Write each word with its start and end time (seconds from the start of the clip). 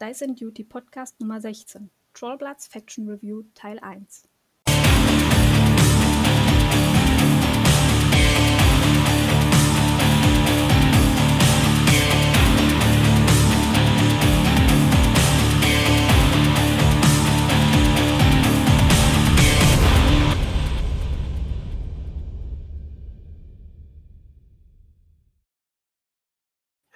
Dice 0.00 0.22
and 0.22 0.36
Duty 0.36 0.64
Podcast 0.64 1.12
Nummer 1.20 1.40
16. 1.40 1.88
Trollbloods 2.14 2.66
Faction 2.66 3.06
Review 3.06 3.46
Teil 3.54 3.78
1. 3.80 4.06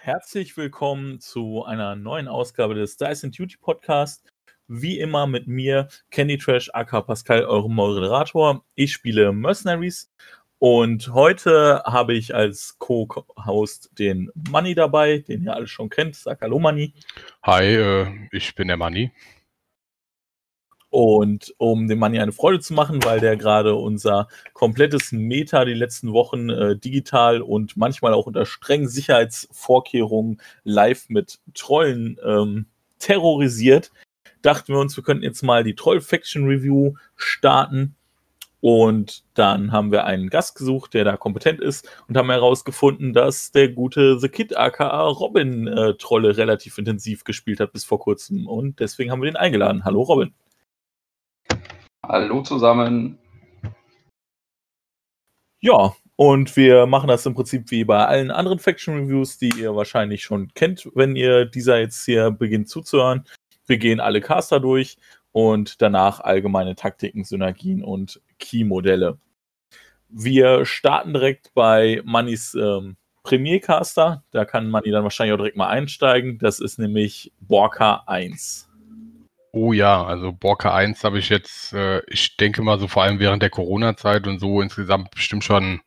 Herzlich 0.09 0.57
willkommen 0.57 1.21
zu 1.21 1.67
einer 1.67 1.95
neuen 1.95 2.29
Ausgabe 2.29 2.75
des 2.75 2.97
Dice 2.97 3.25
and 3.25 3.39
Duty 3.39 3.59
Podcast. 3.59 4.25
Wie 4.67 4.99
immer 4.99 5.27
mit 5.27 5.47
mir, 5.47 5.89
Candy 6.11 6.39
Trash, 6.39 6.71
aka 6.73 7.03
Pascal, 7.03 7.45
eurem 7.45 7.75
Moderator. 7.75 8.65
Ich 8.75 8.95
spiele 8.95 9.35
Mercenaries 9.35 10.11
und 10.59 11.13
heute 11.13 11.83
habe 11.85 12.15
ich 12.15 12.35
als 12.35 12.79
Co-Host 12.79 13.91
den 13.99 14.31
Money 14.49 14.75
dabei, 14.75 15.19
den 15.19 15.43
ihr 15.43 15.55
alle 15.55 15.67
schon 15.67 15.91
kennt. 15.91 16.17
Sag 16.17 16.41
Hallo 16.41 16.59
Money. 16.59 16.95
Hi, 17.43 17.67
äh, 17.67 18.07
ich 18.33 18.55
bin 18.55 18.69
der 18.69 18.79
Money. 18.79 19.13
Und 20.91 21.55
um 21.59 21.87
dem 21.87 21.99
Manni 21.99 22.19
eine 22.19 22.33
Freude 22.33 22.61
zu 22.61 22.73
machen, 22.73 23.05
weil 23.05 23.21
der 23.21 23.37
gerade 23.37 23.75
unser 23.75 24.29
komplettes 24.55 25.13
Meta 25.13 25.67
die 25.67 25.75
letzten 25.75 26.13
Wochen 26.13 26.49
äh, 26.49 26.77
digital 26.79 27.43
und 27.43 27.77
manchmal 27.77 28.15
auch 28.15 28.27
unter 28.27 28.47
strengen 28.47 28.89
Sicherheitsvorkehrungen 28.89 30.41
live 30.65 31.11
mit 31.11 31.41
Trollen 31.53 32.19
ähm, 32.25 32.67
terrorisiert, 32.99 33.93
dachten 34.41 34.73
wir 34.73 34.81
uns, 34.81 34.97
wir 34.97 35.05
könnten 35.05 35.25
jetzt 35.25 35.43
mal 35.43 35.63
die 35.63 35.75
Troll 35.75 36.01
Faction 36.01 36.47
Review 36.47 36.95
starten. 37.17 37.95
Und 38.61 39.23
dann 39.35 39.71
haben 39.71 39.93
wir 39.93 40.05
einen 40.05 40.31
Gast 40.31 40.57
gesucht, 40.57 40.95
der 40.95 41.05
da 41.05 41.17
kompetent 41.17 41.61
ist 41.61 41.89
und 42.09 42.17
haben 42.17 42.31
herausgefunden, 42.31 43.13
dass 43.13 43.53
der 43.53 43.69
gute 43.69 44.19
The 44.19 44.29
Kid 44.29 44.57
aka 44.57 45.07
Robin 45.07 45.69
äh, 45.69 45.95
Trolle 45.95 46.37
relativ 46.37 46.77
intensiv 46.79 47.23
gespielt 47.23 47.61
hat 47.61 47.73
bis 47.73 47.85
vor 47.85 48.01
kurzem. 48.01 48.49
Und 48.49 48.81
deswegen 48.81 49.13
haben 49.13 49.23
wir 49.23 49.31
den 49.31 49.37
eingeladen. 49.37 49.85
Hallo 49.85 50.03
Robin. 50.03 50.35
Hallo 52.09 52.41
zusammen. 52.41 53.19
Ja, 55.61 55.95
und 56.17 56.57
wir 56.57 56.87
machen 56.87 57.09
das 57.09 57.27
im 57.27 57.35
Prinzip 57.35 57.71
wie 57.71 57.85
bei 57.85 58.07
allen 58.07 58.31
anderen 58.31 58.59
Faction 58.59 58.95
Reviews, 58.95 59.37
die 59.37 59.51
ihr 59.51 59.77
wahrscheinlich 59.77 60.23
schon 60.23 60.49
kennt, 60.55 60.89
wenn 60.95 61.17
ihr 61.17 61.45
dieser 61.45 61.79
jetzt 61.81 62.07
hier 62.07 62.31
beginnt 62.31 62.71
zuzuhören. 62.71 63.27
Wir 63.67 63.77
gehen 63.77 64.01
alle 64.01 64.23
Caster 64.23 64.59
durch 64.59 64.97
und 65.33 65.83
danach 65.83 66.21
allgemeine 66.21 66.77
Taktiken, 66.77 67.25
Synergien 67.25 67.85
und 67.85 68.23
Key-Modelle. 68.39 69.19
Wir 70.09 70.65
starten 70.65 71.13
direkt 71.13 71.53
bei 71.53 72.01
Mannys 72.07 72.55
ähm, 72.55 72.97
Premiercaster. 73.23 74.25
Da 74.31 74.47
kann 74.47 74.71
Manny 74.71 74.91
dann 74.91 75.03
wahrscheinlich 75.03 75.35
auch 75.35 75.39
direkt 75.39 75.59
mal 75.59 75.69
einsteigen. 75.69 76.39
Das 76.39 76.59
ist 76.59 76.79
nämlich 76.79 77.35
Borka 77.41 78.05
1. 78.07 78.68
Oh 79.53 79.73
ja, 79.73 80.05
also 80.05 80.33
Borka 80.33 80.75
1 80.75 81.05
habe 81.05 81.19
ich 81.19 81.29
jetzt, 81.31 81.73
äh, 81.73 82.03
ich 82.09 82.37
denke 82.37 82.63
mal 82.63 82.79
so 82.79 82.87
vor 82.89 83.03
allem 83.03 83.19
während 83.19 83.43
der 83.43 83.51
Corona-Zeit 83.51 84.27
und 84.27 84.39
so 84.41 84.61
insgesamt 84.61 85.11
bestimmt 85.11 85.45
schon 85.45 85.81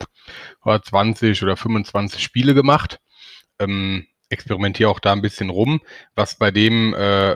20 0.63 1.43
oder 1.43 1.57
25 1.57 2.23
Spiele 2.23 2.53
gemacht. 2.53 2.99
Ähm, 3.59 4.07
experimentiere 4.29 4.89
auch 4.89 4.99
da 4.99 5.11
ein 5.13 5.21
bisschen 5.21 5.49
rum. 5.49 5.81
Was 6.15 6.37
bei 6.37 6.51
dem, 6.51 6.93
äh, 6.95 7.35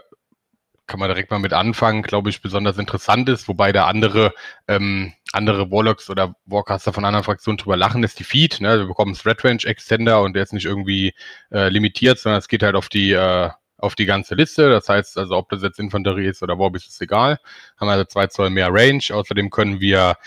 kann 0.87 0.99
man 0.99 1.09
direkt 1.09 1.31
mal 1.31 1.39
mit 1.39 1.53
anfangen, 1.53 2.03
glaube 2.03 2.29
ich, 2.29 2.41
besonders 2.41 2.77
interessant 2.77 3.27
ist, 3.29 3.47
wobei 3.47 3.71
da 3.71 3.87
andere, 3.87 4.33
ähm, 4.67 5.13
andere 5.31 5.71
Warlocks 5.71 6.09
oder 6.09 6.35
Warcaster 6.45 6.93
von 6.93 7.05
anderen 7.05 7.23
Fraktionen 7.23 7.57
drüber 7.57 7.77
lachen, 7.77 8.03
ist 8.03 8.19
die 8.19 8.23
Feed. 8.23 8.61
Ne? 8.61 8.79
Wir 8.79 8.85
bekommen 8.87 9.15
Threat 9.15 9.43
Range 9.43 9.63
Extender 9.63 10.21
und 10.21 10.33
der 10.35 10.43
ist 10.43 10.53
nicht 10.53 10.65
irgendwie 10.65 11.13
äh, 11.51 11.69
limitiert, 11.69 12.19
sondern 12.19 12.39
es 12.39 12.47
geht 12.47 12.63
halt 12.63 12.75
auf 12.75 12.89
die 12.89 13.11
äh, 13.13 13.49
auf 13.85 13.95
die 13.95 14.05
ganze 14.05 14.35
Liste. 14.35 14.69
Das 14.69 14.89
heißt 14.89 15.17
also, 15.17 15.37
ob 15.37 15.49
das 15.49 15.61
jetzt 15.61 15.79
Infanterie 15.79 16.27
ist 16.27 16.43
oder 16.43 16.59
Warb 16.59 16.75
ist 16.75 17.01
egal. 17.01 17.39
Haben 17.77 17.89
also 17.89 18.05
zwei 18.05 18.27
Zoll 18.27 18.49
mehr 18.49 18.69
Range. 18.71 19.03
Außerdem 19.11 19.49
können 19.49 19.79
wir 19.79 20.17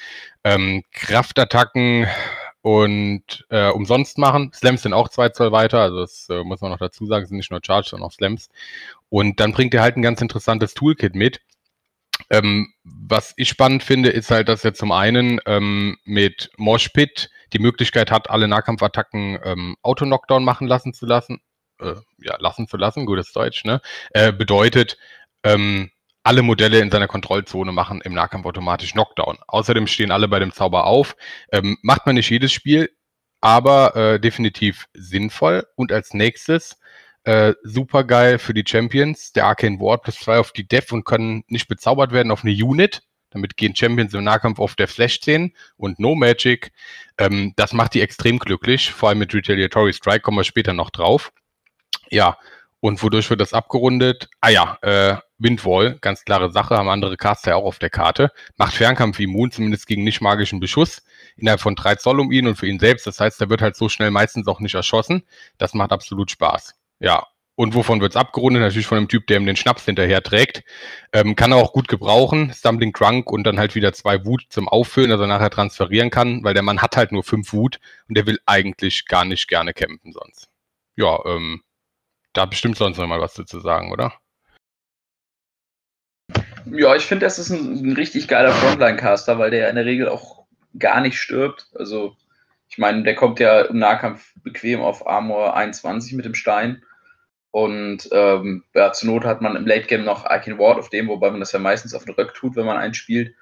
ähm, 0.45 0.85
Kraftattacken 0.93 2.07
und 2.63 3.47
äh, 3.51 3.69
umsonst 3.69 4.19
machen. 4.19 4.53
Slams 4.55 4.83
sind 4.83 4.93
auch 4.93 5.09
zwei 5.09 5.29
Zoll 5.31 5.53
weiter, 5.53 5.81
also 5.81 6.01
das 6.01 6.29
äh, 6.29 6.43
muss 6.45 6.61
man 6.61 6.71
noch 6.71 6.79
dazu 6.79 7.07
sagen, 7.07 7.27
sind 7.27 7.37
nicht 7.37 7.51
nur 7.51 7.61
Charge, 7.65 7.89
sondern 7.91 8.09
auch 8.09 8.13
Slams. 8.13 8.49
Und 9.09 9.41
dann 9.41 9.53
bringt 9.53 9.75
er 9.75 9.83
halt 9.83 9.97
ein 9.97 10.03
ganz 10.03 10.21
interessantes 10.21 10.75
Toolkit 10.75 11.15
mit. 11.15 11.41
Ähm, 12.31 12.73
was 12.85 13.33
ich 13.37 13.49
spannend 13.49 13.83
finde, 13.83 14.11
ist 14.11 14.31
halt, 14.31 14.49
dass 14.49 14.65
er 14.65 14.75
zum 14.75 14.93
einen 14.93 15.41
ähm, 15.47 15.97
mit 16.05 16.51
Moshpit 16.57 17.31
die 17.53 17.59
Möglichkeit 17.59 18.11
hat, 18.11 18.29
alle 18.29 18.49
Nahkampfattacken 18.49 19.39
ähm, 19.45 19.77
Auto-Knockdown 19.83 20.45
machen 20.45 20.67
lassen 20.67 20.93
zu 20.93 21.07
lassen 21.07 21.41
äh, 21.81 21.95
ja, 22.19 22.37
lassen 22.39 22.69
zu 22.69 22.77
lassen, 22.77 23.07
gutes 23.07 23.33
Deutsch, 23.33 23.65
ne? 23.65 23.81
Äh, 24.11 24.33
bedeutet, 24.33 24.99
ähm, 25.43 25.91
alle 26.23 26.43
Modelle 26.43 26.81
in 26.81 26.91
seiner 26.91 27.09
Kontrollzone 27.09 27.73
machen 27.73 28.01
im 28.03 28.13
Nahkampf 28.13 28.45
automatisch 28.45 28.93
Knockdown. 28.93 29.39
Außerdem 29.47 29.87
stehen 29.87 30.11
alle 30.11 30.29
bei 30.29 30.39
dem 30.39 30.53
Zauber 30.53 30.85
auf. 30.85 31.17
Ähm, 31.53 31.79
macht 31.83 32.05
man 32.05 32.17
nicht 32.17 32.29
jedes 32.29 32.53
Spiel, 32.53 32.91
aber 33.41 33.97
äh, 33.97 34.21
definitiv 34.21 34.87
sinnvoll. 34.93 35.67
Und 35.75 35.91
als 35.93 36.13
nächstes, 36.13 36.79
äh, 37.25 37.55
super 37.63 38.05
geil 38.05 38.39
für 38.39 38.55
die 38.55 38.65
Champions, 38.67 39.33
der 39.33 39.47
Arcane 39.47 39.81
Ward 39.81 40.03
plus 40.03 40.17
2 40.17 40.39
auf 40.39 40.53
die 40.53 40.69
Def 40.69 40.93
und 40.93 41.05
können 41.05 41.45
nicht 41.49 41.69
bezaubert 41.69 42.13
werden 42.13 42.31
auf 42.31 42.45
eine 42.45 42.53
Unit. 42.53 43.03
Damit 43.31 43.57
gehen 43.57 43.77
Champions 43.77 44.15
im 44.15 44.25
Nahkampf 44.25 44.59
auf 44.59 44.75
der 44.75 44.89
Flash 44.89 45.21
10 45.21 45.55
und 45.77 45.99
No 45.99 46.15
Magic. 46.15 46.73
Ähm, 47.19 47.53
das 47.57 47.73
macht 47.73 47.95
die 47.95 48.01
extrem 48.01 48.39
glücklich, 48.39 48.91
vor 48.93 49.11
allem 49.11 49.19
mit 49.19 49.35
Retaliatory 49.35 49.93
Strike, 49.93 50.21
kommen 50.21 50.39
wir 50.39 50.45
später 50.45 50.73
noch 50.73 50.91
drauf. 50.91 51.33
Ja, 52.11 52.39
und 52.81 53.03
wodurch 53.03 53.29
wird 53.31 53.41
das 53.41 53.53
abgerundet? 53.53 54.29
Ah 54.41 54.51
ja, 54.51 54.79
äh, 54.83 55.17
Windwall, 55.39 55.99
ganz 56.01 56.25
klare 56.25 56.51
Sache, 56.51 56.77
haben 56.77 56.89
andere 56.89 57.17
Caster 57.17 57.51
ja 57.53 57.57
auch 57.57 57.65
auf 57.65 57.79
der 57.79 57.91
Karte. 57.91 58.31
Macht 58.57 58.75
Fernkampf 58.75 59.19
immun, 59.19 59.51
zumindest 59.51 59.87
gegen 59.87 60.05
nicht 60.05 60.21
magischen 60.21 60.61
Beschuss, 60.61 61.03
innerhalb 61.37 61.61
von 61.61 61.75
drei 61.75 61.97
Zoll 61.97 62.21
um 62.21 62.31
ihn 62.31 62.47
und 62.47 62.57
für 62.57 62.69
ihn 62.69 62.79
selbst. 62.79 63.07
Das 63.07 63.21
heißt, 63.21 63.41
er 63.41 63.51
wird 63.51 63.63
halt 63.63 63.77
so 63.77 63.89
schnell 63.89 64.11
meistens 64.11 64.47
auch 64.47 64.61
nicht 64.61 64.75
erschossen. 64.75 65.25
Das 65.59 65.75
macht 65.75 65.93
absolut 65.93 66.31
Spaß. 66.31 66.75
Ja, 67.01 67.27
und 67.57 67.75
wovon 67.75 68.01
wird 68.01 68.13
es 68.13 68.17
abgerundet? 68.17 68.63
Natürlich 68.63 68.87
von 68.87 68.99
einem 68.99 69.09
Typ, 69.09 69.27
der 69.27 69.39
ihm 69.39 69.47
den 69.47 69.57
Schnaps 69.57 69.85
hinterher 69.85 70.23
trägt. 70.23 70.63
Ähm, 71.13 71.35
kann 71.35 71.51
er 71.51 71.59
auch 71.59 71.73
gut 71.73 71.89
gebrauchen, 71.89 72.53
Stumbling 72.55 72.93
Drunk 72.93 73.33
und 73.33 73.43
dann 73.43 73.59
halt 73.59 73.75
wieder 73.75 73.93
zwei 73.93 74.25
Wut 74.25 74.45
zum 74.49 74.69
Auffüllen, 74.69 75.11
dass 75.11 75.21
er 75.21 75.27
nachher 75.27 75.51
transferieren 75.51 76.11
kann, 76.11 76.45
weil 76.45 76.55
der 76.55 76.63
Mann 76.63 76.81
hat 76.81 76.97
halt 76.97 77.11
nur 77.11 77.25
fünf 77.25 77.53
Wut 77.53 77.81
und 78.09 78.17
der 78.17 78.27
will 78.27 78.39
eigentlich 78.47 79.07
gar 79.07 79.25
nicht 79.25 79.49
gerne 79.49 79.75
campen 79.75 80.13
sonst. 80.13 80.49
Ja, 80.95 81.19
ähm, 81.27 81.63
da 82.39 82.47
bestimmt 82.47 82.77
sonst 82.77 82.99
noch 82.99 83.07
mal 83.07 83.21
was 83.21 83.35
dazu 83.35 83.61
sagen, 83.61 83.93
oder? 83.93 84.15
Ja, 86.67 86.95
ich 86.95 87.05
finde, 87.05 87.27
das 87.27 87.39
ist 87.39 87.51
ein, 87.51 87.75
ein 87.83 87.93
richtig 87.95 88.29
geiler 88.29 88.53
Frontline-Caster, 88.53 89.39
weil 89.39 89.51
der 89.51 89.69
in 89.69 89.77
der 89.77 89.87
Regel 89.87 90.09
auch 90.09 90.45
gar 90.79 91.01
nicht 91.01 91.19
stirbt. 91.19 91.67
Also, 91.75 92.17
ich 92.69 92.79
meine, 92.79 93.03
der 93.03 93.15
kommt 93.15 93.41
ja 93.41 93.63
im 93.63 93.79
Nahkampf 93.79 94.33
bequem 94.43 94.81
auf 94.81 95.07
Armor 95.07 95.57
21 95.57 96.13
mit 96.13 96.27
dem 96.27 96.35
Stein. 96.35 96.83
Und 97.51 98.09
ähm, 98.13 98.65
ja, 98.75 98.93
zur 98.93 99.11
Not 99.11 99.25
hat 99.25 99.41
man 99.41 99.57
im 99.57 99.67
Late 99.67 99.87
Game 99.87 100.05
noch 100.05 100.25
Arcane 100.25 100.59
Ward 100.59 100.79
auf 100.79 100.91
dem, 100.91 101.09
wobei 101.09 101.31
man 101.31 101.41
das 101.41 101.53
ja 101.53 101.59
meistens 101.59 101.95
auf 101.95 102.05
den 102.05 102.15
Rück 102.15 102.35
tut, 102.35 102.55
wenn 102.55 102.67
man 102.67 102.77
einen 102.77 102.95
spielt. 102.95 103.35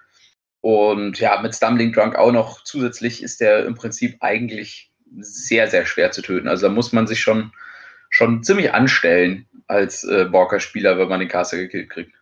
Und 0.61 1.19
ja, 1.19 1.41
mit 1.43 1.55
Stumbling 1.55 1.93
Drunk 1.93 2.17
auch 2.17 2.33
noch 2.33 2.63
zusätzlich 2.63 3.23
ist 3.23 3.41
der 3.41 3.67
im 3.67 3.75
Prinzip 3.75 4.17
eigentlich 4.21 4.93
sehr, 5.19 5.69
sehr 5.69 5.85
schwer 5.85 6.13
zu 6.13 6.23
töten. 6.23 6.49
Also 6.49 6.69
da 6.69 6.73
muss 6.73 6.93
man 6.93 7.07
sich 7.07 7.21
schon 7.21 7.53
schon 8.11 8.43
ziemlich 8.43 8.73
anstellen 8.73 9.47
als 9.67 10.05
äh, 10.05 10.25
Borker-Spieler, 10.25 10.99
wenn 10.99 11.09
man 11.09 11.21
den 11.21 11.29
Caster 11.29 11.57
gekillt 11.57 11.91
kriegt. 11.91 12.16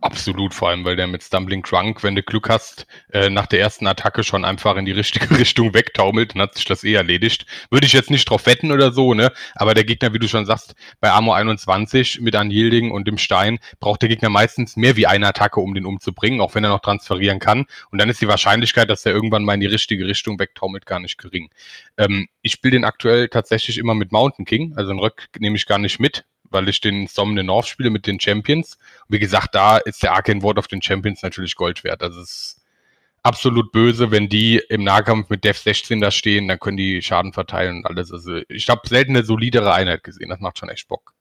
Absolut, 0.00 0.54
vor 0.54 0.68
allem, 0.68 0.84
weil 0.84 0.94
der 0.94 1.08
mit 1.08 1.24
Stumbling 1.24 1.62
Drunk, 1.64 2.04
wenn 2.04 2.14
du 2.14 2.22
Glück 2.22 2.48
hast, 2.48 2.86
äh, 3.12 3.30
nach 3.30 3.48
der 3.48 3.58
ersten 3.58 3.84
Attacke 3.88 4.22
schon 4.22 4.44
einfach 4.44 4.76
in 4.76 4.84
die 4.84 4.92
richtige 4.92 5.28
Richtung 5.38 5.74
wegtaumelt, 5.74 6.34
dann 6.34 6.42
hat 6.42 6.54
sich 6.54 6.66
das 6.66 6.84
eh 6.84 6.94
erledigt. 6.94 7.46
Würde 7.70 7.84
ich 7.84 7.94
jetzt 7.94 8.08
nicht 8.08 8.30
drauf 8.30 8.46
wetten 8.46 8.70
oder 8.70 8.92
so, 8.92 9.12
ne? 9.12 9.32
Aber 9.56 9.74
der 9.74 9.82
Gegner, 9.82 10.14
wie 10.14 10.20
du 10.20 10.28
schon 10.28 10.46
sagst, 10.46 10.76
bei 11.00 11.10
Armor 11.10 11.34
21 11.34 12.20
mit 12.20 12.36
Unyielding 12.36 12.92
und 12.92 13.08
dem 13.08 13.18
Stein 13.18 13.58
braucht 13.80 14.00
der 14.02 14.08
Gegner 14.08 14.28
meistens 14.28 14.76
mehr 14.76 14.94
wie 14.94 15.08
eine 15.08 15.26
Attacke, 15.26 15.58
um 15.58 15.74
den 15.74 15.84
umzubringen, 15.84 16.40
auch 16.40 16.54
wenn 16.54 16.62
er 16.62 16.70
noch 16.70 16.80
transferieren 16.80 17.40
kann. 17.40 17.66
Und 17.90 17.98
dann 17.98 18.08
ist 18.08 18.20
die 18.20 18.28
Wahrscheinlichkeit, 18.28 18.88
dass 18.90 19.04
er 19.04 19.12
irgendwann 19.12 19.42
mal 19.42 19.54
in 19.54 19.60
die 19.60 19.66
richtige 19.66 20.06
Richtung 20.06 20.38
wegtaumelt, 20.38 20.86
gar 20.86 21.00
nicht 21.00 21.18
gering. 21.18 21.50
Ähm, 21.96 22.28
ich 22.42 22.52
spiele 22.52 22.72
den 22.72 22.84
aktuell 22.84 23.28
tatsächlich 23.28 23.78
immer 23.78 23.96
mit 23.96 24.12
Mountain 24.12 24.44
King, 24.44 24.74
also 24.76 24.92
den 24.92 25.00
Rück 25.00 25.26
nehme 25.40 25.56
ich 25.56 25.66
gar 25.66 25.78
nicht 25.78 25.98
mit, 25.98 26.24
weil 26.50 26.68
ich 26.68 26.80
den 26.80 27.06
the 27.06 27.42
North 27.42 27.66
spiele 27.66 27.90
mit 27.90 28.06
den 28.06 28.20
Champions. 28.20 28.74
Und 29.08 29.14
wie 29.14 29.18
gesagt, 29.18 29.54
da 29.54 29.78
ist 29.78 30.02
der 30.02 30.12
Arcane 30.12 30.42
Ward 30.42 30.58
auf 30.58 30.68
den 30.68 30.82
Champions 30.82 31.22
natürlich 31.22 31.54
Gold 31.54 31.84
wert. 31.84 32.02
Das 32.02 32.16
ist 32.16 32.60
absolut 33.22 33.72
böse, 33.72 34.10
wenn 34.10 34.28
die 34.28 34.62
im 34.68 34.84
Nahkampf 34.84 35.28
mit 35.28 35.44
Dev 35.44 35.58
16 35.58 36.00
da 36.00 36.10
stehen, 36.10 36.48
dann 36.48 36.58
können 36.58 36.76
die 36.76 37.02
Schaden 37.02 37.32
verteilen 37.32 37.78
und 37.78 37.86
alles. 37.86 38.12
Also 38.12 38.40
ich 38.48 38.68
habe 38.68 38.88
selten 38.88 39.16
eine 39.16 39.24
solidere 39.24 39.72
Einheit 39.72 40.04
gesehen. 40.04 40.30
Das 40.30 40.40
macht 40.40 40.58
schon 40.58 40.68
echt 40.68 40.88
Bock. 40.88 41.12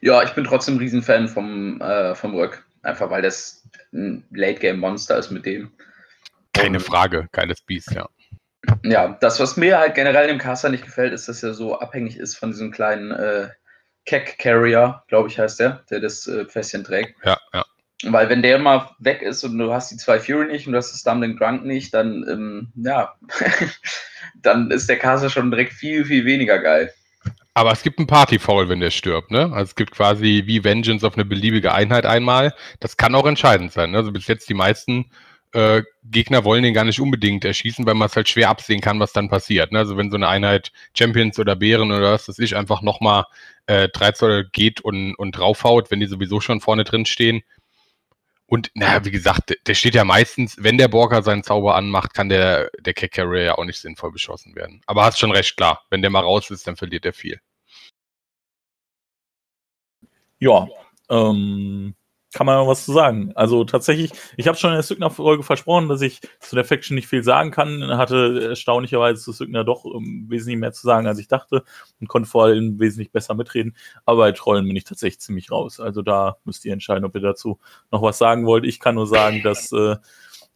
Ja, 0.00 0.22
ich 0.22 0.30
bin 0.30 0.44
trotzdem 0.44 0.76
ein 0.76 0.78
Riesenfan 0.78 1.28
vom, 1.28 1.80
äh, 1.80 2.14
vom 2.14 2.34
Röck. 2.34 2.64
Einfach 2.82 3.10
weil 3.10 3.22
das 3.22 3.68
ein 3.92 4.24
Late-Game-Monster 4.30 5.18
ist 5.18 5.30
mit 5.30 5.44
dem. 5.44 5.72
Keine 6.52 6.80
Frage, 6.80 7.28
geiles 7.32 7.60
Biest, 7.60 7.92
ja. 7.92 8.08
Ja, 8.82 9.16
das, 9.20 9.40
was 9.40 9.56
mir 9.56 9.78
halt 9.78 9.94
generell 9.94 10.28
im 10.28 10.38
Caster 10.38 10.68
nicht 10.68 10.84
gefällt, 10.84 11.12
ist, 11.12 11.28
dass 11.28 11.42
er 11.42 11.54
so 11.54 11.78
abhängig 11.78 12.18
ist 12.18 12.36
von 12.36 12.50
diesem 12.50 12.70
kleinen 12.70 13.10
äh, 13.10 13.48
Keck 14.06 14.38
Carrier, 14.38 15.02
glaube 15.08 15.28
ich, 15.28 15.38
heißt 15.38 15.60
der, 15.60 15.84
der 15.90 16.00
das 16.00 16.26
äh, 16.26 16.46
Fässchen 16.46 16.84
trägt. 16.84 17.14
Ja, 17.24 17.38
ja. 17.52 17.64
Weil 18.04 18.30
wenn 18.30 18.42
der 18.42 18.58
mal 18.58 18.90
weg 18.98 19.20
ist 19.20 19.44
und 19.44 19.58
du 19.58 19.72
hast 19.72 19.90
die 19.90 19.96
zwei 19.96 20.18
Fury 20.18 20.46
nicht 20.46 20.66
und 20.66 20.72
du 20.72 20.78
hast 20.78 20.92
das 20.92 21.00
Stumbling 21.00 21.36
Drunk 21.36 21.64
nicht, 21.64 21.92
dann, 21.92 22.26
ähm, 22.28 22.72
ja, 22.74 23.14
dann 24.34 24.70
ist 24.70 24.88
der 24.88 24.98
Caster 24.98 25.28
schon 25.28 25.50
direkt 25.50 25.74
viel, 25.74 26.04
viel 26.04 26.24
weniger 26.24 26.58
geil. 26.58 26.92
Aber 27.52 27.72
es 27.72 27.82
gibt 27.82 27.98
einen 27.98 28.06
Party-Foul, 28.06 28.68
wenn 28.68 28.80
der 28.80 28.90
stirbt, 28.90 29.30
ne? 29.30 29.50
Also 29.52 29.70
es 29.70 29.74
gibt 29.74 29.90
quasi 29.90 30.44
wie 30.46 30.64
Vengeance 30.64 31.06
auf 31.06 31.14
eine 31.14 31.24
beliebige 31.24 31.74
Einheit 31.74 32.06
einmal. 32.06 32.54
Das 32.78 32.96
kann 32.96 33.14
auch 33.14 33.26
entscheidend 33.26 33.72
sein. 33.72 33.90
Ne? 33.90 33.98
Also 33.98 34.12
bis 34.12 34.28
jetzt 34.28 34.48
die 34.48 34.54
meisten 34.54 35.10
äh, 35.52 35.82
Gegner 36.04 36.44
wollen 36.44 36.62
den 36.62 36.74
gar 36.74 36.84
nicht 36.84 37.00
unbedingt 37.00 37.44
erschießen, 37.44 37.86
weil 37.86 37.94
man 37.94 38.06
es 38.06 38.16
halt 38.16 38.28
schwer 38.28 38.50
absehen 38.50 38.80
kann, 38.80 39.00
was 39.00 39.12
dann 39.12 39.28
passiert. 39.28 39.72
Ne? 39.72 39.78
Also 39.80 39.96
wenn 39.96 40.10
so 40.10 40.16
eine 40.16 40.28
Einheit 40.28 40.72
Champions 40.96 41.38
oder 41.38 41.56
Bären 41.56 41.90
oder 41.92 42.12
was 42.12 42.28
weiß 42.28 42.38
ich 42.38 42.56
einfach 42.56 42.82
nochmal 42.82 43.24
äh, 43.66 43.88
3 43.88 44.12
Zoll 44.12 44.48
geht 44.52 44.80
und, 44.80 45.14
und 45.16 45.32
draufhaut, 45.32 45.90
wenn 45.90 46.00
die 46.00 46.06
sowieso 46.06 46.40
schon 46.40 46.60
vorne 46.60 46.84
drin 46.84 47.06
stehen. 47.06 47.42
Und 48.46 48.70
naja, 48.74 49.04
wie 49.04 49.10
gesagt, 49.12 49.54
der- 49.66 49.74
steht 49.74 49.94
ja 49.94 50.04
meistens, 50.04 50.56
wenn 50.58 50.76
der 50.76 50.88
Borker 50.88 51.22
seinen 51.22 51.42
Zauber 51.44 51.76
anmacht, 51.76 52.12
kann 52.14 52.28
der, 52.28 52.70
der 52.80 52.94
Keck 52.94 53.12
Carrier 53.12 53.42
ja 53.44 53.54
auch 53.58 53.64
nicht 53.64 53.80
sinnvoll 53.80 54.12
beschossen 54.12 54.54
werden. 54.56 54.82
Aber 54.86 55.04
hast 55.04 55.18
schon 55.18 55.30
recht, 55.30 55.56
klar. 55.56 55.84
Wenn 55.90 56.02
der 56.02 56.10
mal 56.10 56.20
raus 56.20 56.50
ist, 56.50 56.66
dann 56.66 56.76
verliert 56.76 57.04
er 57.06 57.12
viel. 57.12 57.40
Ja, 60.38 60.66
ähm, 61.08 61.94
kann 62.32 62.46
man 62.46 62.66
was 62.66 62.84
zu 62.84 62.92
sagen. 62.92 63.32
Also 63.34 63.64
tatsächlich, 63.64 64.12
ich 64.36 64.46
habe 64.46 64.56
schon 64.56 64.70
in 64.70 64.76
der 64.76 64.82
Sygner-Folge 64.82 65.42
versprochen, 65.42 65.88
dass 65.88 66.00
ich 66.00 66.20
zu 66.38 66.54
der 66.54 66.64
Faction 66.64 66.94
nicht 66.94 67.08
viel 67.08 67.24
sagen 67.24 67.50
kann. 67.50 67.96
Hatte 67.96 68.48
erstaunlicherweise 68.50 69.20
zu 69.20 69.32
Sygner 69.32 69.64
doch 69.64 69.84
ähm, 69.84 70.26
wesentlich 70.28 70.58
mehr 70.58 70.72
zu 70.72 70.82
sagen, 70.82 71.06
als 71.06 71.18
ich 71.18 71.28
dachte 71.28 71.64
und 72.00 72.08
konnte 72.08 72.28
vor 72.28 72.44
allem 72.44 72.78
wesentlich 72.78 73.10
besser 73.10 73.34
mitreden. 73.34 73.76
Aber 74.04 74.18
bei 74.18 74.32
Trollen 74.32 74.66
bin 74.66 74.76
ich 74.76 74.84
tatsächlich 74.84 75.20
ziemlich 75.20 75.50
raus. 75.50 75.80
Also 75.80 76.02
da 76.02 76.36
müsst 76.44 76.64
ihr 76.64 76.72
entscheiden, 76.72 77.04
ob 77.04 77.14
ihr 77.14 77.20
dazu 77.20 77.58
noch 77.90 78.02
was 78.02 78.18
sagen 78.18 78.46
wollt. 78.46 78.64
Ich 78.64 78.78
kann 78.78 78.94
nur 78.94 79.08
sagen, 79.08 79.42
dass 79.42 79.72
äh, 79.72 79.96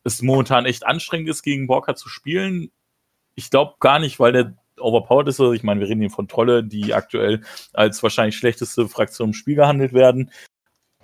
es 0.05 0.23
momentan 0.23 0.67
echt 0.67 0.87
anstrengend 0.87 1.29
ist, 1.29 1.43
gegen 1.43 1.67
Borka 1.67 1.97
zu 1.97 2.09
spielen. 2.09 2.71
Ich 3.35 3.51
glaube 3.51 3.75
gar 3.81 3.99
nicht, 3.99 4.21
weil 4.21 4.33
der 4.33 4.55
overpowered 4.79 5.29
ist. 5.29 5.41
Also 5.41 5.53
ich 5.53 5.63
meine, 5.63 5.81
wir 5.81 5.89
reden 5.89 6.01
hier 6.01 6.11
von 6.11 6.29
Trolle, 6.29 6.63
die 6.63 6.95
aktuell 6.95 7.41
als 7.73 8.03
wahrscheinlich 8.03 8.37
schlechteste 8.37 8.89
Fraktion 8.89 9.31
im 9.31 9.35
Spiel 9.35 9.57
gehandelt 9.57 9.93
werden. 9.93 10.31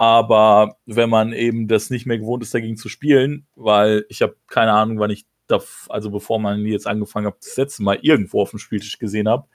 Aber 0.00 0.78
wenn 0.86 1.10
man 1.10 1.34
eben 1.34 1.68
das 1.68 1.90
nicht 1.90 2.06
mehr 2.06 2.16
gewohnt 2.16 2.42
ist, 2.42 2.54
dagegen 2.54 2.78
zu 2.78 2.88
spielen, 2.88 3.46
weil 3.54 4.06
ich 4.08 4.22
habe 4.22 4.34
keine 4.46 4.72
Ahnung, 4.72 4.98
wann 4.98 5.10
ich 5.10 5.26
da, 5.46 5.60
also 5.90 6.10
bevor 6.10 6.40
man 6.40 6.64
jetzt 6.64 6.86
angefangen 6.86 7.26
hat, 7.26 7.36
das 7.42 7.58
letzte 7.58 7.82
Mal 7.82 7.98
irgendwo 8.00 8.40
auf 8.40 8.48
dem 8.48 8.58
Spieltisch 8.58 8.98
gesehen 8.98 9.28
habe, 9.28 9.46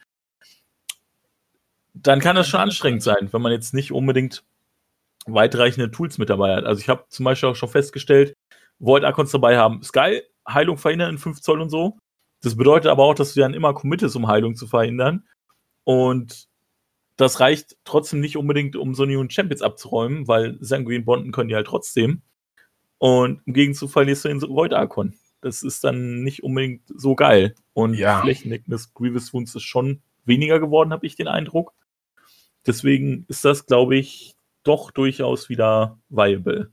dann 1.96 2.20
kann 2.20 2.36
das 2.36 2.48
schon 2.48 2.60
anstrengend 2.60 3.02
sein, 3.02 3.30
wenn 3.32 3.42
man 3.42 3.54
jetzt 3.54 3.74
nicht 3.74 3.92
unbedingt 3.92 4.44
weitreichende 5.26 5.90
Tools 5.90 6.20
mit 6.20 6.30
dabei 6.30 6.58
hat. 6.58 6.66
Also 6.66 6.80
ich 6.80 6.90
habe 6.90 7.06
zum 7.10 7.24
Beispiel 7.24 7.50
auch 7.50 7.56
schon 7.56 7.70
festgestellt, 7.70 8.36
Void 8.78 9.04
Archons 9.04 9.32
dabei 9.32 9.58
haben, 9.58 9.82
ist 9.82 9.94
geil, 9.94 10.22
Heilung 10.48 10.78
verhindern 10.78 11.10
in 11.10 11.18
5 11.18 11.42
Zoll 11.42 11.60
und 11.60 11.72
so. 11.72 11.98
Das 12.44 12.56
bedeutet 12.56 12.92
aber 12.92 13.02
auch, 13.02 13.16
dass 13.16 13.34
du 13.34 13.40
dann 13.40 13.56
immer 13.56 13.74
committest, 13.74 14.16
um 14.16 14.28
Heilung 14.28 14.56
zu 14.56 14.68
verhindern. 14.68 15.28
Und 15.86 16.48
das 17.18 17.40
reicht 17.40 17.78
trotzdem 17.86 18.20
nicht 18.20 18.38
unbedingt, 18.38 18.76
um 18.76 18.94
so 18.94 19.04
einen 19.04 19.30
Champions 19.30 19.62
abzuräumen, 19.62 20.28
weil 20.28 20.58
Sanguine 20.60 21.04
Bonden 21.04 21.32
können 21.32 21.50
die 21.50 21.56
halt 21.56 21.68
trotzdem. 21.68 22.22
Und 22.98 23.42
im 23.46 23.54
Gegenzug 23.54 23.92
verlierst 23.92 24.26
du 24.26 24.30
den 24.30 24.42
Void 24.42 24.74
Archon. 24.74 25.14
Das 25.42 25.64
ist 25.64 25.84
dann 25.84 26.24
nicht 26.24 26.44
unbedingt 26.44 26.82
so 26.88 27.16
geil. 27.16 27.56
Und 27.74 27.94
Ja. 27.94 28.22
flächendeckendes 28.22 28.94
Grievous 28.94 29.34
Wounds 29.34 29.56
ist 29.56 29.64
schon 29.64 30.02
weniger 30.26 30.60
geworden, 30.60 30.92
habe 30.92 31.06
ich 31.06 31.16
den 31.16 31.28
Eindruck. 31.28 31.74
Deswegen 32.66 33.26
ist 33.28 33.46
das, 33.46 33.66
glaube 33.66 33.96
ich, 33.96 34.36
doch 34.64 34.92
durchaus 34.92 35.50
wieder 35.50 36.00
viable. 36.10 36.72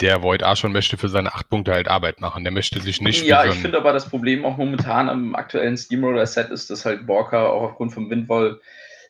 Der 0.00 0.22
Void 0.22 0.42
Archon 0.42 0.72
möchte 0.72 0.98
für 0.98 1.08
seine 1.08 1.32
acht 1.32 1.48
Punkte 1.48 1.72
halt 1.72 1.88
Arbeit 1.88 2.20
machen. 2.20 2.44
Der 2.44 2.52
möchte 2.52 2.80
sich 2.80 3.00
nicht 3.00 3.24
ja, 3.24 3.46
ich 3.46 3.54
finde 3.54 3.78
aber 3.78 3.92
das 3.92 4.08
Problem 4.08 4.44
auch 4.44 4.56
momentan 4.58 5.08
am 5.08 5.34
aktuellen 5.34 5.76
Steamroller-Set 5.76 6.50
ist, 6.50 6.68
dass 6.68 6.84
halt 6.84 7.06
Borka 7.06 7.46
auch 7.46 7.62
aufgrund 7.62 7.94
vom 7.94 8.10
Windwall 8.10 8.60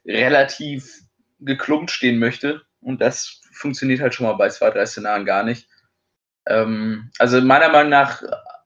relativ 0.06 1.00
geklumpt 1.40 1.90
stehen 1.90 2.18
möchte. 2.18 2.62
Und 2.80 3.00
das 3.00 3.40
funktioniert 3.52 4.00
halt 4.00 4.14
schon 4.14 4.26
mal 4.26 4.34
bei 4.34 4.48
zwei, 4.48 4.70
drei 4.70 4.86
Szenarien 4.86 5.26
gar 5.26 5.42
nicht. 5.42 5.68
Ähm, 6.46 7.10
also 7.18 7.40
meiner 7.40 7.68
Meinung 7.68 7.90
nach 7.90 8.22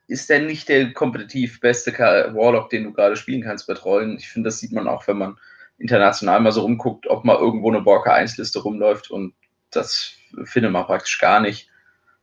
ist 0.07 0.29
der 0.29 0.41
nicht 0.41 0.69
der 0.69 0.93
kompetitiv 0.93 1.61
beste 1.61 1.93
Warlock, 1.93 2.71
den 2.71 2.85
du 2.85 2.93
gerade 2.93 3.17
spielen 3.17 3.43
kannst 3.43 3.67
bei 3.67 3.75
Trollen. 3.75 4.19
Ich 4.19 4.29
finde, 4.29 4.49
das 4.49 4.59
sieht 4.59 4.73
man 4.73 4.89
auch, 4.89 5.07
wenn 5.07 5.19
man 5.19 5.39
international 5.79 6.41
mal 6.41 6.53
so 6.53 6.63
rumguckt, 6.63 7.07
ob 7.07 7.25
mal 7.25 7.39
irgendwo 7.39 7.71
eine 7.71 7.81
Borka 7.81 8.15
1-Liste 8.15 8.61
rumläuft 8.61 9.11
und 9.11 9.35
das 9.71 10.13
findet 10.45 10.73
man 10.73 10.85
praktisch 10.85 11.19
gar 11.19 11.41
nicht. 11.41 11.70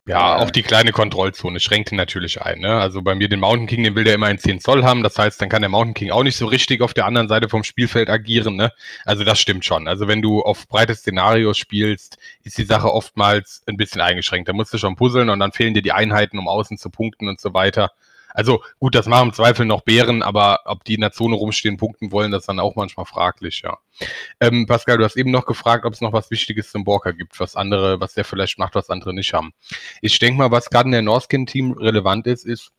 Ja, 0.08 0.36
auch 0.36 0.50
die 0.50 0.62
kleine 0.62 0.90
Kontrollzone 0.92 1.60
schränkt 1.60 1.92
ihn 1.92 1.96
natürlich 1.96 2.40
ein. 2.40 2.60
Ne? 2.60 2.80
Also 2.80 3.02
bei 3.02 3.14
mir 3.14 3.28
den 3.28 3.40
Mountain 3.40 3.66
King, 3.66 3.84
den 3.84 3.94
will 3.94 4.04
der 4.04 4.14
immer 4.14 4.30
in 4.30 4.38
10 4.38 4.58
Zoll 4.58 4.82
haben. 4.82 5.02
Das 5.02 5.18
heißt, 5.18 5.38
dann 5.40 5.50
kann 5.50 5.60
der 5.60 5.68
Mountain 5.68 5.92
King 5.92 6.10
auch 6.12 6.22
nicht 6.22 6.38
so 6.38 6.46
richtig 6.46 6.80
auf 6.80 6.94
der 6.94 7.04
anderen 7.04 7.28
Seite 7.28 7.50
vom 7.50 7.62
Spielfeld 7.62 8.08
agieren. 8.08 8.56
Ne? 8.56 8.72
Also 9.04 9.22
das 9.24 9.38
stimmt 9.38 9.66
schon. 9.66 9.86
Also 9.86 10.08
wenn 10.08 10.22
du 10.22 10.40
auf 10.40 10.66
breite 10.66 10.94
Szenarios 10.94 11.58
spielst, 11.58 12.16
ist 12.42 12.56
die 12.56 12.64
Sache 12.64 12.90
oftmals 12.90 13.62
ein 13.66 13.76
bisschen 13.76 14.00
eingeschränkt. 14.00 14.48
Da 14.48 14.54
musst 14.54 14.72
du 14.72 14.78
schon 14.78 14.96
puzzeln 14.96 15.28
und 15.28 15.40
dann 15.40 15.52
fehlen 15.52 15.74
dir 15.74 15.82
die 15.82 15.92
Einheiten, 15.92 16.38
um 16.38 16.48
außen 16.48 16.78
zu 16.78 16.88
punkten 16.88 17.28
und 17.28 17.38
so 17.38 17.52
weiter. 17.52 17.92
Also 18.38 18.62
gut, 18.78 18.94
das 18.94 19.06
machen 19.06 19.30
im 19.30 19.34
Zweifel 19.34 19.66
noch 19.66 19.80
Bären, 19.80 20.22
aber 20.22 20.60
ob 20.64 20.84
die 20.84 20.94
in 20.94 21.00
der 21.00 21.10
Zone 21.10 21.34
rumstehen, 21.34 21.76
punkten 21.76 22.12
wollen, 22.12 22.30
das 22.30 22.42
ist 22.42 22.46
dann 22.46 22.60
auch 22.60 22.76
manchmal 22.76 23.04
fraglich, 23.04 23.62
ja. 23.64 23.78
Ähm, 24.38 24.66
Pascal, 24.66 24.96
du 24.96 25.02
hast 25.02 25.16
eben 25.16 25.32
noch 25.32 25.44
gefragt, 25.44 25.84
ob 25.84 25.92
es 25.92 26.00
noch 26.00 26.12
was 26.12 26.30
Wichtiges 26.30 26.70
zum 26.70 26.84
Borker 26.84 27.12
gibt, 27.12 27.40
was 27.40 27.56
andere, 27.56 27.98
was 27.98 28.14
der 28.14 28.24
vielleicht 28.24 28.56
macht, 28.60 28.76
was 28.76 28.90
andere 28.90 29.12
nicht 29.12 29.34
haben. 29.34 29.54
Ich 30.02 30.20
denke 30.20 30.38
mal, 30.38 30.52
was 30.52 30.70
gerade 30.70 30.86
in 30.86 30.92
der 30.92 31.02
Norskin-Team 31.02 31.72
relevant 31.72 32.28
ist, 32.28 32.46
ist, 32.46 32.70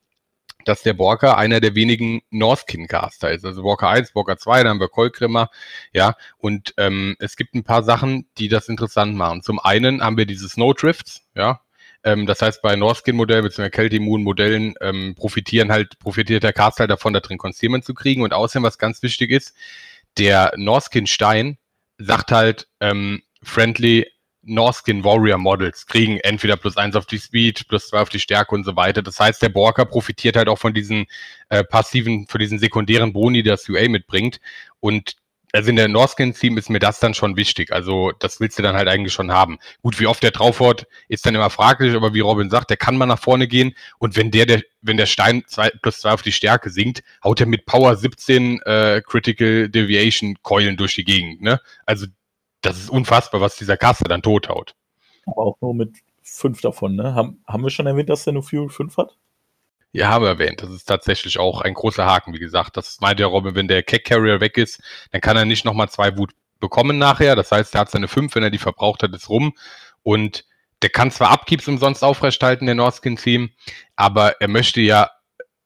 dass 0.64 0.82
der 0.82 0.94
Borker 0.94 1.38
einer 1.38 1.60
der 1.60 1.76
wenigen 1.76 2.22
Norskin-Caster 2.30 3.30
ist. 3.30 3.44
Also 3.44 3.62
Borker 3.62 3.90
1, 3.90 4.14
Borker 4.14 4.38
2, 4.38 4.64
dann 4.64 4.70
haben 4.70 4.80
wir 4.80 4.88
Kolkrimmer, 4.88 5.50
ja. 5.92 6.16
Und 6.38 6.74
ähm, 6.78 7.18
es 7.20 7.36
gibt 7.36 7.54
ein 7.54 7.66
paar 7.66 7.84
Sachen, 7.84 8.30
die 8.38 8.48
das 8.48 8.70
interessant 8.70 9.14
machen. 9.14 9.42
Zum 9.42 9.60
einen 9.60 10.02
haben 10.02 10.16
wir 10.16 10.26
diese 10.26 10.48
Snowdrifts, 10.48 11.28
ja. 11.36 11.60
Ähm, 12.04 12.26
das 12.26 12.42
heißt, 12.42 12.62
bei 12.62 12.76
Norskin-Modellen 12.76 13.44
bzw. 13.44 13.70
Keltimun-Modellen 13.70 14.76
ähm, 14.82 15.16
profitieren 15.16 15.72
halt, 15.72 16.00
profitiert 16.00 16.44
der 16.44 16.54
Caster 16.54 16.82
halt 16.82 16.92
davon, 16.92 17.14
da 17.14 17.20
drin 17.20 17.38
Concealment 17.38 17.86
zu 17.86 17.94
kriegen. 17.94 18.22
Und 18.22 18.34
außerdem, 18.34 18.64
was 18.64 18.78
ganz 18.78 19.02
wichtig 19.04 19.32
ist, 19.32 19.54
der 20.18 20.54
Norskin-Stein 20.56 21.58
sagt 21.98 22.32
halt, 22.32 22.68
ähm, 22.80 23.22
friendly 23.44 24.08
Norskin 24.42 25.04
Warrior 25.04 25.38
Models 25.38 25.86
kriegen 25.86 26.18
entweder 26.18 26.56
plus 26.56 26.78
eins 26.78 26.96
auf 26.96 27.06
die 27.06 27.20
Speed, 27.20 27.68
plus 27.68 27.88
zwei 27.88 28.00
auf 28.00 28.10
die 28.10 28.20
Stärke 28.20 28.56
und 28.56 28.64
so 28.64 28.76
weiter. 28.76 29.02
Das 29.02 29.20
heißt, 29.20 29.42
der 29.42 29.50
Borker 29.50 29.86
profitiert 29.86 30.36
halt 30.36 30.48
auch 30.48 30.58
von 30.58 30.74
diesen 30.74 31.06
äh, 31.50 31.64
passiven, 31.64 32.26
von 32.28 32.40
diesen 32.40 32.58
sekundären 32.58 33.14
Boni, 33.14 33.44
die 33.44 33.50
das 33.50 33.68
UA 33.68 33.90
mitbringt. 33.90 34.40
Und 34.80 35.18
also 35.52 35.70
in 35.70 35.76
der 35.76 35.88
Norskin-Team 35.88 36.58
ist 36.58 36.70
mir 36.70 36.80
das 36.80 37.00
dann 37.00 37.14
schon 37.14 37.36
wichtig. 37.36 37.72
Also 37.72 38.12
das 38.20 38.40
willst 38.40 38.60
du 38.60 38.64
dann 38.64 38.76
halt 38.76 38.88
eigentlich 38.88 39.14
schon 39.14 39.32
haben. 39.32 39.58
Gut, 39.82 40.00
wie 40.00 40.08
oft 40.08 40.22
der 40.22 40.32
draufhaut, 40.32 40.86
ist 41.08 41.26
dann 41.26 41.36
immer 41.36 41.50
fraglich, 41.50 41.96
aber 41.96 42.14
wie 42.14 42.20
Robin 42.20 42.50
sagt, 42.50 42.70
der 42.70 42.78
kann 42.78 42.98
mal 42.98 43.06
nach 43.06 43.20
vorne 43.20 43.48
gehen. 43.48 43.74
Und 43.98 44.16
wenn 44.16 44.32
der, 44.32 44.46
der 44.46 44.62
wenn 44.82 44.98
der 44.98 45.08
Stein 45.08 45.44
zwei, 45.48 45.70
plus 45.82 46.02
zwei 46.02 46.12
auf 46.12 46.22
die 46.22 46.32
Stärke 46.32 46.70
sinkt, 46.70 47.04
haut 47.24 47.40
er 47.40 47.48
mit 47.48 47.66
Power 47.66 47.96
17 47.96 48.62
äh, 48.62 49.02
Critical 49.06 49.70
Deviation 49.70 50.38
Keulen 50.44 50.78
durch 50.78 50.96
die 50.96 51.04
Gegend. 51.04 51.42
Ne? 51.42 51.60
Also 51.86 52.06
das 52.62 52.78
ist 52.78 52.90
unfassbar, 52.90 53.42
was 53.42 53.56
dieser 53.56 53.78
Caster 53.78 54.06
dann 54.06 54.22
tot 54.22 54.50
haut. 54.50 54.76
Aber 55.26 55.44
auch 55.44 55.58
nur 55.62 55.74
mit 55.74 55.98
fünf 56.22 56.62
davon, 56.62 56.96
ne? 56.96 57.16
Haben, 57.16 57.44
haben 57.48 57.64
wir 57.64 57.70
schon 57.70 57.88
erwähnt, 57.88 58.10
dass 58.10 58.24
der 58.24 58.34
nur 58.34 58.44
Fury 58.44 58.70
5 58.70 58.98
hat? 58.98 59.18
Ja, 59.92 60.10
haben 60.10 60.26
erwähnt. 60.26 60.62
Das 60.62 60.69
ist 60.69 60.86
tatsächlich 60.86 61.40
auch 61.40 61.62
ein 61.62 61.74
großer 61.74 62.06
Haken, 62.06 62.34
wie 62.34 62.40
gesagt. 62.40 62.78
Das 62.78 63.00
meint 63.02 63.19
der 63.19 63.28
Robin, 63.28 63.56
wenn 63.56 63.68
der 63.68 63.81
Keck 63.81 64.06
Carrier 64.06 64.40
weg 64.40 64.58
ist, 64.58 64.81
dann 65.12 65.22
kann 65.22 65.36
er 65.36 65.46
nicht 65.46 65.66
nochmal 65.66 65.90
zwei 65.90 66.16
Wut 66.18 66.31
bekommen 66.60 66.98
nachher. 66.98 67.36
Das 67.36 67.52
heißt, 67.52 67.74
er 67.74 67.81
hat 67.81 67.92
seine 67.92 68.08
fünf, 68.08 68.36
wenn 68.36 68.44
er 68.44 68.52
die 68.52 68.60
verbraucht 68.60 69.02
hat, 69.02 69.14
ist 69.16 69.30
rum. 69.30 69.54
Und 70.04 70.46
der 70.81 70.90
kann 70.90 71.12
zwar 71.12 71.31
Upkeeps 71.31 71.68
umsonst 71.68 72.04
aufrechthalten, 72.04 72.68
der 72.68 72.76
Norskin-Team, 72.76 73.52
aber 73.96 74.40
er 74.40 74.48
möchte 74.48 74.80
ja 74.80 75.10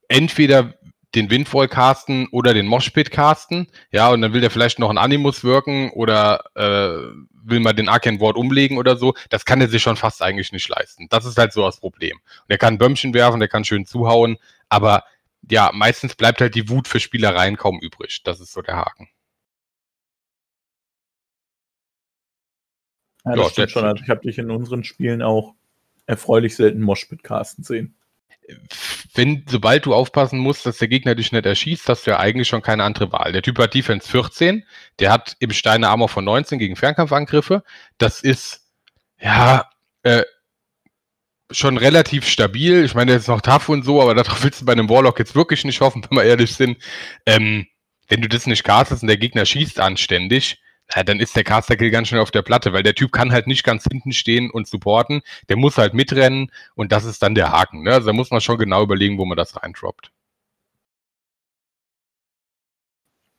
entweder 0.08 0.74
den 1.15 1.29
Windfall 1.29 1.67
casten 1.67 2.27
oder 2.32 2.53
den 2.53 2.65
Moshpit 2.65 3.12
casten, 3.12 3.67
ja, 3.91 4.10
und 4.10 4.22
dann 4.22 4.34
will 4.34 4.41
der 4.41 4.51
vielleicht 4.51 4.79
noch 4.79 4.89
einen 4.89 4.98
Animus 4.98 5.43
wirken 5.43 5.91
oder 5.91 6.43
äh, 6.55 7.13
will 7.43 7.60
mal 7.60 7.74
den 7.74 7.89
Arcane 7.89 8.20
Ward 8.20 8.36
umlegen 8.36 8.77
oder 8.77 8.98
so. 8.98 9.13
Das 9.29 9.46
kann 9.46 9.62
er 9.62 9.67
sich 9.67 9.84
schon 9.84 9.96
fast 9.96 10.22
eigentlich 10.22 10.51
nicht 10.51 10.67
leisten. 10.70 11.08
Das 11.10 11.25
ist 11.25 11.38
halt 11.38 11.53
so 11.53 11.62
das 11.62 11.79
Problem. 11.79 12.17
Und 12.17 12.50
er 12.50 12.58
kann 12.58 12.77
Bömmchen 12.77 13.13
werfen, 13.13 13.39
der 13.39 13.50
kann 13.50 13.65
schön 13.65 13.86
zuhauen, 13.86 14.38
aber 14.70 15.03
ja, 15.50 15.72
meistens 15.74 16.15
bleibt 16.15 16.41
halt 16.41 16.55
die 16.55 16.70
Wut 16.70 16.88
für 16.88 17.00
Spielereien 17.00 17.58
kaum 17.58 17.79
übrig. 17.79 18.22
Das 18.24 18.39
ist 18.39 18.53
so 18.53 18.62
der 18.62 18.77
Haken. 18.77 19.10
Ja, 23.25 23.36
das 23.36 23.51
stimmt 23.51 23.72
schon. 23.72 23.86
Also 23.86 24.03
ich 24.03 24.10
habe 24.10 24.22
dich 24.22 24.38
in 24.38 24.51
unseren 24.51 24.84
Spielen 24.84 25.22
auch 25.22 25.55
erfreulich 26.05 26.55
selten 26.55 26.82
Moshpit-Casten 26.82 27.63
sehen. 27.63 27.96
Wenn, 29.13 29.46
sobald 29.48 29.86
du 29.86 29.94
aufpassen 29.94 30.40
musst, 30.40 30.66
dass 30.66 30.78
der 30.78 30.88
Gegner 30.88 31.16
dich 31.16 31.32
nicht 31.32 31.46
erschießt, 31.46 31.88
hast 31.88 32.06
du 32.06 32.12
ja 32.12 32.20
eigentlich 32.20 32.48
schon 32.48 32.62
keine 32.62 32.84
andere 32.84 33.12
Wahl. 33.12 33.32
Der 33.32 33.42
Typ 33.42 33.60
hat 33.60 33.74
Defense 33.74 34.10
14, 34.10 34.66
der 35.00 35.12
hat 35.12 35.36
im 35.40 35.52
Steine 35.52 35.90
Armor 35.90 36.10
von 36.10 36.25
19 36.25 36.60
gegen 36.60 36.75
Fernkampfangriffe. 36.75 37.63
Das 37.98 38.22
ist, 38.22 38.62
ja, 39.20 39.70
äh, 40.04 40.24
schon 41.52 41.78
relativ 41.78 42.28
stabil. 42.28 42.84
Ich 42.84 42.96
meine, 42.96 43.12
der 43.12 43.20
ist 43.20 43.28
noch 43.28 43.42
tough 43.42 43.70
und 43.70 43.84
so, 43.84 44.02
aber 44.02 44.16
darauf 44.16 44.44
willst 44.44 44.62
du 44.62 44.66
bei 44.66 44.74
einem 44.74 44.90
Warlock 44.90 45.20
jetzt 45.20 45.36
wirklich 45.36 45.63
nicht 45.66 45.82
hoffen, 45.82 46.06
wenn 46.10 46.18
wir 46.18 46.24
ehrlich 46.24 46.56
sind. 46.56 46.78
Ähm, 47.25 47.68
wenn 48.08 48.22
du 48.22 48.28
das 48.28 48.48
nicht 48.48 48.63
castest 48.63 49.04
und 49.04 49.08
der 49.08 49.18
Gegner 49.18 49.46
schießt 49.46 49.80
anständig, 49.80 50.62
ja, 50.92 51.04
dann 51.04 51.20
ist 51.20 51.36
der 51.36 51.44
Caster-Kill 51.44 51.92
ganz 51.92 52.10
schnell 52.10 52.22
auf 52.22 52.32
der 52.32 52.42
Platte, 52.42 52.74
weil 52.74 52.84
der 52.84 52.96
Typ 52.96 53.12
kann 53.12 53.32
halt 53.32 53.48
nicht 53.48 53.63
ganz 53.63 53.84
hinten 53.84 54.12
stehen 54.12 54.52
und 54.52 54.68
supporten. 54.68 55.22
Der 55.50 55.58
muss 55.58 55.78
halt 55.78 55.94
mitrennen 55.94 56.52
und 56.75 56.92
das 56.92 57.06
ist 57.06 57.24
dann 57.24 57.36
der 57.36 57.52
Haken. 57.52 57.84
Ne? 57.84 57.94
Also 57.94 58.08
da 58.08 58.13
muss 58.13 58.32
man 58.32 58.42
schon 58.42 58.58
genau 58.58 58.84
überlegen, 58.84 59.18
wo 59.18 59.25
man 59.25 59.38
das 59.38 59.56
reindroppt. 59.56 60.12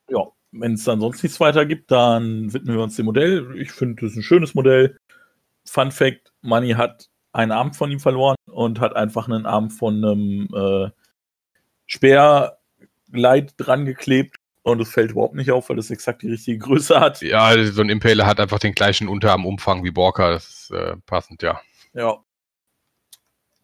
Ja, 0.09 0.27
wenn 0.51 0.73
es 0.73 0.83
dann 0.83 0.99
sonst 0.99 1.23
nichts 1.23 1.39
weiter 1.39 1.65
gibt, 1.65 1.91
dann 1.91 2.53
widmen 2.53 2.75
wir 2.75 2.83
uns 2.83 2.95
dem 2.95 3.05
Modell. 3.05 3.55
Ich 3.59 3.71
finde, 3.71 4.01
das 4.01 4.11
ist 4.11 4.17
ein 4.17 4.23
schönes 4.23 4.53
Modell. 4.55 4.97
Fun 5.65 5.91
Fact: 5.91 6.31
Money 6.41 6.71
hat 6.73 7.09
einen 7.31 7.51
Arm 7.51 7.73
von 7.73 7.91
ihm 7.91 7.99
verloren 7.99 8.35
und 8.45 8.79
hat 8.79 8.95
einfach 8.95 9.27
einen 9.27 9.45
Arm 9.45 9.69
von 9.71 10.03
einem 10.03 10.47
äh, 10.53 10.89
Speergleit 11.87 13.53
dran 13.57 13.85
geklebt 13.85 14.37
und 14.65 14.81
es 14.81 14.91
fällt 14.91 15.11
überhaupt 15.11 15.35
nicht 15.35 15.51
auf, 15.51 15.69
weil 15.69 15.77
es 15.77 15.91
exakt 15.91 16.23
die 16.23 16.31
richtige 16.31 16.57
Größe 16.57 16.99
hat. 16.99 17.21
Ja, 17.21 17.63
so 17.65 17.81
ein 17.81 17.89
Impaler 17.89 18.25
hat 18.25 18.39
einfach 18.39 18.57
den 18.57 18.73
gleichen 18.73 19.07
Unterarmumfang 19.07 19.83
wie 19.83 19.91
Borka. 19.91 20.31
Das 20.31 20.49
ist 20.49 20.71
äh, 20.71 20.95
passend, 21.05 21.43
ja. 21.43 21.61
Ja. 21.93 22.17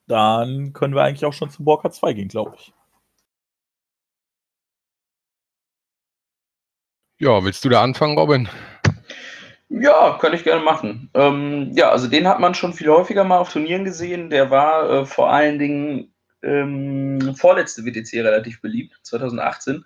Dann 0.07 0.73
können 0.73 0.93
wir 0.93 1.03
eigentlich 1.03 1.25
auch 1.25 1.33
schon 1.33 1.49
zu 1.49 1.63
Borka 1.63 1.89
2 1.89 2.13
gehen, 2.13 2.27
glaube 2.27 2.55
ich. 2.55 2.71
Ja, 7.17 7.43
willst 7.43 7.65
du 7.65 7.69
da 7.69 7.81
anfangen, 7.81 8.17
Robin? 8.17 8.47
Ja, 9.69 10.19
kann 10.21 10.33
ich 10.33 10.43
gerne 10.43 10.63
machen. 10.63 11.09
Ähm, 11.15 11.71
ja, 11.73 11.89
also 11.89 12.07
den 12.07 12.27
hat 12.27 12.39
man 12.39 12.53
schon 12.53 12.73
viel 12.73 12.89
häufiger 12.89 13.23
mal 13.23 13.39
auf 13.39 13.51
Turnieren 13.51 13.85
gesehen. 13.85 14.29
Der 14.29 14.51
war 14.51 14.89
äh, 14.89 15.05
vor 15.05 15.31
allen 15.31 15.57
Dingen 15.57 16.13
ähm, 16.43 17.35
vorletzte 17.35 17.85
WTC 17.85 18.23
relativ 18.23 18.61
beliebt, 18.61 18.99
2018. 19.01 19.83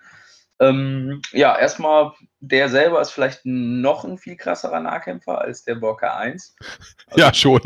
Ähm, 0.59 1.21
ja, 1.31 1.57
erstmal, 1.57 2.13
der 2.39 2.69
selber 2.69 3.01
ist 3.01 3.11
vielleicht 3.11 3.41
noch 3.43 4.05
ein 4.05 4.17
viel 4.17 4.37
krasserer 4.37 4.79
Nahkämpfer 4.79 5.39
als 5.39 5.63
der 5.63 5.75
Borka 5.75 6.17
1. 6.17 6.55
Also, 7.07 7.19
ja, 7.19 7.33
schon. 7.33 7.61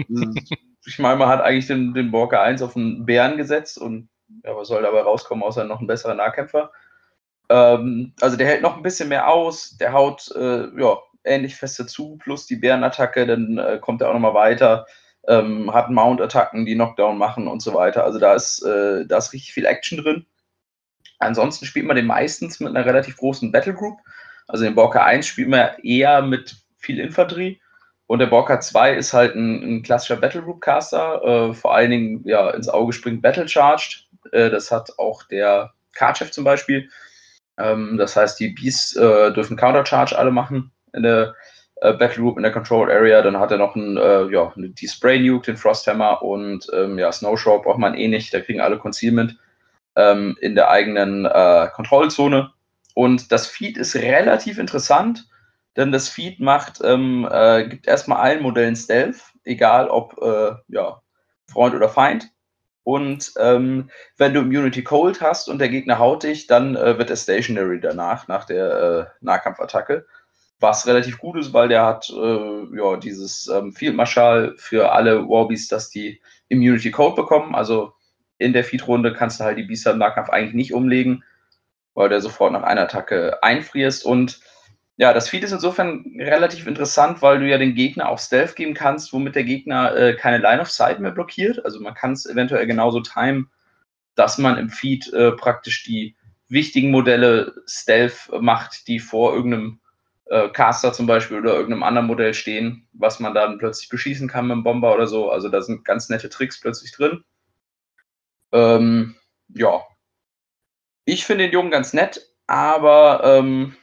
Ich 0.86 0.98
meine, 0.98 1.18
man 1.18 1.30
hat 1.30 1.42
eigentlich 1.42 1.68
den, 1.68 1.94
den 1.94 2.10
Borka 2.10 2.42
1 2.42 2.62
auf 2.62 2.76
einen 2.76 3.06
Bären 3.06 3.38
gesetzt 3.38 3.78
und 3.78 4.10
ja, 4.44 4.56
was 4.56 4.70
soll 4.70 4.82
dabei 4.82 5.02
rauskommen, 5.02 5.44
außer 5.44 5.64
noch 5.64 5.82
ein 5.82 5.88
besserer 5.88 6.16
Nahkämpfer. 6.16 6.72
Ähm, 7.50 8.14
also 8.22 8.38
der 8.38 8.48
hält 8.48 8.62
noch 8.62 8.78
ein 8.78 8.84
bisschen 8.84 9.10
mehr 9.10 9.28
aus, 9.28 9.78
der 9.78 9.94
haut 9.94 10.32
äh, 10.36 10.68
ja, 10.80 10.98
ähnlich 11.24 11.56
feste 11.56 11.86
zu, 11.86 12.18
plus 12.18 12.46
die 12.46 12.56
Bärenattacke, 12.56 13.26
dann 13.28 13.58
äh, 13.58 13.80
kommt 13.82 14.02
er 14.02 14.10
auch 14.10 14.14
nochmal 14.14 14.34
weiter, 14.34 14.86
ähm, 15.28 15.74
hat 15.74 15.90
Mount-Attacken, 15.90 16.66
die 16.66 16.76
Knockdown 16.76 17.18
machen 17.18 17.48
und 17.48 17.62
so 17.62 17.74
weiter. 17.74 18.04
Also 18.04 18.20
da 18.20 18.34
ist, 18.34 18.64
äh, 18.64 19.06
da 19.06 19.18
ist 19.18 19.34
richtig 19.34 19.54
viel 19.54 19.66
Action 19.66 19.98
drin. 19.98 20.26
Ansonsten 21.20 21.66
spielt 21.66 21.86
man 21.86 21.96
den 21.96 22.08
meistens 22.08 22.60
mit 22.60 22.70
einer 22.70 22.86
relativ 22.86 23.18
großen 23.18 23.52
Battle 23.52 23.74
Group. 23.74 24.00
Also 24.48 24.64
den 24.64 24.76
Borka 24.76 25.04
1 25.04 25.28
spielt 25.28 25.50
man 25.50 25.70
eher 25.84 26.22
mit 26.22 26.56
viel 26.78 27.00
Infanterie. 27.00 27.62
Und 28.08 28.20
der 28.20 28.28
Borka 28.28 28.60
2 28.60 28.96
ist 28.96 29.14
halt 29.14 29.36
ein, 29.36 29.62
ein 29.62 29.84
klassischer 29.84 30.16
Battle 30.16 30.42
Group 30.42 30.62
Caster. 30.62 31.22
Äh, 31.24 31.54
vor 31.54 31.76
allen 31.76 31.92
Dingen 31.92 32.22
ja, 32.26 32.50
ins 32.50 32.70
Auge 32.70 32.94
springt 32.94 33.22
Battle 33.22 33.48
Charged. 33.48 34.08
Äh, 34.32 34.50
das 34.50 34.72
hat 34.72 34.98
auch 34.98 35.24
der 35.24 35.74
Cardchef 35.94 36.32
zum 36.32 36.44
Beispiel. 36.44 36.90
Ähm, 37.60 37.98
das 37.98 38.16
heißt, 38.16 38.40
die 38.40 38.50
Beasts 38.50 38.96
äh, 38.96 39.32
dürfen 39.34 39.58
Counter 39.58 39.86
Charge 39.86 40.18
alle 40.18 40.32
machen 40.32 40.72
in 40.94 41.04
der 41.04 41.36
äh, 41.82 41.94
Battle 41.94 42.24
Group, 42.24 42.38
in 42.38 42.44
der 42.44 42.52
Control 42.52 42.90
Area. 42.92 43.22
Dann 43.22 43.38
hat 43.38 43.52
er 43.52 43.58
noch 43.58 43.76
ein, 43.76 43.98
äh, 43.98 44.32
ja, 44.32 44.54
die 44.56 44.88
Spray 44.88 45.20
Nuke, 45.20 45.46
den 45.46 45.58
Frosthammer 45.58 46.22
und 46.22 46.68
ähm, 46.74 46.98
ja, 46.98 47.12
Snowshow 47.12 47.62
braucht 47.62 47.80
man 47.80 47.94
eh 47.94 48.08
nicht. 48.08 48.34
Da 48.34 48.40
kriegen 48.40 48.62
alle 48.62 48.78
Concealment 48.78 49.38
ähm, 50.00 50.38
in 50.40 50.56
der 50.56 50.70
eigenen 50.70 51.26
äh, 51.26 51.68
Kontrollzone. 51.74 52.52
Und 52.96 53.32
das 53.32 53.48
Feed 53.48 53.78
ist 53.78 53.96
relativ 53.96 54.58
interessant, 54.58 55.28
denn 55.78 55.92
das 55.92 56.10
Feed 56.10 56.40
macht, 56.40 56.82
ähm, 56.84 57.28
äh, 57.30 57.68
gibt 57.68 57.88
erstmal 57.88 58.20
allen 58.20 58.42
Modellen 58.42 58.76
Stealth, 58.76 59.22
egal 59.44 59.90
ob 59.90 60.18
äh, 60.22 60.52
ja, 60.68 61.02
Freund 61.48 61.76
oder 61.76 61.90
Feind. 61.90 62.30
Und 62.84 63.34
ähm, 63.38 63.90
wenn 64.18 64.34
du 64.34 64.42
Immunity 64.42 64.84
Cold 64.84 65.22
hast 65.22 65.48
und 65.48 65.60
der 65.60 65.70
Gegner 65.70 66.00
haut 66.00 66.24
dich, 66.24 66.48
dann 66.48 66.76
äh, 66.76 66.98
wird 66.98 67.10
er 67.10 67.18
Stationary 67.18 67.80
danach, 67.80 68.28
nach 68.28 68.46
der 68.46 68.74
äh, 68.74 69.06
Nahkampfattacke. 69.24 70.06
Was 70.60 70.88
relativ 70.88 71.20
gut 71.20 71.38
ist, 71.38 71.54
weil 71.54 71.70
der 71.70 71.86
hat 71.86 72.10
äh, 72.10 72.78
ja, 72.78 72.98
dieses 72.98 73.48
ähm, 73.48 73.74
Field 73.74 73.96
Marshal 73.96 74.56
für 74.58 74.92
alle 74.92 75.30
Warbies, 75.30 75.68
dass 75.68 75.90
die 75.90 76.22
Immunity 76.48 76.92
Code 76.92 77.16
bekommen. 77.16 77.56
Also 77.56 77.94
in 78.40 78.54
der 78.54 78.64
Feed-Runde 78.64 79.14
kannst 79.14 79.40
du 79.40 79.44
halt 79.44 79.58
die 79.58 79.64
Biester 79.64 79.92
im 79.92 80.00
Nahkampf 80.00 80.30
eigentlich 80.30 80.56
nicht 80.56 80.74
umlegen, 80.74 81.24
weil 81.94 82.10
der 82.10 82.22
sofort 82.22 82.54
nach 82.54 82.64
einer 82.64 82.82
Attacke 82.82 83.44
einfrierst. 83.44 84.06
Und 84.06 84.40
ja, 84.98 85.14
das 85.14 85.30
Feed 85.30 85.44
ist 85.44 85.52
insofern 85.52 86.06
relativ 86.18 86.66
interessant, 86.66 87.22
weil 87.22 87.40
du 87.40 87.48
ja 87.48 87.58
den 87.58 87.76
Gegner 87.76 88.10
auch 88.10 88.18
Stealth 88.18 88.56
geben 88.56 88.74
kannst, 88.74 89.14
womit 89.14 89.36
der 89.36 89.44
Gegner 89.44 89.96
äh, 89.96 90.16
keine 90.16 90.40
Line 90.40 90.62
of 90.62 90.72
Sight 90.72 91.00
mehr 91.00 91.12
blockiert. 91.12 91.64
Also 91.64 91.80
man 91.82 91.94
kann 91.94 92.14
es 92.14 92.26
eventuell 92.26 92.66
genauso 92.66 93.02
timen, 93.02 93.52
dass 94.16 94.38
man 94.38 94.58
im 94.58 94.70
Feed 94.70 95.12
äh, 95.14 95.34
praktisch 95.34 95.84
die 95.84 96.16
wichtigen 96.48 96.92
Modelle 96.92 97.54
Stealth 97.68 98.30
macht, 98.40 98.88
die 98.88 99.00
vor 99.00 99.34
irgendeinem 99.36 99.80
äh, 100.26 100.48
Caster 100.50 100.94
zum 100.94 101.08
Beispiel 101.08 101.38
oder 101.40 101.54
irgendeinem 101.54 101.84
anderen 101.84 102.08
Modell 102.08 102.34
stehen, 102.34 102.88
was 102.94 103.20
man 103.20 103.34
dann 103.34 103.58
plötzlich 103.58 103.90
beschießen 103.90 104.28
kann 104.28 104.48
mit 104.48 104.54
einem 104.54 104.64
Bomber 104.64 104.94
oder 104.94 105.08
so. 105.08 105.30
Also 105.30 105.50
da 105.50 105.62
sind 105.62 105.84
ganz 105.86 106.10
nette 106.10 106.30
Tricks 106.30 106.60
plötzlich 106.60 106.92
drin. 106.92 107.24
Ähm, 108.52 109.16
ja. 109.50 109.84
Ich 111.06 111.26
finde 111.26 111.46
den 111.46 111.54
Jungen 111.54 111.72
ganz 111.72 111.94
nett, 111.94 112.22
aber 112.48 113.22
ähm, 113.24 113.76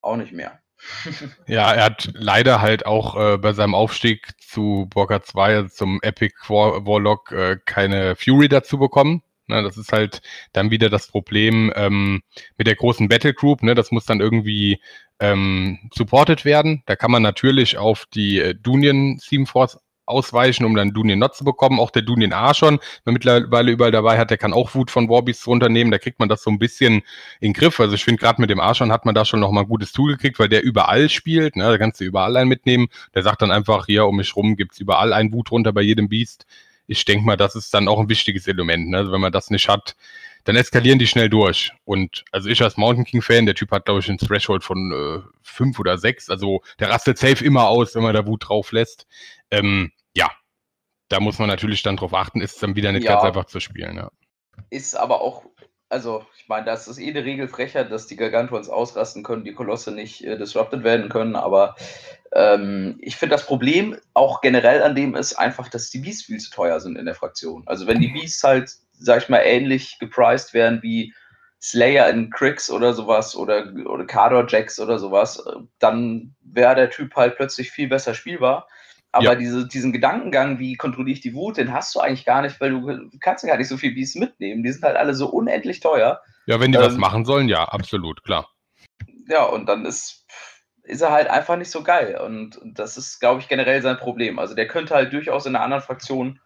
auch 0.00 0.16
nicht 0.16 0.32
mehr. 0.32 0.60
ja, 1.46 1.72
er 1.72 1.84
hat 1.84 2.10
leider 2.14 2.60
halt 2.60 2.86
auch 2.86 3.16
äh, 3.16 3.38
bei 3.38 3.52
seinem 3.52 3.74
Aufstieg 3.74 4.32
zu 4.40 4.86
Borka 4.90 5.22
2, 5.22 5.56
also 5.56 5.68
zum 5.68 6.00
Epic 6.02 6.34
War 6.48 6.86
Warlock, 6.86 7.32
äh, 7.32 7.58
keine 7.64 8.16
Fury 8.16 8.48
dazu 8.48 8.78
bekommen. 8.78 9.22
Ne, 9.46 9.62
das 9.62 9.76
ist 9.76 9.92
halt 9.92 10.22
dann 10.52 10.70
wieder 10.70 10.88
das 10.88 11.08
Problem 11.08 11.70
ähm, 11.76 12.22
mit 12.56 12.66
der 12.66 12.76
großen 12.76 13.08
Battle 13.08 13.34
Group. 13.34 13.62
Ne, 13.62 13.74
das 13.74 13.90
muss 13.90 14.06
dann 14.06 14.20
irgendwie 14.20 14.80
ähm, 15.20 15.90
supported 15.94 16.46
werden. 16.46 16.82
Da 16.86 16.96
kann 16.96 17.10
man 17.10 17.22
natürlich 17.22 17.76
auf 17.76 18.06
die 18.14 18.40
äh, 18.40 18.54
Dunion 18.54 19.18
Theme 19.18 19.46
Force 19.46 19.78
ausweichen, 20.06 20.64
um 20.64 20.74
dann 20.74 20.92
Dunien 20.92 21.18
Not 21.18 21.34
zu 21.34 21.44
bekommen. 21.44 21.80
Auch 21.80 21.90
der 21.90 22.02
Dunien 22.02 22.32
A 22.32 22.54
schon, 22.54 22.78
man 23.04 23.12
mittlerweile 23.12 23.72
überall 23.72 23.90
dabei 23.90 24.18
hat, 24.18 24.30
der 24.30 24.38
kann 24.38 24.52
auch 24.52 24.74
Wut 24.74 24.90
von 24.90 25.08
Warbeasts 25.08 25.46
runternehmen. 25.46 25.90
Da 25.90 25.98
kriegt 25.98 26.18
man 26.18 26.28
das 26.28 26.42
so 26.42 26.50
ein 26.50 26.58
bisschen 26.58 27.02
in 27.40 27.52
den 27.52 27.52
Griff. 27.52 27.80
Also 27.80 27.94
ich 27.94 28.04
finde, 28.04 28.20
gerade 28.20 28.40
mit 28.40 28.50
dem 28.50 28.60
A 28.60 28.74
schon 28.74 28.92
hat 28.92 29.04
man 29.04 29.14
da 29.14 29.24
schon 29.24 29.40
nochmal 29.40 29.64
ein 29.64 29.68
gutes 29.68 29.92
Tool 29.92 30.12
gekriegt, 30.12 30.38
weil 30.38 30.48
der 30.48 30.62
überall 30.62 31.08
spielt. 31.08 31.56
Ne? 31.56 31.64
Da 31.64 31.78
kannst 31.78 32.00
du 32.00 32.04
überall 32.04 32.36
einen 32.36 32.48
mitnehmen. 32.48 32.88
Der 33.14 33.22
sagt 33.22 33.42
dann 33.42 33.50
einfach, 33.50 33.86
hier 33.86 34.06
um 34.06 34.16
mich 34.16 34.36
rum 34.36 34.56
gibt's 34.56 34.78
überall 34.78 35.12
einen 35.12 35.32
Wut 35.32 35.50
runter 35.50 35.72
bei 35.72 35.82
jedem 35.82 36.08
Biest. 36.08 36.46
Ich 36.86 37.04
denke 37.04 37.24
mal, 37.24 37.36
das 37.36 37.54
ist 37.54 37.72
dann 37.72 37.88
auch 37.88 37.98
ein 37.98 38.08
wichtiges 38.08 38.46
Element. 38.46 38.90
Ne? 38.90 38.98
Also 38.98 39.12
wenn 39.12 39.20
man 39.20 39.32
das 39.32 39.50
nicht 39.50 39.68
hat, 39.68 39.96
dann 40.44 40.56
eskalieren 40.56 40.98
die 40.98 41.06
schnell 41.06 41.28
durch. 41.28 41.72
Und 41.84 42.24
also 42.30 42.48
ich 42.48 42.62
als 42.62 42.76
Mountain 42.76 43.04
King-Fan, 43.04 43.46
der 43.46 43.54
Typ 43.54 43.70
hat, 43.70 43.86
glaube 43.86 44.00
ich, 44.00 44.08
ein 44.08 44.18
Threshold 44.18 44.62
von 44.62 44.92
äh, 44.92 45.28
fünf 45.42 45.78
oder 45.78 45.98
sechs. 45.98 46.30
Also 46.30 46.62
der 46.78 46.90
rastet 46.90 47.18
safe 47.18 47.44
immer 47.44 47.68
aus, 47.68 47.94
wenn 47.94 48.02
man 48.02 48.14
da 48.14 48.26
Wut 48.26 48.48
drauf 48.48 48.72
lässt. 48.72 49.06
Ähm, 49.50 49.90
ja, 50.14 50.30
da 51.08 51.20
muss 51.20 51.38
man 51.38 51.48
natürlich 51.48 51.82
dann 51.82 51.96
drauf 51.96 52.14
achten, 52.14 52.40
ist 52.40 52.62
dann 52.62 52.76
wieder 52.76 52.92
nicht 52.92 53.04
ja. 53.04 53.12
ganz 53.12 53.24
einfach 53.24 53.46
zu 53.46 53.60
spielen. 53.60 53.96
Ja. 53.96 54.10
Ist 54.70 54.94
aber 54.94 55.22
auch, 55.22 55.44
also 55.88 56.26
ich 56.38 56.48
meine, 56.48 56.66
das 56.66 56.88
ist 56.88 56.98
eh 56.98 57.08
eine 57.08 57.24
Regel 57.24 57.48
frecher, 57.48 57.84
dass 57.84 58.06
die 58.06 58.16
Gargantuans 58.16 58.68
ausrasten 58.68 59.22
können, 59.22 59.44
die 59.44 59.54
Kolosse 59.54 59.92
nicht 59.92 60.24
äh, 60.24 60.36
disrupted 60.36 60.84
werden 60.84 61.08
können, 61.08 61.36
aber 61.36 61.74
ähm, 62.32 62.98
ich 63.00 63.16
finde 63.16 63.36
das 63.36 63.46
Problem 63.46 63.96
auch 64.12 64.40
generell 64.40 64.82
an 64.82 64.94
dem 64.94 65.14
ist 65.14 65.34
einfach, 65.34 65.68
dass 65.68 65.88
die 65.90 65.98
Beasts 65.98 66.24
viel 66.24 66.38
zu 66.38 66.50
teuer 66.50 66.80
sind 66.80 66.98
in 66.98 67.06
der 67.06 67.14
Fraktion. 67.14 67.62
Also 67.66 67.86
wenn 67.86 68.00
die 68.00 68.08
Beasts 68.08 68.42
halt, 68.42 68.72
sag 68.98 69.22
ich 69.22 69.28
mal, 69.28 69.40
ähnlich 69.40 69.98
gepriced 69.98 70.54
werden 70.54 70.82
wie 70.82 71.14
Slayer 71.60 72.10
in 72.10 72.30
Crix 72.30 72.70
oder 72.70 72.92
sowas 72.92 73.34
oder, 73.34 73.72
oder 73.86 74.04
Cardor 74.04 74.46
Jacks 74.46 74.78
oder 74.78 74.98
sowas, 74.98 75.38
äh, 75.46 75.60
dann 75.78 76.34
wäre 76.42 76.74
der 76.74 76.90
Typ 76.90 77.16
halt 77.16 77.36
plötzlich 77.36 77.70
viel 77.70 77.88
besser 77.88 78.12
spielbar. 78.14 78.68
Aber 79.12 79.24
ja. 79.24 79.34
diese, 79.36 79.66
diesen 79.66 79.92
Gedankengang, 79.92 80.58
wie 80.58 80.74
kontrolliere 80.74 81.14
ich 81.14 81.20
die 81.20 81.34
Wut, 81.34 81.56
den 81.56 81.72
hast 81.72 81.94
du 81.94 82.00
eigentlich 82.00 82.26
gar 82.26 82.42
nicht, 82.42 82.60
weil 82.60 82.70
du 82.70 83.08
kannst 83.20 83.44
ja 83.44 83.50
gar 83.50 83.56
nicht 83.56 83.68
so 83.68 83.76
viel 83.76 83.94
Beasts 83.94 84.16
mitnehmen. 84.16 84.62
Die 84.62 84.72
sind 84.72 84.82
halt 84.82 84.96
alle 84.96 85.14
so 85.14 85.28
unendlich 85.28 85.80
teuer. 85.80 86.20
Ja, 86.46 86.60
wenn 86.60 86.72
die 86.72 86.78
ähm, 86.78 86.84
was 86.84 86.96
machen 86.96 87.24
sollen, 87.24 87.48
ja, 87.48 87.64
absolut, 87.64 88.24
klar. 88.24 88.50
Ja, 89.28 89.44
und 89.44 89.66
dann 89.66 89.86
ist, 89.86 90.26
ist 90.82 91.00
er 91.00 91.12
halt 91.12 91.28
einfach 91.28 91.56
nicht 91.56 91.70
so 91.70 91.82
geil. 91.82 92.20
Und 92.20 92.60
das 92.64 92.96
ist, 92.96 93.20
glaube 93.20 93.40
ich, 93.40 93.48
generell 93.48 93.80
sein 93.82 93.96
Problem. 93.96 94.38
Also 94.38 94.54
der 94.54 94.66
könnte 94.66 94.94
halt 94.94 95.12
durchaus 95.12 95.46
in 95.46 95.54
einer 95.54 95.64
anderen 95.64 95.82
Fraktion 95.82 96.40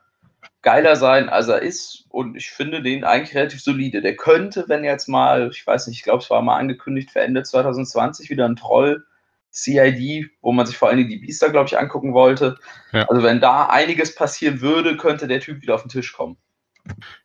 geiler 0.63 0.97
sein, 0.97 1.29
als 1.29 1.49
er 1.49 1.63
ist. 1.63 2.05
Und 2.09 2.37
ich 2.37 2.51
finde 2.51 2.83
den 2.83 3.05
eigentlich 3.05 3.37
relativ 3.37 3.63
solide. 3.63 4.01
Der 4.01 4.17
könnte, 4.17 4.65
wenn 4.69 4.85
jetzt 4.85 5.09
mal, 5.09 5.51
ich 5.53 5.67
weiß 5.67 5.87
nicht, 5.87 5.99
ich 5.99 6.03
glaube, 6.03 6.23
es 6.23 6.31
war 6.31 6.43
mal 6.43 6.57
angekündigt 6.57 7.11
für 7.11 7.21
Ende 7.21 7.43
2020 7.43 8.31
wieder 8.31 8.47
ein 8.47 8.57
Troll. 8.57 9.05
CID, 9.51 10.31
wo 10.41 10.53
man 10.53 10.67
sich 10.67 10.77
vor 10.77 10.89
allem 10.89 11.09
die 11.09 11.17
Biester, 11.17 11.51
glaube 11.51 11.69
ich, 11.69 11.79
angucken 11.79 12.13
wollte. 12.13 12.59
Ja. 12.93 13.07
Also 13.09 13.23
wenn 13.23 13.41
da 13.41 13.67
einiges 13.67 14.15
passieren 14.15 14.61
würde, 14.61 14.97
könnte 14.97 15.27
der 15.27 15.41
Typ 15.41 15.63
wieder 15.63 15.75
auf 15.75 15.83
den 15.83 15.89
Tisch 15.89 16.13
kommen. 16.13 16.37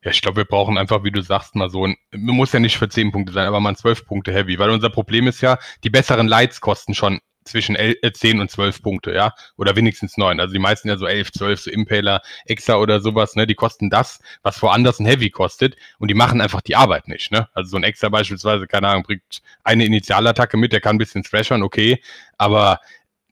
Ja, 0.03 0.12
ich 0.12 0.22
glaube, 0.22 0.38
wir 0.38 0.46
brauchen 0.46 0.77
einfach, 0.77 1.03
wie 1.03 1.12
du 1.12 1.22
sagst, 1.22 1.55
mal 1.55 1.70
so 1.70 1.86
ein, 1.86 1.96
muss 2.12 2.51
ja 2.51 2.60
nicht 2.60 2.77
für 2.77 2.89
10 2.89 3.12
Punkte 3.12 3.34
sein, 3.34 3.48
aber 3.48 3.60
mal 3.60 3.70
ein 3.70 3.75
12 3.75 4.05
Punkte 4.05 4.34
Heavy, 4.34 4.60
weil 4.60 4.70
unser 4.70 4.89
Problem 4.89 5.27
ist 5.27 5.41
ja, 5.41 5.58
die 5.84 5.89
besseren 5.89 6.27
Lights 6.27 6.60
kosten 6.60 6.93
schon 6.93 7.20
zwischen 7.45 7.75
10 7.75 8.38
äh, 8.38 8.41
und 8.41 8.51
12 8.51 8.81
Punkte, 8.81 9.13
ja, 9.13 9.33
oder 9.57 9.75
wenigstens 9.75 10.17
9. 10.17 10.39
Also 10.39 10.53
die 10.53 10.59
meisten 10.59 10.88
ja 10.88 10.97
so 10.97 11.05
11, 11.05 11.31
12, 11.31 11.62
so 11.62 11.71
Impaler, 11.71 12.21
Exa 12.45 12.75
oder 12.75 13.01
sowas, 13.01 13.35
ne, 13.35 13.47
die 13.47 13.55
kosten 13.55 13.89
das, 13.89 14.19
was 14.41 14.62
woanders 14.62 15.00
ein 15.00 15.05
Heavy 15.05 15.29
kostet 15.29 15.75
und 16.00 16.09
die 16.09 16.13
machen 16.13 16.41
einfach 16.41 16.62
die 16.62 16.75
Arbeit 16.75 17.07
nicht, 17.07 17.31
ne. 17.31 17.47
Also 17.53 17.71
so 17.71 17.77
ein 17.77 17.83
Exa 17.83 18.09
beispielsweise, 18.09 18.67
keine 18.67 18.89
Ahnung, 18.89 19.03
bringt 19.03 19.41
eine 19.63 19.85
Initialattacke 19.85 20.57
mit, 20.57 20.73
der 20.73 20.81
kann 20.81 20.95
ein 20.95 21.00
bisschen 21.00 21.23
thrashern, 21.23 21.63
okay, 21.63 22.01
aber 22.38 22.79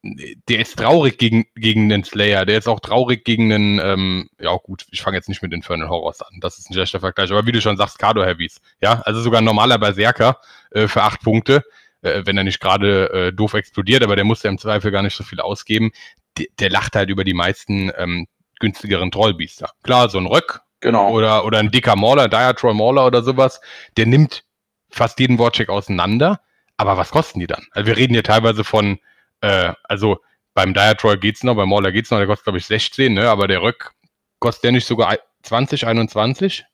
der 0.03 0.59
ist 0.59 0.77
traurig 0.77 1.19
gegen, 1.19 1.45
gegen 1.55 1.87
den 1.89 2.03
Slayer, 2.03 2.45
der 2.45 2.57
ist 2.57 2.67
auch 2.67 2.79
traurig 2.79 3.23
gegen 3.23 3.53
einen, 3.53 3.79
ähm, 3.79 4.29
ja 4.39 4.55
gut, 4.55 4.85
ich 4.89 5.01
fange 5.01 5.17
jetzt 5.17 5.29
nicht 5.29 5.43
mit 5.43 5.53
Infernal 5.53 5.89
Horrors 5.89 6.21
an, 6.21 6.39
das 6.41 6.57
ist 6.57 6.69
ein 6.69 6.73
schlechter 6.73 6.99
Vergleich, 6.99 7.29
aber 7.31 7.45
wie 7.45 7.51
du 7.51 7.61
schon 7.61 7.77
sagst, 7.77 7.99
Kado 7.99 8.23
Heavies, 8.23 8.59
ja, 8.81 9.01
also 9.01 9.21
sogar 9.21 9.41
ein 9.41 9.45
normaler 9.45 9.77
Berserker 9.77 10.39
äh, 10.71 10.87
für 10.87 11.03
acht 11.03 11.21
Punkte, 11.21 11.63
äh, 12.01 12.23
wenn 12.25 12.37
er 12.37 12.43
nicht 12.43 12.59
gerade 12.59 13.09
äh, 13.11 13.33
doof 13.33 13.53
explodiert, 13.53 14.03
aber 14.03 14.15
der 14.15 14.25
muss 14.25 14.43
ja 14.43 14.49
im 14.49 14.57
Zweifel 14.57 14.91
gar 14.91 15.01
nicht 15.01 15.15
so 15.15 15.23
viel 15.23 15.39
ausgeben, 15.39 15.91
der, 16.37 16.47
der 16.59 16.69
lacht 16.69 16.95
halt 16.95 17.09
über 17.09 17.23
die 17.23 17.33
meisten 17.33 17.91
ähm, 17.97 18.27
günstigeren 18.59 19.11
Trollbiester. 19.11 19.71
Klar, 19.83 20.09
so 20.09 20.17
ein 20.17 20.27
Röck 20.27 20.61
genau. 20.79 21.09
oder, 21.09 21.45
oder 21.45 21.59
ein 21.59 21.71
dicker 21.71 21.95
Mauler, 21.95 22.27
Diatroll 22.27 22.73
Mauler 22.73 23.05
oder 23.07 23.23
sowas, 23.23 23.61
der 23.97 24.05
nimmt 24.05 24.43
fast 24.89 25.19
jeden 25.19 25.37
Wortcheck 25.37 25.69
auseinander, 25.69 26.41
aber 26.77 26.97
was 26.97 27.11
kosten 27.11 27.39
die 27.39 27.47
dann? 27.47 27.65
Also 27.71 27.87
wir 27.87 27.97
reden 27.97 28.13
hier 28.13 28.23
teilweise 28.23 28.63
von 28.63 28.99
äh, 29.41 29.73
also 29.83 30.19
beim 30.53 30.73
Diatroll 30.73 31.17
geht's 31.17 31.43
noch, 31.43 31.55
beim 31.55 31.69
Mauler 31.69 31.91
geht's 31.91 32.11
noch, 32.11 32.17
der 32.17 32.27
kostet, 32.27 32.45
glaube 32.45 32.59
ich, 32.59 32.65
16, 32.65 33.13
ne? 33.13 33.29
Aber 33.29 33.47
der 33.47 33.61
Röck, 33.61 33.91
kostet 34.39 34.65
der 34.65 34.71
nicht 34.73 34.85
sogar 34.85 35.17
20, 35.43 35.87
21? 35.87 36.65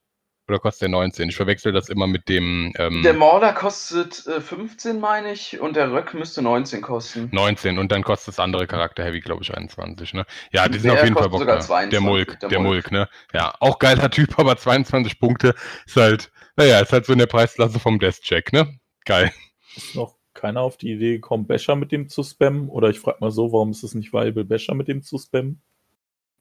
Oder 0.47 0.59
kostet 0.59 0.83
der 0.83 0.89
19? 0.89 1.27
Ich 1.27 1.35
verwechsel 1.35 1.73
das 1.73 1.89
immer 1.89 2.07
mit 2.07 2.29
dem. 2.29 2.71
Ähm, 2.77 3.03
der 3.03 3.13
Mauler 3.13 3.51
kostet 3.51 4.25
äh, 4.27 4.39
15, 4.39 4.99
meine 4.99 5.33
ich, 5.33 5.59
und 5.59 5.75
der 5.75 5.91
Röck 5.91 6.13
müsste 6.13 6.41
19 6.41 6.81
kosten. 6.81 7.29
19 7.33 7.77
und 7.77 7.91
dann 7.91 8.01
kostet 8.01 8.29
das 8.29 8.39
andere 8.39 8.65
Charakter 8.65 9.03
Heavy, 9.03 9.19
glaube 9.19 9.43
ich, 9.43 9.53
21. 9.53 10.13
Ne? 10.13 10.25
Ja, 10.51 10.69
die 10.69 10.79
sind 10.79 10.91
der 10.91 10.99
auf 10.99 11.03
jeden 11.03 11.17
Fall 11.17 11.29
Bock. 11.29 11.39
Sogar 11.39 11.59
22, 11.59 11.89
der 11.89 12.01
Mulk, 12.01 12.39
der, 12.39 12.49
der 12.49 12.59
Mulk. 12.59 12.91
Mulk, 12.91 12.91
ne? 12.91 13.09
Ja, 13.33 13.53
auch 13.59 13.77
geiler 13.77 14.09
Typ, 14.11 14.39
aber 14.39 14.55
22 14.55 15.19
Punkte 15.19 15.53
ist 15.85 15.97
halt, 15.97 16.31
naja, 16.55 16.79
ist 16.79 16.93
halt 16.93 17.05
so 17.05 17.13
in 17.13 17.19
der 17.19 17.27
Preisklasse 17.27 17.79
vom 17.79 17.99
Death 17.99 18.21
Check, 18.21 18.53
ne? 18.53 18.79
Geil. 19.03 19.33
Ist 19.75 19.95
noch 19.95 20.15
keiner 20.33 20.61
auf 20.61 20.77
die 20.77 20.91
Idee 20.91 21.15
gekommen, 21.15 21.45
Becher 21.45 21.75
mit 21.75 21.91
dem 21.91 22.07
zu 22.07 22.23
spammen? 22.23 22.69
Oder 22.69 22.89
ich 22.89 22.99
frage 22.99 23.17
mal 23.19 23.31
so, 23.31 23.51
warum 23.51 23.71
ist 23.71 23.83
es 23.83 23.95
nicht 23.95 24.13
viable, 24.13 24.45
Becher 24.45 24.75
mit 24.75 24.87
dem 24.87 25.01
zu 25.01 25.17
spammen? 25.17 25.61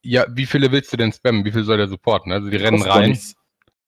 Ja, 0.02 0.25
wie 0.28 0.46
viele 0.46 0.70
willst 0.70 0.92
du 0.92 0.96
denn 0.96 1.12
spammen? 1.12 1.44
Wie 1.44 1.50
viel 1.50 1.64
soll 1.64 1.78
der 1.78 1.88
supporten? 1.88 2.30
Also 2.30 2.48
die 2.48 2.56
rennen 2.56 2.82
rein. 2.82 3.18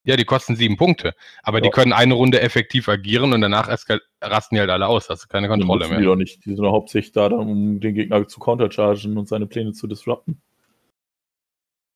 Ja, 0.04 0.16
die 0.16 0.24
kosten 0.24 0.56
sieben 0.56 0.76
Punkte. 0.76 1.14
Aber 1.42 1.58
ja. 1.58 1.62
die 1.62 1.70
können 1.70 1.92
eine 1.92 2.14
Runde 2.14 2.40
effektiv 2.40 2.88
agieren 2.88 3.32
und 3.32 3.40
danach 3.40 3.68
rasten 3.68 4.54
die 4.54 4.60
halt 4.60 4.70
alle 4.70 4.86
aus. 4.86 5.10
Hast 5.10 5.24
du 5.24 5.28
keine 5.28 5.48
Kontrolle 5.48 5.88
mehr. 5.88 5.98
Die 5.98 6.04
doch 6.04 6.16
nicht. 6.16 6.44
Die 6.44 6.54
sind 6.54 6.64
doch 6.64 6.72
hauptsächlich 6.72 7.12
da, 7.12 7.26
um 7.26 7.80
den 7.80 7.94
Gegner 7.94 8.26
zu 8.26 8.40
counterchargen 8.40 9.18
und 9.18 9.28
seine 9.28 9.46
Pläne 9.46 9.72
zu 9.72 9.86
disrupten. 9.86 10.40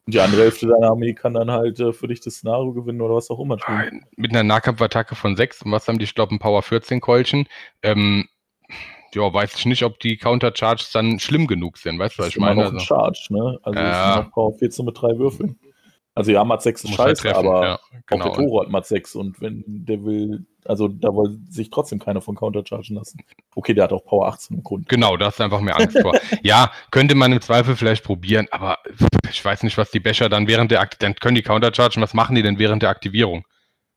Und 0.04 0.14
die 0.14 0.20
andere 0.20 0.42
Hälfte 0.42 0.66
deiner 0.66 0.90
Armee 0.90 1.14
kann 1.14 1.34
dann 1.34 1.50
halt 1.50 1.78
äh, 1.78 1.92
für 1.92 2.08
dich 2.08 2.20
das 2.20 2.34
Szenario 2.34 2.72
gewinnen 2.72 3.00
oder 3.00 3.14
was 3.14 3.30
auch 3.30 3.38
immer 3.38 3.56
tun. 3.56 4.04
Mit 4.16 4.32
einer 4.32 4.42
Nahkampfattacke 4.42 5.14
von 5.14 5.36
6 5.36 5.62
und 5.62 5.72
was 5.72 5.86
haben 5.86 5.98
die, 5.98 6.04
ich 6.04 6.14
glaube, 6.14 6.34
ein 6.34 6.40
Power 6.40 6.62
14 6.62 7.00
Keulchen. 7.00 7.46
Ähm, 7.82 8.28
ja, 9.14 9.32
weiß 9.32 9.54
ich 9.56 9.66
nicht, 9.66 9.84
ob 9.84 10.00
die 10.00 10.16
Countercharges 10.16 10.90
dann 10.90 11.20
schlimm 11.20 11.46
genug 11.46 11.78
sind. 11.78 11.98
Weißt 11.98 12.18
du, 12.18 12.22
was 12.22 12.30
ich 12.30 12.38
meine? 12.38 12.64
Noch 12.64 12.72
also, 12.72 12.78
Charge, 12.80 13.26
ne? 13.30 13.58
Also 13.62 13.78
ja. 13.78 14.10
ist 14.10 14.24
noch 14.24 14.32
Power 14.32 14.52
14 14.54 14.84
mit 14.84 15.00
drei 15.00 15.18
Würfeln. 15.18 15.58
Also 16.14 16.30
ja, 16.30 16.44
Mat 16.44 16.62
6 16.62 16.84
ist 16.84 16.98
halt 16.98 17.18
scheiße, 17.18 17.28
halt 17.28 17.36
aber 17.36 17.64
ja, 17.64 17.80
genau. 18.06 18.26
auch 18.26 18.36
der 18.36 18.44
Toro 18.44 18.60
hat 18.60 18.68
Mat 18.68 18.86
6 18.86 19.14
und 19.14 19.40
wenn 19.40 19.64
der 19.66 20.04
will, 20.04 20.44
also 20.66 20.88
da 20.88 21.08
will 21.08 21.38
sich 21.48 21.70
trotzdem 21.70 21.98
keiner 21.98 22.20
von 22.20 22.36
Counterchargen 22.36 22.96
lassen. 22.96 23.20
Okay, 23.54 23.72
der 23.72 23.84
hat 23.84 23.92
auch 23.92 24.04
Power 24.04 24.28
18 24.28 24.58
im 24.58 24.62
Grund. 24.62 24.88
Genau, 24.90 25.16
da 25.16 25.26
hast 25.26 25.38
du 25.38 25.44
einfach 25.44 25.60
mehr 25.60 25.76
Angst 25.76 25.98
vor. 25.98 26.14
ja, 26.42 26.70
könnte 26.90 27.14
man 27.14 27.32
im 27.32 27.40
Zweifel 27.40 27.76
vielleicht 27.76 28.04
probieren, 28.04 28.46
aber 28.50 28.78
ich 29.30 29.42
weiß 29.42 29.62
nicht, 29.62 29.78
was 29.78 29.90
die 29.90 30.00
Becher 30.00 30.28
dann 30.28 30.46
während 30.46 30.70
der 30.70 30.80
Akt 30.80 31.02
dann 31.02 31.14
können 31.14 31.36
die 31.36 31.42
Counterchargen, 31.42 32.02
was 32.02 32.12
machen 32.12 32.34
die 32.34 32.42
denn 32.42 32.58
während 32.58 32.82
der 32.82 32.90
Aktivierung? 32.90 33.46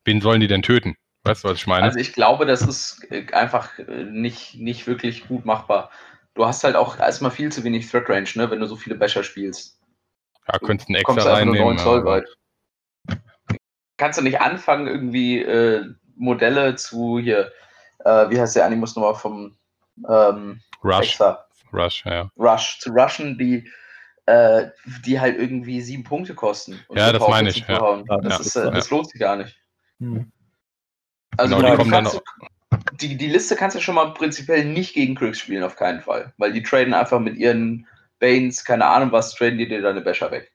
Wen 0.04 0.22
sollen 0.22 0.40
die 0.40 0.48
denn 0.48 0.62
töten? 0.62 0.96
Weißt 1.24 1.44
du, 1.44 1.48
was 1.48 1.58
ich 1.58 1.66
meine? 1.66 1.82
Also 1.82 1.98
ich 1.98 2.12
glaube, 2.14 2.46
das 2.46 2.62
ist 2.62 3.06
äh, 3.10 3.26
einfach 3.32 3.78
äh, 3.78 4.04
nicht, 4.04 4.54
nicht 4.54 4.86
wirklich 4.86 5.26
gut 5.26 5.44
machbar. 5.44 5.90
Du 6.34 6.46
hast 6.46 6.64
halt 6.64 6.76
auch 6.76 6.98
erstmal 6.98 7.30
viel 7.30 7.50
zu 7.50 7.64
wenig 7.64 7.90
Threat 7.90 8.08
Range, 8.08 8.28
ne, 8.36 8.50
wenn 8.50 8.60
du 8.60 8.66
so 8.66 8.76
viele 8.76 8.94
Becher 8.94 9.22
spielst. 9.22 9.75
Ja, 10.52 10.58
könntest 10.58 10.88
einen 10.88 10.96
extra 10.96 11.32
reinnehmen. 11.32 11.78
Zoll 11.78 12.04
weit. 12.04 12.26
Kannst 13.96 14.18
du 14.18 14.22
nicht 14.22 14.40
anfangen, 14.40 14.86
irgendwie 14.86 15.42
äh, 15.42 15.84
Modelle 16.16 16.76
zu 16.76 17.18
hier, 17.18 17.52
äh, 18.04 18.30
wie 18.30 18.40
heißt 18.40 18.56
der 18.56 18.66
Animus 18.66 18.94
nochmal 18.94 19.14
vom 19.14 19.56
ähm, 20.08 20.60
Rush. 20.84 21.08
Extra, 21.08 21.46
Rush, 21.72 22.04
ja. 22.04 22.30
Rush, 22.36 22.78
zu 22.80 22.90
rushen, 22.90 23.38
die, 23.38 23.70
äh, 24.26 24.66
die 25.04 25.18
halt 25.18 25.38
irgendwie 25.38 25.80
sieben 25.80 26.04
Punkte 26.04 26.34
kosten. 26.34 26.80
ja, 26.90 27.12
das 27.12 27.26
meine 27.26 27.50
ich. 27.50 27.66
Ja. 27.66 28.02
Das, 28.06 28.32
ja, 28.32 28.40
ist, 28.40 28.56
äh, 28.56 28.70
das 28.70 28.90
lohnt 28.90 29.08
sich 29.10 29.20
gar 29.20 29.36
nicht. 29.36 29.56
Hm. 29.98 30.30
Also 31.38 31.56
genau, 31.56 31.76
die, 31.76 31.90
kannst, 31.90 32.20
die, 33.00 33.16
die 33.16 33.28
Liste 33.28 33.56
kannst 33.56 33.76
du 33.76 33.80
schon 33.80 33.94
mal 33.94 34.14
prinzipiell 34.14 34.64
nicht 34.64 34.94
gegen 34.94 35.14
Crix 35.14 35.38
spielen, 35.38 35.62
auf 35.62 35.76
keinen 35.76 36.00
Fall. 36.00 36.32
Weil 36.38 36.52
die 36.52 36.62
traden 36.62 36.94
einfach 36.94 37.20
mit 37.20 37.36
ihren 37.36 37.86
Banes, 38.18 38.64
keine 38.64 38.86
Ahnung 38.86 39.12
was, 39.12 39.34
traden 39.34 39.58
die 39.58 39.68
dir 39.68 39.82
deine 39.82 40.00
Becher 40.00 40.30
weg. 40.30 40.52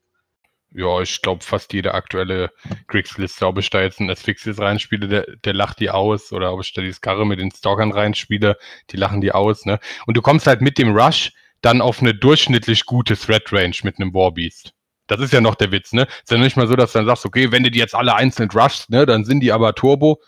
Ja, 0.74 1.02
ich 1.02 1.22
glaube, 1.22 1.44
fast 1.44 1.74
jede 1.74 1.94
aktuelle 1.94 2.50
Griggs-Liste, 2.88 3.46
ob 3.46 3.58
ich 3.58 3.70
da 3.70 3.82
jetzt 3.82 4.00
ein 4.00 4.10
Asphyxius 4.10 4.60
reinspiele, 4.60 5.08
der, 5.08 5.26
der 5.44 5.54
lacht 5.54 5.82
die 5.82 5.90
aus, 5.90 6.32
oder 6.32 6.54
ob 6.54 6.62
ich 6.62 6.74
da 6.74 6.82
die 6.82 6.94
Skarre 6.94 7.26
mit 7.26 7.40
den 7.40 7.52
Stalkern 7.52 7.92
reinspiele, 7.92 8.58
die 8.90 8.98
lachen 8.98 9.20
die 9.20 9.34
aus, 9.34 9.66
ne? 9.66 9.80
Und 10.06 10.16
du 10.16 10.22
kommst 10.22 10.48
halt 10.48 10.62
mit 10.62 10.78
dem 10.78 10.96
Rush 10.96 11.34
dann 11.62 11.82
auf 11.82 12.02
eine 12.02 12.16
durchschnittlich 12.16 12.86
gute 12.86 13.18
Threat 13.18 13.52
Range 13.52 13.76
mit 13.84 14.00
einem 14.00 14.14
Warbeast. 14.14 14.74
Das 15.08 15.20
ist 15.20 15.34
ja 15.34 15.42
noch 15.42 15.56
der 15.56 15.74
Witz, 15.74 15.92
ne? 15.92 16.08
Ist 16.24 16.32
ja 16.32 16.38
nicht 16.38 16.56
mal 16.56 16.68
so, 16.68 16.78
dass 16.78 16.94
du 16.94 17.00
dann 17.00 17.06
sagst, 17.06 17.26
okay, 17.26 17.52
wenn 17.52 17.64
du 17.64 17.72
die 17.72 17.80
jetzt 17.80 17.94
alle 17.94 18.16
einzeln 18.16 18.50
rushst, 18.50 18.90
ne, 18.90 19.06
dann 19.06 19.26
sind 19.26 19.42
die 19.42 19.52
aber 19.52 19.76
Turbo. 19.76 20.22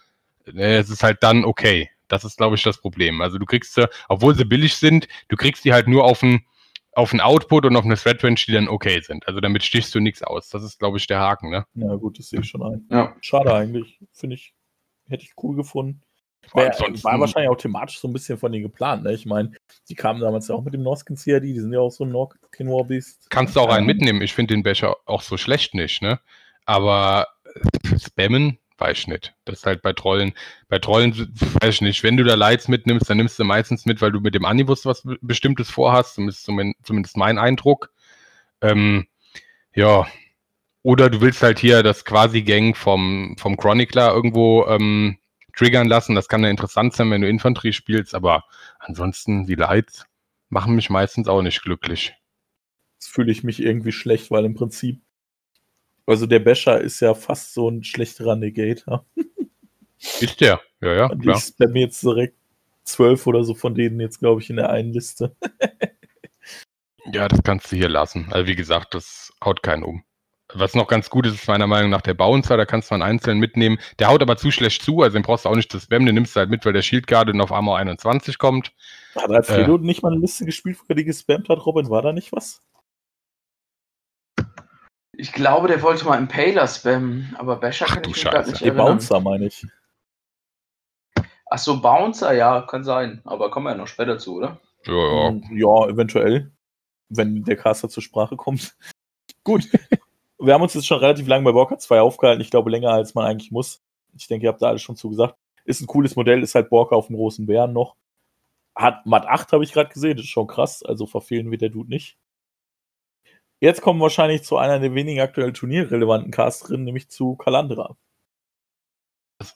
Ne, 0.45 0.75
es 0.75 0.89
ist 0.89 1.03
halt 1.03 1.23
dann 1.23 1.45
okay. 1.45 1.89
Das 2.09 2.25
ist, 2.25 2.37
glaube 2.37 2.57
ich, 2.57 2.63
das 2.63 2.79
Problem. 2.79 3.21
Also 3.21 3.37
du 3.37 3.45
kriegst 3.45 3.75
sie, 3.75 3.89
obwohl 4.09 4.35
sie 4.35 4.43
billig 4.43 4.75
sind, 4.75 5.07
du 5.29 5.37
kriegst 5.37 5.63
die 5.63 5.71
halt 5.71 5.87
nur 5.87 6.03
auf 6.03 6.21
ein 6.21 6.45
auf 6.95 7.11
einen 7.11 7.21
Output 7.21 7.65
und 7.65 7.75
auf 7.75 7.85
eine 7.85 7.95
Thread 7.95 8.23
Range, 8.23 8.39
die 8.47 8.51
dann 8.51 8.67
okay 8.67 9.01
sind. 9.01 9.27
Also 9.27 9.39
damit 9.39 9.63
stichst 9.63 9.93
du 9.95 9.99
nichts 9.99 10.21
aus. 10.21 10.49
Das 10.49 10.63
ist, 10.63 10.79
glaube 10.79 10.97
ich, 10.97 11.07
der 11.07 11.19
Haken, 11.19 11.49
ne? 11.49 11.65
Ja, 11.75 11.95
gut, 11.95 12.19
das 12.19 12.29
sehe 12.29 12.41
ich 12.41 12.47
schon 12.47 12.63
ein. 12.63 12.85
Ja. 12.91 13.15
Schade 13.21 13.53
eigentlich. 13.53 13.99
Finde 14.11 14.35
ich, 14.35 14.53
hätte 15.07 15.23
ich 15.23 15.33
cool 15.41 15.55
gefunden. 15.55 16.01
Wär, 16.53 16.71
war 17.03 17.19
wahrscheinlich 17.19 17.49
auch 17.49 17.57
thematisch 17.57 17.99
so 17.99 18.07
ein 18.07 18.13
bisschen 18.13 18.37
von 18.37 18.51
denen 18.51 18.63
geplant, 18.63 19.03
ne? 19.03 19.13
Ich 19.13 19.25
meine, 19.25 19.51
die 19.89 19.95
kamen 19.95 20.19
damals 20.19 20.49
ja 20.49 20.55
auch 20.55 20.63
mit 20.63 20.73
dem 20.73 20.83
Norskin 20.83 21.15
CRD, 21.15 21.41
die 21.41 21.59
sind 21.59 21.71
ja 21.71 21.79
auch 21.79 21.89
so 21.91 22.03
ein 22.03 22.11
Norkin 22.11 22.67
Warbeast. 22.67 23.29
Kannst 23.29 23.55
du 23.55 23.61
auch 23.61 23.69
einen 23.69 23.85
mitnehmen. 23.85 24.21
Ich 24.21 24.33
finde 24.33 24.53
den 24.53 24.63
Becher 24.63 24.97
auch 25.05 25.21
so 25.21 25.37
schlecht 25.37 25.73
nicht, 25.73 26.01
ne? 26.01 26.19
Aber 26.65 27.27
spammen, 27.97 28.59
nicht. 29.07 29.33
Das 29.45 29.59
ist 29.59 29.65
halt 29.65 29.81
bei 29.81 29.93
Trollen, 29.93 30.33
bei 30.67 30.79
Trollen, 30.79 31.13
weiß 31.61 31.75
ich 31.75 31.81
nicht, 31.81 32.03
wenn 32.03 32.17
du 32.17 32.23
da 32.23 32.35
Lights 32.35 32.67
mitnimmst, 32.67 33.09
dann 33.09 33.17
nimmst 33.17 33.39
du 33.39 33.43
meistens 33.43 33.85
mit, 33.85 34.01
weil 34.01 34.11
du 34.11 34.19
mit 34.19 34.35
dem 34.35 34.45
Anibus 34.45 34.85
was 34.85 35.03
Bestimmtes 35.21 35.69
vorhast, 35.69 36.15
zumindest, 36.15 36.49
zumindest 36.83 37.17
mein 37.17 37.37
Eindruck. 37.37 37.91
Ähm, 38.61 39.07
ja. 39.75 40.07
Oder 40.83 41.09
du 41.09 41.21
willst 41.21 41.41
halt 41.41 41.59
hier 41.59 41.81
das 41.81 42.03
Quasi-Gang 42.03 42.75
vom, 42.75 43.35
vom 43.39 43.57
Chronicler 43.57 44.13
irgendwo 44.13 44.65
ähm, 44.67 45.17
triggern 45.55 45.87
lassen. 45.87 46.15
Das 46.15 46.27
kann 46.27 46.43
ja 46.43 46.49
interessant 46.49 46.93
sein, 46.93 47.09
wenn 47.11 47.21
du 47.21 47.29
Infanterie 47.29 47.73
spielst, 47.73 48.13
aber 48.13 48.43
ansonsten, 48.79 49.45
die 49.45 49.55
Lights 49.55 50.05
machen 50.49 50.75
mich 50.75 50.89
meistens 50.89 51.27
auch 51.27 51.41
nicht 51.41 51.61
glücklich. 51.61 52.13
Fühle 52.99 53.31
ich 53.31 53.43
mich 53.43 53.61
irgendwie 53.61 53.91
schlecht, 53.91 54.31
weil 54.31 54.45
im 54.45 54.55
Prinzip 54.55 55.01
also 56.05 56.25
der 56.25 56.39
Becher 56.39 56.79
ist 56.81 56.99
ja 56.99 57.13
fast 57.13 57.53
so 57.53 57.69
ein 57.69 57.83
schlechterer 57.83 58.35
Negator. 58.35 59.05
Ist 60.19 60.41
der, 60.41 60.61
ja, 60.81 60.93
ja. 60.93 61.05
Und 61.07 61.25
ich 61.25 61.37
spam 61.37 61.75
jetzt 61.75 62.03
direkt 62.03 62.35
zwölf 62.83 63.25
oder 63.25 63.43
so 63.43 63.53
von 63.53 63.73
denen 63.73 63.99
jetzt, 63.99 64.19
glaube 64.19 64.41
ich, 64.41 64.49
in 64.49 64.57
der 64.57 64.69
einen 64.69 64.91
Liste. 64.91 65.35
ja, 67.13 67.27
das 67.27 67.41
kannst 67.43 67.71
du 67.71 67.77
hier 67.77 67.89
lassen. 67.89 68.27
Also 68.31 68.47
wie 68.47 68.55
gesagt, 68.55 68.93
das 68.93 69.31
haut 69.43 69.63
keinen 69.63 69.83
um. 69.83 70.03
was 70.53 70.75
noch 70.75 70.87
ganz 70.87 71.09
gut 71.09 71.25
ist, 71.25 71.35
ist 71.35 71.47
meiner 71.47 71.67
Meinung 71.67 71.89
nach 71.89 72.01
der 72.01 72.13
Bouncer, 72.13 72.57
da 72.57 72.65
kannst 72.65 72.91
du 72.91 72.95
einen 72.95 73.03
einzeln 73.03 73.39
mitnehmen. 73.39 73.79
Der 73.99 74.09
haut 74.09 74.21
aber 74.21 74.35
zu 74.35 74.51
schlecht 74.51 74.83
zu, 74.83 75.01
also 75.01 75.13
den 75.13 75.23
brauchst 75.23 75.45
du 75.45 75.49
auch 75.49 75.55
nicht 75.55 75.71
zu 75.71 75.79
spammen, 75.79 76.05
den 76.05 76.15
nimmst 76.15 76.35
du 76.35 76.41
halt 76.41 76.49
mit, 76.49 76.65
weil 76.65 76.73
der 76.73 76.81
Shield 76.81 77.07
Guard 77.07 77.33
auf 77.39 77.51
Armor 77.53 77.77
21 77.77 78.37
kommt. 78.37 78.73
Hat 79.15 79.31
Alfredo 79.31 79.77
äh, 79.77 79.79
nicht 79.79 80.03
mal 80.03 80.11
eine 80.11 80.19
Liste 80.19 80.45
gespielt, 80.45 80.79
wo 80.79 80.85
er 80.89 80.95
die 80.95 81.05
gespammt 81.05 81.47
hat, 81.47 81.65
Robin? 81.65 81.89
War 81.89 82.01
da 82.01 82.11
nicht 82.11 82.33
was? 82.33 82.61
Ich 85.15 85.31
glaube, 85.31 85.67
der 85.67 85.81
wollte 85.81 86.05
mal 86.05 86.17
Impaler 86.17 86.67
spammen, 86.67 87.35
aber 87.37 87.57
Basher 87.57 87.85
Ach, 87.87 87.95
kann 87.95 88.03
ich 88.09 88.23
mir 88.23 88.31
gar 88.31 88.45
nicht 88.45 88.65
Die 88.65 88.71
Bouncer, 88.71 89.19
meine 89.19 89.45
ich. 89.45 89.65
Achso, 91.45 91.79
Bouncer, 91.79 92.33
ja, 92.33 92.61
kann 92.63 92.83
sein. 92.83 93.21
Aber 93.25 93.51
kommen 93.51 93.67
wir 93.67 93.71
ja 93.71 93.77
noch 93.77 93.87
später 93.87 94.17
zu, 94.17 94.37
oder? 94.37 94.59
Ja, 94.85 94.93
ja. 94.93 95.29
Hm, 95.29 95.43
Ja, 95.51 95.87
eventuell. 95.87 96.51
Wenn 97.09 97.43
der 97.43 97.57
Caster 97.57 97.89
zur 97.89 98.01
Sprache 98.01 98.35
kommt. 98.35 98.75
Gut. 99.43 99.67
Wir 100.39 100.53
haben 100.53 100.63
uns 100.63 100.73
jetzt 100.73 100.87
schon 100.87 100.97
relativ 100.97 101.27
lange 101.27 101.45
bei 101.45 101.51
Borka 101.51 101.77
2 101.77 102.01
aufgehalten. 102.01 102.41
Ich 102.41 102.49
glaube, 102.49 102.71
länger 102.71 102.89
als 102.91 103.13
man 103.13 103.25
eigentlich 103.25 103.51
muss. 103.51 103.83
Ich 104.17 104.27
denke, 104.27 104.45
ihr 104.47 104.49
habt 104.49 104.63
da 104.63 104.69
alles 104.69 104.81
schon 104.81 104.95
zugesagt. 104.95 105.35
Ist 105.63 105.79
ein 105.79 105.87
cooles 105.87 106.15
Modell, 106.15 106.41
ist 106.41 106.55
halt 106.55 106.69
Borka 106.69 106.95
auf 106.95 107.07
dem 107.07 107.15
großen 107.15 107.45
Bären 107.45 107.71
noch. 107.71 107.95
Hat 108.75 109.05
Mat 109.05 109.27
8, 109.27 109.53
habe 109.53 109.63
ich 109.63 109.71
gerade 109.71 109.93
gesehen. 109.93 110.17
Das 110.17 110.25
ist 110.25 110.31
schon 110.31 110.47
krass. 110.47 110.83
Also 110.83 111.05
verfehlen 111.05 111.51
wird 111.51 111.61
der 111.61 111.69
Dude 111.69 111.89
nicht. 111.89 112.17
Jetzt 113.63 113.79
kommen 113.79 113.99
wir 113.99 114.03
wahrscheinlich 114.03 114.43
zu 114.43 114.57
einer 114.57 114.77
der 114.77 114.93
wenigen 114.93 115.21
aktuell 115.21 115.53
turnierrelevanten 115.53 116.31
Casterinnen, 116.31 116.83
nämlich 116.83 117.07
zu 117.07 117.37
Kalandra. 117.37 117.95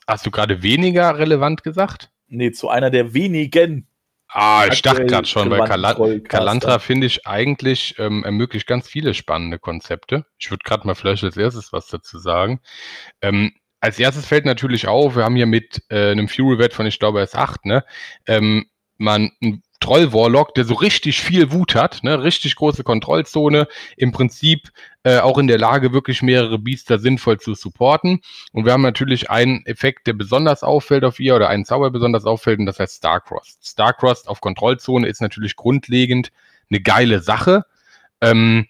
Hast 0.06 0.24
du 0.24 0.30
gerade 0.30 0.62
weniger 0.62 1.18
relevant 1.18 1.62
gesagt? 1.62 2.10
Nee, 2.26 2.52
zu 2.52 2.70
einer 2.70 2.88
der 2.88 3.12
wenigen. 3.12 3.86
Ah, 4.28 4.64
ich 4.72 4.80
dachte 4.80 5.04
gerade 5.04 5.28
schon, 5.28 5.50
weil 5.50 5.58
Trollcaster. 5.58 6.20
Kalantra 6.20 6.78
finde 6.78 7.06
ich 7.06 7.26
eigentlich 7.26 7.96
ähm, 7.98 8.24
ermöglicht 8.24 8.66
ganz 8.66 8.88
viele 8.88 9.12
spannende 9.12 9.58
Konzepte. 9.58 10.24
Ich 10.38 10.50
würde 10.50 10.62
gerade 10.64 10.86
mal 10.86 10.94
vielleicht 10.94 11.22
als 11.24 11.36
erstes 11.36 11.74
was 11.74 11.88
dazu 11.88 12.18
sagen. 12.18 12.60
Ähm, 13.20 13.52
als 13.80 13.98
erstes 13.98 14.24
fällt 14.24 14.46
natürlich 14.46 14.88
auf, 14.88 15.16
wir 15.16 15.24
haben 15.24 15.36
hier 15.36 15.44
mit 15.44 15.82
äh, 15.90 16.12
einem 16.12 16.28
Fury-Wert 16.28 16.72
von, 16.72 16.86
ich 16.86 16.98
glaube, 16.98 17.20
S8, 17.20 17.58
ne, 17.64 17.84
ähm, 18.26 18.70
man 18.96 19.32
einen 19.42 19.62
Troll-Warlock, 19.80 20.54
der 20.54 20.64
so 20.64 20.74
richtig 20.74 21.20
viel 21.20 21.52
Wut 21.52 21.74
hat, 21.74 22.02
ne, 22.02 22.22
richtig 22.22 22.56
große 22.56 22.84
Kontrollzone, 22.84 23.68
im 23.96 24.12
Prinzip 24.12 24.70
äh, 25.04 25.18
auch 25.18 25.38
in 25.38 25.46
der 25.46 25.58
Lage, 25.58 25.92
wirklich 25.92 26.22
mehrere 26.22 26.58
Biester 26.58 26.98
sinnvoll 26.98 27.38
zu 27.38 27.54
supporten. 27.54 28.20
Und 28.52 28.64
wir 28.64 28.72
haben 28.72 28.82
natürlich 28.82 29.30
einen 29.30 29.64
Effekt, 29.66 30.06
der 30.06 30.12
besonders 30.12 30.62
auffällt 30.62 31.04
auf 31.04 31.20
ihr, 31.20 31.36
oder 31.36 31.48
einen 31.48 31.64
Zauber 31.64 31.90
besonders 31.90 32.24
auffällt, 32.24 32.58
und 32.58 32.66
das 32.66 32.78
heißt 32.78 32.96
Starcross. 32.96 33.58
Starcross 33.62 34.26
auf 34.26 34.40
Kontrollzone 34.40 35.06
ist 35.06 35.22
natürlich 35.22 35.56
grundlegend 35.56 36.30
eine 36.70 36.80
geile 36.80 37.20
Sache. 37.20 37.64
Ähm, 38.20 38.66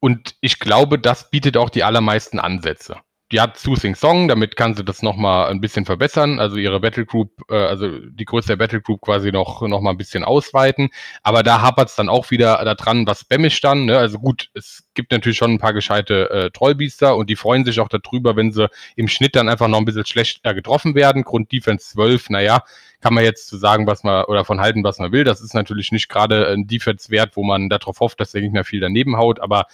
und 0.00 0.36
ich 0.40 0.58
glaube, 0.58 0.98
das 0.98 1.30
bietet 1.30 1.56
auch 1.56 1.70
die 1.70 1.84
allermeisten 1.84 2.38
Ansätze. 2.38 2.96
Die 3.32 3.40
hat 3.40 3.58
Soothing 3.58 3.96
Song, 3.96 4.28
damit 4.28 4.54
kann 4.54 4.76
sie 4.76 4.84
das 4.84 5.02
nochmal 5.02 5.50
ein 5.50 5.60
bisschen 5.60 5.84
verbessern, 5.84 6.38
also 6.38 6.58
ihre 6.58 6.78
Battle 6.78 7.04
Group, 7.04 7.32
äh, 7.50 7.56
also 7.56 7.98
die 7.98 8.24
Größe 8.24 8.48
der 8.48 8.56
Battle 8.56 8.80
Group 8.80 9.00
quasi 9.00 9.32
noch, 9.32 9.62
noch 9.62 9.80
mal 9.80 9.90
ein 9.90 9.96
bisschen 9.96 10.22
ausweiten. 10.22 10.90
Aber 11.24 11.42
da 11.42 11.60
hapert 11.60 11.88
es 11.88 11.96
dann 11.96 12.08
auch 12.08 12.30
wieder 12.30 12.64
daran, 12.64 13.04
was 13.04 13.22
spammig 13.22 13.60
dann. 13.60 13.86
Ne? 13.86 13.98
Also 13.98 14.20
gut, 14.20 14.48
es 14.54 14.84
gibt 14.94 15.10
natürlich 15.10 15.38
schon 15.38 15.50
ein 15.50 15.58
paar 15.58 15.72
gescheite 15.72 16.30
äh, 16.30 16.50
Trollbiester 16.50 17.16
und 17.16 17.28
die 17.28 17.34
freuen 17.34 17.64
sich 17.64 17.80
auch 17.80 17.88
darüber, 17.88 18.36
wenn 18.36 18.52
sie 18.52 18.68
im 18.94 19.08
Schnitt 19.08 19.34
dann 19.34 19.48
einfach 19.48 19.66
noch 19.66 19.78
ein 19.78 19.84
bisschen 19.84 20.06
schlechter 20.06 20.54
getroffen 20.54 20.94
werden. 20.94 21.24
Grund 21.24 21.50
Defense 21.50 21.88
12, 21.94 22.30
naja, 22.30 22.62
kann 23.00 23.12
man 23.12 23.24
jetzt 23.24 23.48
zu 23.48 23.56
sagen, 23.56 23.88
was 23.88 24.04
man 24.04 24.24
oder 24.26 24.44
von 24.44 24.60
halten, 24.60 24.84
was 24.84 25.00
man 25.00 25.10
will. 25.10 25.24
Das 25.24 25.40
ist 25.40 25.54
natürlich 25.54 25.90
nicht 25.90 26.08
gerade 26.08 26.48
ein 26.48 26.68
Defense-Wert, 26.68 27.36
wo 27.36 27.42
man 27.42 27.68
darauf 27.68 27.98
hofft, 27.98 28.20
dass 28.20 28.30
der 28.30 28.40
Gegner 28.40 28.62
viel 28.62 28.80
daneben 28.80 29.16
haut, 29.16 29.40
aber 29.40 29.66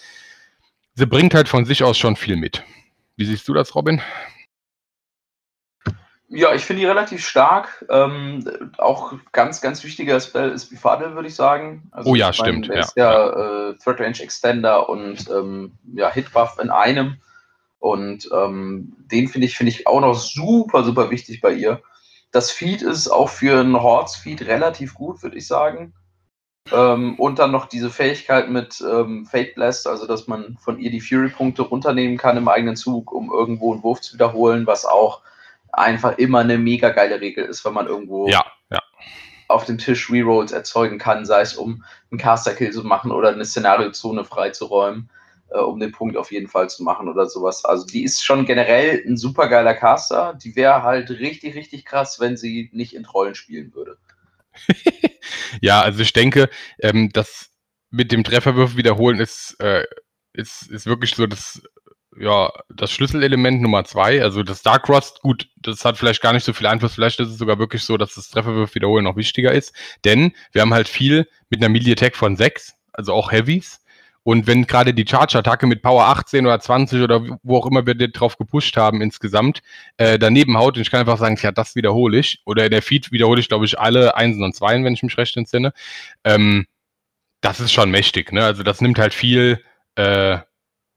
sie 0.95 1.07
bringt 1.07 1.35
halt 1.35 1.49
von 1.49 1.67
sich 1.67 1.83
aus 1.83 1.99
schon 1.99 2.17
viel 2.17 2.37
mit. 2.37 2.63
Wie 3.17 3.25
siehst 3.25 3.47
du 3.49 3.55
das, 3.55 3.75
Robin? 3.75 4.01
Ja, 6.35 6.55
ich 6.55 6.65
finde 6.65 6.81
die 6.81 6.87
relativ 6.87 7.27
stark. 7.27 7.85
Ähm, 7.91 8.51
auch 8.79 9.13
ganz, 9.33 9.61
ganz 9.61 9.85
wichtiger 9.85 10.19
Spell 10.19 10.51
ist 10.51 10.71
Bifadel, 10.71 11.15
würde 11.15 11.29
ich 11.29 11.35
sagen. 11.35 11.89
Also, 11.91 12.11
Oh 12.11 12.15
ja, 12.15 12.31
ich 12.31 12.37
stimmt, 12.37 12.69
Der 12.69 12.77
ja, 12.77 12.81
ist 12.81 12.97
ja, 12.97 13.69
Äh, 13.71 13.75
Threat 13.75 14.01
Range 14.01 14.19
Extender 14.19 14.89
und 14.89 15.29
ähm, 15.29 15.73
ja, 15.95 16.11
Hitbuff 16.11 16.59
in 16.59 16.71
einem. 16.71 17.19
Und 17.81 18.31
ähm, 18.33 18.97
den 19.11 19.29
finde 19.29 19.47
ich, 19.47 19.59
finde 19.59 19.73
ich 19.73 19.87
auch 19.87 20.01
noch 20.01 20.15
super, 20.15 20.85
super 20.85 21.11
wichtig 21.11 21.43
bei 21.43 21.53
ihr. 21.53 21.83
Das 22.31 22.51
Feed 22.51 22.81
ist 22.81 23.09
auch 23.09 23.29
für 23.29 23.61
einen 23.61 23.83
Hordes-Feed 23.83 24.47
relativ 24.47 24.95
gut, 24.95 25.23
würde 25.23 25.37
ich 25.37 25.47
sagen. 25.47 25.93
Ähm, 26.71 27.17
und 27.17 27.39
dann 27.39 27.51
noch 27.51 27.67
diese 27.67 27.91
Fähigkeit 27.91 28.49
mit 28.49 28.81
ähm, 28.81 29.27
Fate 29.27 29.55
Blast, 29.55 29.87
also 29.87 30.07
dass 30.07 30.29
man 30.29 30.57
von 30.61 30.79
ihr 30.79 30.91
die 30.91 31.01
Fury-Punkte 31.01 31.63
runternehmen 31.63 32.17
kann 32.17 32.37
im 32.37 32.49
eigenen 32.49 32.77
Zug, 32.77 33.13
um 33.13 33.33
irgendwo 33.33 33.73
einen 33.73 33.83
Wurf 33.83 34.01
zu 34.01 34.15
wiederholen, 34.15 34.67
was 34.67 34.85
auch 34.85 35.23
einfach 35.73 36.19
immer 36.19 36.41
eine 36.41 36.59
mega 36.59 36.91
geile 36.91 37.21
Regel 37.21 37.45
ist, 37.45 37.65
wenn 37.65 37.73
man 37.73 37.89
irgendwo 37.89 38.29
Ja, 38.29 38.45
ja. 38.71 38.81
auf 39.49 39.65
dem 39.65 39.79
Tisch 39.79 40.11
Rerolls 40.11 40.53
erzeugen 40.53 40.99
kann, 40.99 41.27
sei 41.27 41.41
es 41.41 41.55
um 41.55 41.85
einen 42.11 42.19
Caster-Kill 42.19 42.71
zu 42.71 42.85
machen 42.85 43.11
oder 43.11 43.31
eine 43.31 43.45
Szenariozone 43.45 44.25
freizuräumen, 44.25 45.11
äh, 45.51 45.59
um 45.59 45.81
den 45.81 45.91
Punkt 45.91 46.17
auf 46.17 46.31
jeden 46.31 46.49
Fall 46.49 46.71
zu 46.71 46.85
machen 46.85 47.09
oder 47.09 47.27
sowas. 47.27 47.65
Also 47.65 47.87
die 47.87 48.05
ist 48.05 48.25
schon 48.25 48.47
generell 48.47 49.03
ein 49.05 49.17
super 49.17 49.49
geiler 49.49 49.75
Caster. 49.75 50.35
Die 50.35 50.55
wäre 50.55 50.85
halt 50.85 51.11
richtig, 51.11 51.57
richtig 51.57 51.85
krass, 51.85 52.21
wenn 52.21 52.37
sie 52.37 52.71
nicht 52.73 52.95
in 52.95 53.03
Trollen 53.03 53.35
spielen 53.35 53.75
würde. 53.75 53.97
ja, 55.61 55.81
also 55.81 56.03
ich 56.03 56.13
denke, 56.13 56.49
ähm, 56.81 57.11
das 57.13 57.51
mit 57.91 58.13
dem 58.13 58.25
Trefferwurf 58.25 58.77
wiederholen 58.77 59.21
ist, 59.21 59.57
äh, 59.61 59.85
ist, 60.33 60.71
ist 60.71 60.87
wirklich 60.87 61.15
so 61.15 61.27
das, 61.27 61.63
ja, 62.19 62.51
das 62.75 62.91
Schlüsselelement 62.91 63.61
Nummer 63.61 63.85
zwei. 63.85 64.23
Also 64.23 64.43
das 64.43 64.63
Dark 64.63 64.89
Rust, 64.89 65.21
gut, 65.21 65.49
das 65.57 65.85
hat 65.85 65.99
vielleicht 65.99 66.23
gar 66.23 66.33
nicht 66.33 66.45
so 66.45 66.53
viel 66.53 66.67
Einfluss. 66.67 66.95
Vielleicht 66.95 67.21
ist 67.21 67.29
es 67.29 67.39
sogar 67.39 67.59
wirklich 67.59 67.85
so, 67.85 67.97
dass 67.97 68.15
das 68.15 68.31
Trefferwurf 68.31 68.75
wiederholen 68.75 69.05
noch 69.05 69.17
wichtiger 69.17 69.53
ist. 69.53 69.75
Denn 70.05 70.33
wir 70.53 70.63
haben 70.63 70.75
halt 70.75 70.89
viel 70.89 71.29
mit 71.51 71.61
einer 71.61 71.69
Melee 71.69 71.93
Attack 71.93 72.17
von 72.17 72.37
sechs, 72.37 72.75
also 72.93 73.13
auch 73.13 73.31
Heavies. 73.31 73.82
Und 74.25 74.47
wenn 74.47 74.67
gerade 74.67 74.95
die 74.95 75.07
Charge-Attacke 75.07 75.67
mit 75.67 75.83
Power 75.83 76.05
18 76.07 76.47
oder 76.47 76.61
20 76.61 77.03
oder 77.03 77.39
wo 77.43 77.57
auch 77.57 77.67
immer 77.67 77.85
wir 77.87 77.95
drauf 77.95 78.37
gepusht 78.39 78.77
haben 78.77 79.01
insgesamt, 79.01 79.63
äh, 79.97 80.19
daneben 80.19 80.57
haut, 80.57 80.77
und 80.77 80.83
ich 80.83 80.91
kann 80.91 81.01
einfach 81.01 81.19
sagen, 81.19 81.39
ja, 81.43 81.51
das 81.51 81.75
wiederhole 81.75 82.19
ich. 82.19 82.41
Oder 82.45 82.67
in 82.67 82.71
der 82.71 82.83
Feed 82.83 83.11
wiederhole 83.11 83.41
ich, 83.41 83.49
glaube 83.49 83.65
ich, 83.65 83.79
alle 83.79 84.17
Einsen 84.17 84.45
und 84.45 84.55
Zweien, 84.55 84.85
wenn 84.85 84.95
ich 84.95 85.03
mich 85.03 85.19
recht 85.19 85.37
entsinne. 85.37 85.73
Ähm, 86.25 86.67
das 87.41 87.61
ist 87.61 87.73
schon 87.73 87.91
mächtig, 87.91 88.33
ne? 88.33 88.45
Also 88.45 88.63
das 88.63 88.81
nimmt 88.81 88.99
halt 88.99 89.15
viel, 89.15 89.63
äh, 89.97 90.39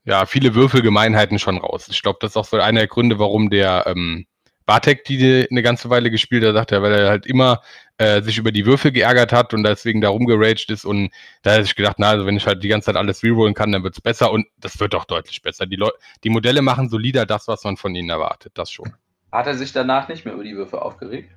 ja, 0.06 0.26
viele 0.28 0.56
Würfelgemeinheiten 0.56 1.40
schon 1.40 1.58
raus. 1.58 1.88
Ich 1.90 2.04
glaube, 2.04 2.20
das 2.22 2.32
ist 2.32 2.38
auch 2.38 2.46
so 2.46 2.58
einer 2.58 2.82
der 2.82 2.88
Gründe, 2.88 3.20
warum 3.20 3.50
der 3.50 3.86
ähm, 3.88 4.28
Bartek 4.66 5.04
die 5.06 5.48
eine 5.50 5.62
ganze 5.62 5.90
Weile 5.90 6.10
gespielt 6.10 6.44
hat, 6.44 6.56
sagt 6.56 6.72
er, 6.72 6.82
weil 6.82 6.94
er 6.94 7.10
halt 7.10 7.26
immer 7.26 7.62
äh, 7.98 8.22
sich 8.22 8.38
über 8.38 8.52
die 8.52 8.66
Würfel 8.66 8.92
geärgert 8.92 9.32
hat 9.32 9.54
und 9.54 9.64
deswegen 9.64 10.02
da 10.02 10.10
rumgeraged 10.10 10.70
ist 10.70 10.86
und 10.86 11.12
da 11.44 11.52
hat 11.52 11.60
er 11.60 11.64
sich 11.64 11.76
gedacht, 11.76 11.98
na, 12.00 12.10
also 12.10 12.26
wenn 12.26 12.38
ich 12.38 12.48
halt 12.48 12.64
die 12.64 12.68
ganze 12.68 12.88
Zeit 12.88 12.96
alles 12.96 13.24
rerollen 13.24 13.54
kann, 13.54 13.72
dann 13.72 13.84
wird's 13.84 14.02
besser 14.02 14.32
und 14.32 14.48
das 14.58 14.80
wird 14.80 14.96
auch 14.96 15.06
deutlich 15.06 15.42
besser. 15.42 15.66
Die, 15.66 15.76
Leu 15.76 15.90
die 16.24 16.30
Modelle 16.30 16.62
machen 16.62 16.90
solider 16.90 17.26
das, 17.26 17.48
was 17.48 17.64
man 17.64 17.78
von 17.78 17.94
ihnen 17.96 18.10
erwartet, 18.10 18.54
das 18.56 18.72
schon. 18.72 18.94
Hat 19.32 19.48
er 19.48 19.56
sich 19.56 19.72
danach 19.72 20.08
nicht 20.08 20.26
mehr 20.26 20.34
über 20.34 20.44
die 20.44 20.56
Würfe 20.56 20.82
aufgeregt? 20.82 21.30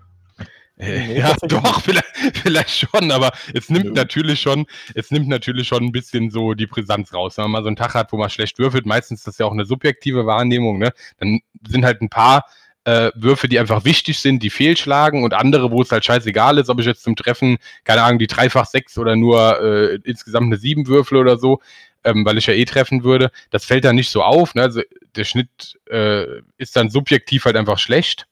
Äh, 0.78 1.06
Nee, 1.08 1.18
ja, 1.18 1.34
doch, 1.42 1.82
vielleicht, 1.82 2.06
vielleicht 2.34 2.70
schon, 2.70 3.10
aber 3.10 3.32
es 3.52 3.68
nimmt 3.68 3.86
Nö. 3.86 3.92
natürlich 3.92 4.40
schon, 4.40 4.66
es 4.94 5.10
nimmt 5.10 5.26
natürlich 5.28 5.66
schon 5.66 5.82
ein 5.82 5.92
bisschen 5.92 6.30
so 6.30 6.54
die 6.54 6.66
Brisanz 6.66 7.12
raus. 7.12 7.36
Wenn 7.36 7.44
man 7.44 7.50
mal 7.50 7.62
so 7.62 7.66
einen 7.66 7.76
Tag 7.76 7.94
hat, 7.94 8.12
wo 8.12 8.16
man 8.16 8.30
schlecht 8.30 8.58
würfelt, 8.60 8.86
meistens 8.86 9.20
ist 9.20 9.26
das 9.26 9.38
ja 9.38 9.46
auch 9.46 9.52
eine 9.52 9.64
subjektive 9.64 10.24
Wahrnehmung, 10.24 10.78
ne? 10.78 10.92
Dann 11.18 11.40
sind 11.66 11.84
halt 11.84 12.00
ein 12.00 12.08
paar 12.08 12.44
äh, 12.88 13.12
Würfe, 13.14 13.48
die 13.48 13.58
einfach 13.58 13.84
wichtig 13.84 14.18
sind, 14.18 14.42
die 14.42 14.48
fehlschlagen 14.48 15.22
und 15.22 15.34
andere, 15.34 15.70
wo 15.70 15.82
es 15.82 15.92
halt 15.92 16.06
scheißegal 16.06 16.56
ist, 16.56 16.70
ob 16.70 16.80
ich 16.80 16.86
jetzt 16.86 17.02
zum 17.02 17.16
Treffen, 17.16 17.58
keine 17.84 18.02
Ahnung, 18.02 18.18
die 18.18 18.26
dreifach 18.26 18.64
sechs 18.64 18.96
oder 18.96 19.14
nur 19.14 19.60
äh, 19.60 19.98
insgesamt 20.04 20.46
eine 20.46 20.56
sieben 20.56 20.86
Würfel 20.86 21.18
oder 21.18 21.36
so, 21.36 21.60
ähm, 22.04 22.24
weil 22.24 22.38
ich 22.38 22.46
ja 22.46 22.54
eh 22.54 22.64
treffen 22.64 23.04
würde. 23.04 23.30
Das 23.50 23.66
fällt 23.66 23.84
dann 23.84 23.96
nicht 23.96 24.08
so 24.08 24.22
auf. 24.22 24.54
Ne? 24.54 24.62
Also 24.62 24.80
der 25.16 25.24
Schnitt 25.24 25.78
äh, 25.90 26.40
ist 26.56 26.76
dann 26.76 26.88
subjektiv 26.88 27.44
halt 27.44 27.56
einfach 27.56 27.78
schlecht. 27.78 28.26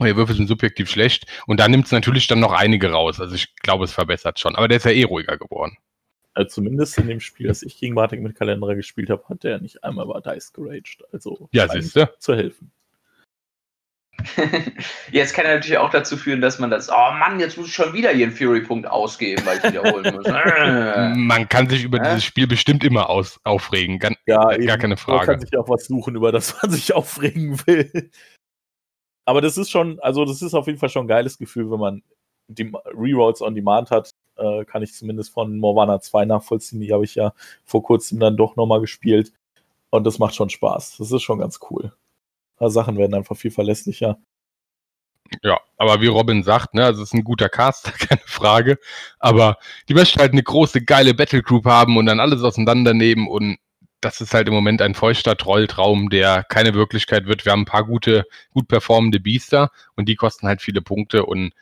Und 0.00 0.08
die 0.08 0.16
Würfel 0.16 0.34
sind 0.34 0.48
subjektiv 0.48 0.90
schlecht. 0.90 1.26
Und 1.46 1.60
da 1.60 1.68
nimmt 1.68 1.86
es 1.86 1.92
natürlich 1.92 2.26
dann 2.26 2.40
noch 2.40 2.52
einige 2.52 2.90
raus. 2.90 3.20
Also 3.20 3.36
ich 3.36 3.54
glaube, 3.56 3.84
es 3.84 3.92
verbessert 3.92 4.40
schon. 4.40 4.56
Aber 4.56 4.66
der 4.66 4.78
ist 4.78 4.86
ja 4.86 4.90
eh 4.90 5.04
ruhiger 5.04 5.38
geworden. 5.38 5.76
Also 6.32 6.48
zumindest 6.48 6.98
in 6.98 7.06
dem 7.06 7.20
Spiel, 7.20 7.46
das 7.46 7.62
ich 7.62 7.78
gegen 7.78 7.94
Bartek 7.94 8.20
mit 8.20 8.34
Kalender 8.34 8.74
gespielt 8.74 9.08
habe, 9.08 9.22
hat 9.28 9.44
der 9.44 9.60
nicht 9.60 9.84
einmal 9.84 10.06
bei 10.06 10.20
Dice 10.20 10.52
geraged. 10.52 11.04
Also 11.12 11.48
Ja, 11.52 11.68
zu 12.18 12.34
helfen. 12.34 12.72
Jetzt 15.10 15.34
kann 15.34 15.44
er 15.44 15.56
natürlich 15.56 15.78
auch 15.78 15.90
dazu 15.90 16.16
führen, 16.16 16.40
dass 16.40 16.58
man 16.58 16.70
das, 16.70 16.88
oh 16.88 17.12
Mann, 17.18 17.38
jetzt 17.40 17.56
muss 17.58 17.68
ich 17.68 17.74
schon 17.74 17.92
wieder 17.92 18.10
hier 18.10 18.26
einen 18.26 18.34
Fury-Punkt 18.34 18.86
ausgeben, 18.86 19.44
weil 19.44 19.58
ich 19.58 19.64
wiederholen 19.64 20.14
muss. 20.14 20.24
Äh. 20.34 21.14
Man 21.14 21.48
kann 21.48 21.68
sich 21.68 21.84
über 21.84 21.98
Hä? 21.98 22.04
dieses 22.10 22.24
Spiel 22.24 22.46
bestimmt 22.46 22.84
immer 22.84 23.08
aus, 23.10 23.38
aufregen. 23.44 23.98
Gan 23.98 24.16
Ja, 24.26 24.38
Gar 24.38 24.54
eben. 24.58 24.66
keine 24.66 24.88
Man 24.88 24.96
Frage. 24.98 25.26
kann 25.26 25.40
sich 25.40 25.56
auch 25.56 25.68
was 25.68 25.86
suchen, 25.86 26.14
über 26.16 26.32
das 26.32 26.60
man 26.62 26.70
sich 26.70 26.92
aufregen 26.94 27.58
will. 27.66 28.10
Aber 29.26 29.40
das 29.40 29.56
ist 29.56 29.70
schon, 29.70 30.00
also 30.00 30.24
das 30.24 30.42
ist 30.42 30.54
auf 30.54 30.66
jeden 30.66 30.78
Fall 30.78 30.88
schon 30.88 31.04
ein 31.04 31.08
geiles 31.08 31.38
Gefühl, 31.38 31.70
wenn 31.70 31.80
man 31.80 32.02
die 32.48 32.70
Rerolls 32.94 33.40
on 33.40 33.54
Demand 33.54 33.90
hat. 33.90 34.10
Äh, 34.36 34.64
kann 34.64 34.82
ich 34.82 34.94
zumindest 34.94 35.32
von 35.32 35.58
Morwana 35.58 36.00
2 36.00 36.24
nachvollziehen. 36.24 36.80
Die 36.80 36.92
habe 36.92 37.04
ich 37.04 37.14
ja 37.14 37.32
vor 37.64 37.82
kurzem 37.82 38.18
dann 38.20 38.36
doch 38.36 38.56
nochmal 38.56 38.80
gespielt. 38.80 39.32
Und 39.90 40.04
das 40.04 40.18
macht 40.18 40.34
schon 40.34 40.50
Spaß. 40.50 40.96
Das 40.98 41.12
ist 41.12 41.22
schon 41.22 41.38
ganz 41.38 41.60
cool. 41.70 41.92
Ein 42.64 42.70
Sachen 42.70 42.98
werden 42.98 43.14
einfach 43.14 43.36
viel 43.36 43.50
verlässlicher. 43.50 44.18
Ja, 45.42 45.58
aber 45.78 46.00
wie 46.00 46.06
Robin 46.06 46.42
sagt, 46.42 46.74
ne, 46.74 46.84
also 46.84 47.02
es 47.02 47.08
ist 47.08 47.14
ein 47.14 47.24
guter 47.24 47.48
Caster, 47.48 47.92
keine 47.98 48.22
Frage. 48.26 48.78
Aber 49.18 49.58
die 49.88 49.94
möchten 49.94 50.20
halt 50.20 50.32
eine 50.32 50.42
große, 50.42 50.84
geile 50.84 51.14
Battlegroup 51.14 51.64
haben 51.64 51.96
und 51.96 52.06
dann 52.06 52.20
alles 52.20 52.42
auseinandernehmen 52.42 53.26
und 53.28 53.58
das 54.00 54.20
ist 54.20 54.34
halt 54.34 54.48
im 54.48 54.54
Moment 54.54 54.82
ein 54.82 54.94
feuchter 54.94 55.36
Trolltraum, 55.36 56.10
der 56.10 56.44
keine 56.44 56.74
Wirklichkeit 56.74 57.26
wird. 57.26 57.44
Wir 57.44 57.52
haben 57.52 57.62
ein 57.62 57.66
paar 57.66 57.86
gute, 57.86 58.24
gut 58.50 58.68
performende 58.68 59.18
Biester 59.18 59.70
und 59.96 60.08
die 60.08 60.16
kosten 60.16 60.46
halt 60.46 60.60
viele 60.60 60.82
Punkte. 60.82 61.24
Und 61.24 61.52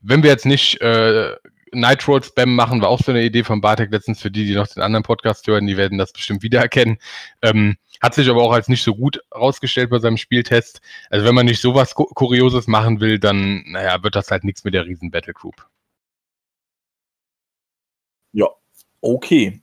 wenn 0.00 0.22
wir 0.22 0.30
jetzt 0.30 0.46
nicht 0.46 0.80
äh, 0.80 1.36
Night 1.72 2.02
Spam 2.02 2.54
machen, 2.54 2.80
war 2.80 2.88
auch 2.88 3.00
so 3.00 3.12
eine 3.12 3.22
Idee 3.22 3.44
von 3.44 3.60
Bartek 3.60 3.90
letztens 3.90 4.20
für 4.20 4.30
die, 4.30 4.46
die 4.46 4.54
noch 4.54 4.68
den 4.68 4.82
anderen 4.82 5.02
Podcast 5.02 5.46
hören, 5.46 5.66
die 5.66 5.76
werden 5.76 5.98
das 5.98 6.12
bestimmt 6.12 6.42
wiedererkennen. 6.42 6.98
Ähm, 7.42 7.76
hat 8.02 8.14
sich 8.14 8.28
aber 8.28 8.42
auch 8.42 8.52
als 8.52 8.68
nicht 8.68 8.82
so 8.82 8.94
gut 8.94 9.20
rausgestellt 9.34 9.90
bei 9.90 9.98
seinem 9.98 10.16
Spieltest. 10.16 10.80
Also 11.08 11.24
wenn 11.24 11.34
man 11.34 11.46
nicht 11.46 11.60
sowas 11.60 11.94
Kurioses 11.94 12.66
machen 12.66 13.00
will, 13.00 13.18
dann, 13.18 13.62
naja, 13.66 14.02
wird 14.02 14.16
das 14.16 14.30
halt 14.30 14.44
nichts 14.44 14.64
mit 14.64 14.74
der 14.74 14.84
riesen 14.84 15.10
Battle 15.10 15.32
Group. 15.32 15.68
Ja, 18.32 18.48
okay. 19.00 19.60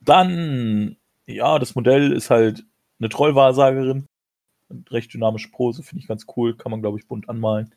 Dann 0.00 0.96
ja, 1.34 1.58
das 1.58 1.74
Modell 1.74 2.12
ist 2.12 2.30
halt 2.30 2.64
eine 2.98 3.08
Trollwahrsagerin. 3.08 4.06
Recht 4.90 5.12
dynamische 5.12 5.50
Pose, 5.50 5.82
finde 5.82 6.02
ich 6.02 6.08
ganz 6.08 6.26
cool. 6.36 6.56
Kann 6.56 6.70
man, 6.70 6.80
glaube 6.80 6.98
ich, 6.98 7.08
bunt 7.08 7.28
anmalen. 7.28 7.74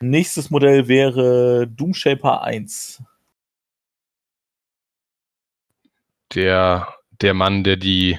Nächstes 0.00 0.50
Modell 0.50 0.88
wäre 0.88 1.66
Doomshaper 1.68 2.42
1. 2.42 3.02
Der, 6.34 6.94
der 7.20 7.34
Mann, 7.34 7.64
der 7.64 7.76
die 7.76 8.18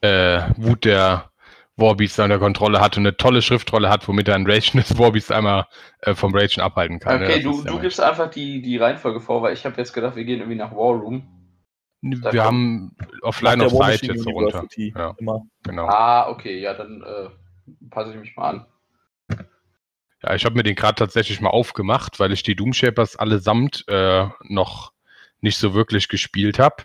äh, 0.00 0.42
Wut 0.56 0.84
der 0.84 1.30
Warbeast 1.76 2.20
unter 2.20 2.38
Kontrolle 2.38 2.80
hat 2.80 2.96
und 2.96 3.02
eine 3.02 3.16
tolle 3.16 3.42
Schriftrolle 3.42 3.90
hat, 3.90 4.06
womit 4.06 4.28
er 4.28 4.36
ein 4.36 4.46
Ragendes 4.46 4.96
Warbeast 4.98 5.32
einmal 5.32 5.66
äh, 6.00 6.14
vom 6.14 6.34
Ragen 6.34 6.60
abhalten 6.60 7.00
kann. 7.00 7.22
Okay, 7.22 7.42
du, 7.42 7.62
du 7.62 7.80
gibst 7.80 8.00
einfach 8.00 8.30
die, 8.30 8.62
die 8.62 8.76
Reihenfolge 8.76 9.20
vor, 9.20 9.42
weil 9.42 9.54
ich 9.54 9.64
habe 9.64 9.76
jetzt 9.76 9.92
gedacht, 9.92 10.16
wir 10.16 10.24
gehen 10.24 10.38
irgendwie 10.38 10.58
nach 10.58 10.70
War 10.70 10.94
Room. 10.94 11.26
Wir 12.00 12.44
haben 12.44 12.94
offline 13.22 13.62
auf 13.62 13.72
Site 13.72 14.12
jetzt 14.12 14.24
so 14.24 14.30
runter. 14.30 14.66
Ja, 14.76 15.14
immer. 15.18 15.46
Genau. 15.62 15.86
Ah, 15.86 16.28
okay, 16.28 16.60
ja, 16.60 16.74
dann 16.74 17.02
äh, 17.02 17.30
passe 17.88 18.10
ich 18.10 18.16
mich 18.16 18.36
mal 18.36 18.50
an. 18.50 18.66
Ja, 20.22 20.34
ich 20.34 20.44
habe 20.44 20.54
mir 20.54 20.62
den 20.62 20.74
gerade 20.74 20.96
tatsächlich 20.96 21.40
mal 21.40 21.50
aufgemacht, 21.50 22.20
weil 22.20 22.32
ich 22.32 22.42
die 22.42 22.56
Doomshapers 22.56 23.16
allesamt 23.16 23.84
äh, 23.88 24.26
noch 24.42 24.92
nicht 25.40 25.58
so 25.58 25.74
wirklich 25.74 26.08
gespielt 26.08 26.58
habe. 26.58 26.84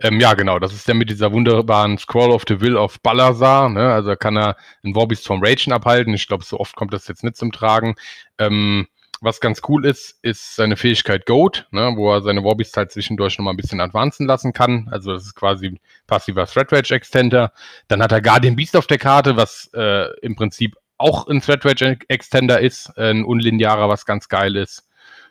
Ähm, 0.00 0.20
ja, 0.20 0.34
genau, 0.34 0.58
das 0.58 0.72
ist 0.72 0.88
der 0.88 0.94
mit 0.94 1.10
dieser 1.10 1.32
wunderbaren 1.32 1.98
Scroll 1.98 2.30
of 2.30 2.44
the 2.48 2.60
Will 2.60 2.76
of 2.76 3.00
Balazar. 3.00 3.68
Ne? 3.68 3.92
Also 3.92 4.16
kann 4.16 4.36
er 4.36 4.56
einen 4.82 4.94
Warbeast 4.94 5.26
vom 5.26 5.42
Ragen 5.42 5.72
abhalten. 5.72 6.14
Ich 6.14 6.26
glaube, 6.26 6.44
so 6.44 6.58
oft 6.58 6.76
kommt 6.76 6.92
das 6.92 7.08
jetzt 7.08 7.24
nicht 7.24 7.36
zum 7.36 7.52
Tragen. 7.52 7.94
Ähm, 8.38 8.86
was 9.22 9.40
ganz 9.40 9.62
cool 9.68 9.86
ist, 9.86 10.18
ist 10.22 10.56
seine 10.56 10.76
Fähigkeit 10.76 11.26
Goat, 11.26 11.68
ne, 11.70 11.92
wo 11.94 12.12
er 12.12 12.22
seine 12.22 12.42
Warbeasts 12.42 12.76
halt 12.76 12.90
zwischendurch 12.90 13.38
nochmal 13.38 13.54
ein 13.54 13.56
bisschen 13.56 13.80
advancen 13.80 14.26
lassen 14.26 14.52
kann. 14.52 14.88
Also 14.90 15.12
das 15.12 15.24
ist 15.24 15.36
quasi 15.36 15.80
passiver 16.08 16.44
Threat 16.44 16.72
Rage 16.72 16.92
Extender. 16.92 17.52
Dann 17.86 18.02
hat 18.02 18.10
er 18.10 18.20
Guardian 18.20 18.56
Beast 18.56 18.76
auf 18.76 18.88
der 18.88 18.98
Karte, 18.98 19.36
was 19.36 19.70
äh, 19.74 20.08
im 20.22 20.34
Prinzip 20.34 20.76
auch 20.98 21.28
ein 21.28 21.40
Threat 21.40 21.64
Rage 21.64 21.98
Extender 22.08 22.60
ist, 22.60 22.98
ein 22.98 23.24
unlinearer, 23.24 23.88
was 23.88 24.06
ganz 24.06 24.28
geil 24.28 24.56
ist. 24.56 24.88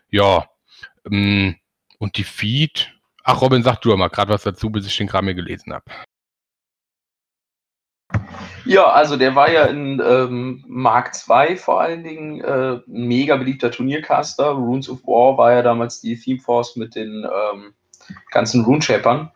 Ja, 0.09 0.47
ähm, 1.05 1.57
und 1.99 2.17
die 2.17 2.23
Feed. 2.23 2.93
Ach, 3.23 3.41
Robin, 3.41 3.63
sag 3.63 3.81
du 3.81 3.95
mal 3.95 4.09
gerade 4.09 4.33
was 4.33 4.43
dazu, 4.43 4.69
bis 4.69 4.87
ich 4.87 4.97
den 4.97 5.07
Kram 5.07 5.25
hier 5.25 5.35
gelesen 5.35 5.73
habe. 5.73 5.85
Ja, 8.65 8.85
also 8.85 9.17
der 9.17 9.35
war 9.35 9.51
ja 9.51 9.65
in 9.65 10.01
ähm, 10.05 10.63
Mark 10.67 11.11
II 11.27 11.57
vor 11.57 11.81
allen 11.81 12.03
Dingen 12.03 12.41
äh, 12.41 12.75
ein 12.75 13.07
mega 13.07 13.35
beliebter 13.35 13.71
Turniercaster. 13.71 14.49
Runes 14.51 14.89
of 14.89 15.03
War 15.05 15.37
war 15.37 15.53
ja 15.53 15.61
damals 15.61 16.01
die 16.01 16.19
Theme 16.19 16.39
Force 16.39 16.75
mit 16.75 16.95
den 16.95 17.25
ähm, 17.25 17.73
ganzen 18.31 18.63
Runeshapern. 18.63 19.31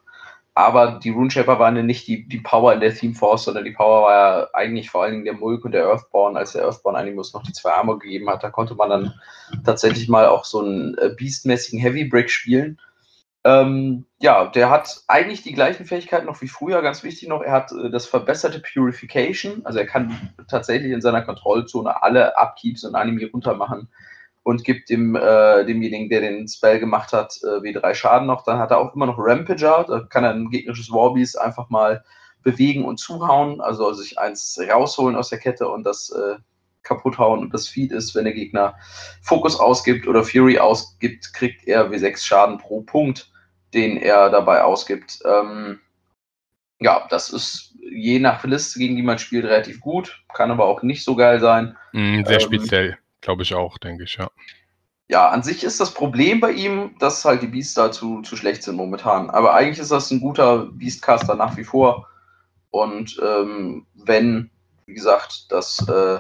Aber 0.58 1.00
die 1.04 1.10
Runeshaper 1.10 1.60
waren 1.60 1.76
ja 1.76 1.84
nicht 1.84 2.08
die, 2.08 2.28
die 2.28 2.40
Power 2.40 2.74
in 2.74 2.80
der 2.80 2.94
Theme 2.94 3.14
Force, 3.14 3.44
sondern 3.44 3.66
die 3.66 3.72
Power 3.72 4.04
war 4.04 4.14
ja 4.14 4.48
eigentlich 4.54 4.90
vor 4.90 5.04
allen 5.04 5.12
Dingen 5.12 5.26
der 5.26 5.34
Mulk 5.34 5.66
und 5.66 5.74
der 5.74 5.86
Earthborn. 5.86 6.38
Als 6.38 6.54
der 6.54 6.64
Earthborn 6.64 6.96
Animus 6.96 7.34
noch 7.34 7.44
die 7.44 7.52
zwei 7.52 7.72
Arme 7.72 7.98
gegeben 7.98 8.30
hat, 8.30 8.44
da 8.44 8.50
konnte 8.50 8.76
man 8.76 8.90
dann 8.90 9.14
tatsächlich 9.66 10.08
mal 10.08 10.28
auch 10.28 10.46
so 10.46 10.62
einen 10.62 10.98
äh, 10.98 11.10
beastmäßigen 11.10 11.80
Heavy 11.80 12.06
Break 12.06 12.30
spielen. 12.30 12.80
Ähm, 13.46 14.08
ja, 14.18 14.48
der 14.48 14.72
hat 14.72 15.04
eigentlich 15.08 15.44
die 15.44 15.54
gleichen 15.54 15.86
Fähigkeiten 15.86 16.26
noch 16.26 16.42
wie 16.42 16.48
früher, 16.48 16.82
ganz 16.82 17.04
wichtig 17.04 17.30
noch. 17.30 17.44
Er 17.44 17.52
hat 17.52 17.72
äh, 17.72 17.92
das 17.92 18.08
verbesserte 18.08 18.60
Purification, 18.60 19.64
also 19.66 19.78
er 19.78 19.86
kann 19.86 20.34
tatsächlich 20.48 20.92
in 20.92 21.02
seiner 21.02 21.22
Kontrollzone 21.22 22.02
alle 22.02 22.36
Upkeeps 22.40 22.84
und 22.84 22.96
Anime 22.96 23.30
runtermachen 23.32 23.88
und 24.42 24.64
gibt 24.64 24.90
dem, 24.90 25.16
äh, 25.16 25.64
demjenigen, 25.64 26.10
der 26.10 26.22
den 26.22 26.48
Spell 26.48 26.80
gemacht 26.80 27.14
hat, 27.14 27.38
äh, 27.44 27.62
W3 27.62 27.94
Schaden 27.94 28.26
noch. 28.26 28.44
Dann 28.44 28.58
hat 28.58 28.72
er 28.72 28.80
auch 28.80 28.96
immer 28.96 29.06
noch 29.06 29.20
Rampager, 29.20 29.86
da 29.88 30.00
kann 30.00 30.24
er 30.24 30.32
ein 30.32 30.50
gegnerisches 30.50 30.92
Warbeast 30.92 31.40
einfach 31.40 31.70
mal 31.70 32.04
bewegen 32.42 32.84
und 32.84 32.98
zuhauen, 32.98 33.62
also 33.62 33.94
sich 33.94 34.18
eins 34.18 34.60
rausholen 34.60 35.16
aus 35.16 35.30
der 35.30 35.38
Kette 35.38 35.70
und 35.70 35.84
das 35.84 36.10
äh, 36.10 36.38
kaputt 36.82 37.20
hauen. 37.20 37.42
Und 37.42 37.54
das 37.54 37.68
Feed 37.68 37.92
ist, 37.92 38.16
wenn 38.16 38.24
der 38.24 38.34
Gegner 38.34 38.74
Fokus 39.22 39.60
ausgibt 39.60 40.08
oder 40.08 40.24
Fury 40.24 40.58
ausgibt, 40.58 41.32
kriegt 41.34 41.68
er 41.68 41.92
W6 41.92 42.26
Schaden 42.26 42.58
pro 42.58 42.82
Punkt 42.82 43.32
den 43.76 43.98
er 43.98 44.30
dabei 44.30 44.64
ausgibt. 44.64 45.20
Ähm, 45.26 45.80
ja, 46.80 47.06
das 47.10 47.30
ist 47.30 47.76
je 47.80 48.20
nach 48.20 48.44
Liste, 48.44 48.80
gegen 48.80 48.96
die 48.96 49.04
man 49.04 49.20
spielt, 49.20 49.46
relativ 49.46 49.80
gut, 49.80 50.24
kann 50.34 50.52
aber 50.52 50.66
auch 50.66 50.82
nicht 50.82 51.04
so 51.04 51.16
geil 51.16 51.40
sein. 51.40 51.78
Mm, 51.94 52.24
sehr 52.24 52.42
ähm, 52.42 52.42
speziell, 52.42 52.98
glaube 53.22 53.44
ich 53.44 53.54
auch, 53.54 53.78
denke 53.78 54.06
ich, 54.06 54.16
ja. 54.16 54.30
Ja, 55.08 55.30
an 55.30 55.44
sich 55.44 55.64
ist 55.64 55.80
das 55.80 55.94
Problem 55.94 56.40
bei 56.40 56.52
ihm, 56.52 56.96
dass 56.98 57.24
halt 57.24 57.44
die 57.44 57.48
Beasts 57.48 57.76
da 57.76 57.92
zu, 57.92 58.24
zu 58.24 58.36
schlecht 58.36 58.64
sind 58.64 58.76
momentan. 58.76 59.30
Aber 59.30 59.54
eigentlich 59.54 59.78
ist 59.78 59.92
das 59.92 60.10
ein 60.10 60.20
guter 60.20 60.66
Beastcaster 60.72 61.36
nach 61.36 61.56
wie 61.58 61.64
vor. 61.64 62.08
Und 62.72 63.22
ähm, 63.24 63.86
wenn, 63.94 64.50
wie 64.88 64.96
gesagt, 64.96 65.52
das 65.52 65.88
äh, 65.88 66.20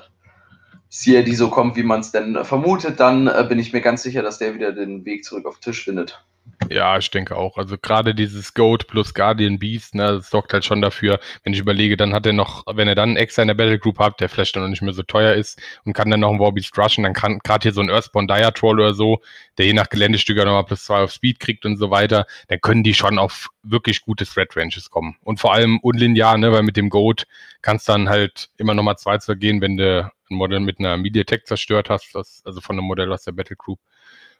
CRD 0.91 1.33
so 1.33 1.49
kommt, 1.49 1.75
wie 1.75 1.83
man 1.83 2.01
es 2.01 2.11
denn 2.11 2.45
vermutet, 2.45 2.99
dann 2.99 3.25
äh, 3.27 3.43
bin 3.49 3.57
ich 3.57 3.73
mir 3.73 3.81
ganz 3.81 4.03
sicher, 4.03 4.21
dass 4.21 4.37
der 4.37 4.53
wieder 4.53 4.71
den 4.71 5.03
Weg 5.03 5.25
zurück 5.25 5.47
auf 5.47 5.55
den 5.57 5.61
Tisch 5.61 5.83
findet. 5.83 6.23
Ja, 6.69 6.97
ich 6.97 7.12
denke 7.12 7.36
auch. 7.36 7.58
Also 7.58 7.77
gerade 7.77 8.15
dieses 8.15 8.53
Goat 8.53 8.88
plus 8.88 9.13
Guardian 9.13 9.60
Beast, 9.60 9.93
ne, 9.95 10.13
das 10.17 10.29
sorgt 10.29 10.53
halt 10.53 10.65
schon 10.65 10.81
dafür, 10.81 11.19
wenn 11.43 11.53
ich 11.53 11.60
überlege, 11.60 11.97
dann 11.97 12.13
hat 12.13 12.25
er 12.25 12.34
noch, 12.34 12.63
wenn 12.67 12.88
er 12.88 12.95
dann 12.95 13.17
extra 13.17 13.41
in 13.41 13.47
der 13.49 13.55
Battle 13.55 13.77
Group 13.77 13.99
hat, 13.99 14.19
der 14.19 14.29
vielleicht 14.29 14.55
dann 14.55 14.63
noch 14.63 14.69
nicht 14.69 14.81
mehr 14.81 14.93
so 14.93 15.03
teuer 15.03 15.34
ist 15.34 15.62
und 15.86 15.93
kann 15.93 16.10
dann 16.10 16.21
noch 16.21 16.29
einen 16.29 16.39
Warbeast 16.39 16.77
rushen, 16.77 17.03
dann 17.03 17.13
kann 17.13 17.39
gerade 17.39 17.63
hier 17.63 17.73
so 17.73 17.81
ein 17.81 17.89
Earthborn 17.89 18.27
Dire 18.27 18.53
Troll 18.53 18.79
oder 18.79 18.93
so, 18.93 19.21
der 19.58 19.65
je 19.67 19.73
nach 19.73 19.89
Geländestücker 19.89 20.45
nochmal 20.45 20.65
plus 20.65 20.86
zwei 20.86 21.01
auf 21.03 21.12
Speed 21.12 21.39
kriegt 21.39 21.65
und 21.65 21.77
so 21.77 21.91
weiter, 21.91 22.25
dann 22.47 22.62
können 22.62 22.84
die 22.84 22.93
schon 22.93 23.19
auf 23.19 23.49
wirklich 23.63 24.01
gute 24.01 24.25
Threat 24.25 24.55
Ranges 24.55 24.89
kommen. 24.89 25.17
Und 25.23 25.39
vor 25.39 25.53
allem 25.53 25.79
unlinear, 25.79 26.38
ne, 26.38 26.51
weil 26.51 26.63
mit 26.63 26.77
dem 26.77 26.89
Goat 26.89 27.25
kannst 27.62 27.89
dann 27.89 28.10
halt 28.10 28.49
immer 28.58 28.73
nochmal 28.73 28.97
zwei 28.97 29.17
zu 29.17 29.36
gehen, 29.36 29.62
wenn 29.62 29.77
du 29.77 30.12
ein 30.29 30.36
Modell 30.36 30.60
mit 30.62 30.79
einer 30.79 30.97
Media 30.97 31.23
Tech 31.23 31.43
zerstört 31.45 31.89
hast, 31.89 32.13
das, 32.15 32.41
also 32.45 32.62
von 32.62 32.77
einem 32.77 32.88
Modell 32.88 33.12
aus 33.12 33.23
der 33.23 33.34
Battle 33.34 33.55
Group. 33.55 33.79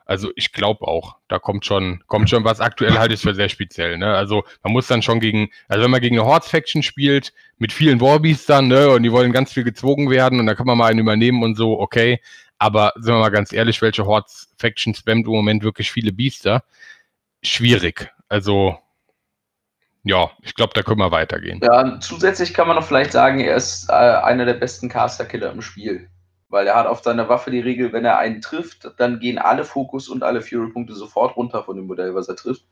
Also 0.06 0.32
ich 0.36 0.54
glaube 0.54 0.88
auch, 0.88 1.16
da 1.28 1.40
kommt 1.40 1.66
schon, 1.66 2.04
kommt 2.08 2.30
schon 2.30 2.44
was. 2.44 2.60
Aktuell 2.60 2.98
halte 2.98 3.16
ich 3.16 3.22
für 3.22 3.34
sehr 3.34 3.50
speziell. 3.50 3.98
Ne? 3.98 4.16
Also 4.16 4.44
man 4.64 4.72
muss 4.72 4.88
dann 4.88 5.02
schon 5.02 5.20
gegen, 5.20 5.50
also 5.68 5.84
wenn 5.84 5.92
man 5.92 6.02
gegen 6.02 6.20
eine 6.20 6.28
Horde-Faction 6.28 6.84
spielt, 6.84 7.34
mit 7.58 7.74
vielen 7.74 8.00
Warbeasts 8.00 8.46
dann, 8.46 8.68
ne, 8.68 8.90
und 8.90 9.04
die 9.04 9.12
wollen 9.12 9.32
ganz 9.32 9.54
viel 9.54 9.64
gezwungen 9.64 10.10
werden 10.10 10.40
und 10.40 10.46
da 10.46 10.56
kann 10.56 10.68
man 10.68 10.78
mal 10.78 10.92
einen 10.92 11.00
übernehmen 11.00 11.42
und 11.42 11.56
so, 11.56 11.80
okay. 11.80 12.22
Aber 12.58 12.94
sind 12.96 13.14
wir 13.14 13.20
mal 13.20 13.30
ganz 13.30 13.52
ehrlich, 13.52 13.82
welche 13.82 14.06
Horde-Faction 14.06 14.94
spammt 14.94 15.26
im 15.26 15.34
Moment 15.34 15.64
wirklich 15.64 15.92
viele 15.92 16.12
Biester? 16.12 16.64
Schwierig. 17.42 18.12
Also 18.30 18.78
ja, 20.04 20.30
ich 20.44 20.54
glaube, 20.54 20.74
da 20.76 20.84
können 20.84 21.00
wir 21.00 21.12
weitergehen. 21.12 21.60
Ja, 21.64 22.00
zusätzlich 22.00 22.54
kann 22.54 22.68
man 22.68 22.76
noch 22.76 22.86
vielleicht 22.86 23.12
sagen, 23.12 23.40
er 23.40 23.56
ist 23.56 23.90
äh, 23.90 23.94
einer 23.94 24.46
der 24.46 24.54
besten 24.54 24.88
Caster-Killer 24.88 25.52
im 25.52 25.64
Spiel. 25.64 26.10
Weil 26.56 26.68
er 26.68 26.76
hat 26.76 26.88
auf 26.88 27.04
seiner 27.04 27.28
Waffe 27.28 27.52
die 27.52 27.60
Regel, 27.60 27.92
wenn 27.92 28.06
er 28.06 28.18
einen 28.18 28.40
trifft, 28.40 28.90
dann 28.96 29.20
gehen 29.20 29.38
alle 29.38 29.66
Fokus 29.66 30.08
und 30.08 30.24
alle 30.24 30.42
Fury-Punkte 30.42 30.96
sofort 30.96 31.36
runter 31.36 31.66
von 31.66 31.76
dem 31.76 31.86
Modell, 31.86 32.16
was 32.16 32.30
er 32.30 32.38
trifft. 32.38 32.64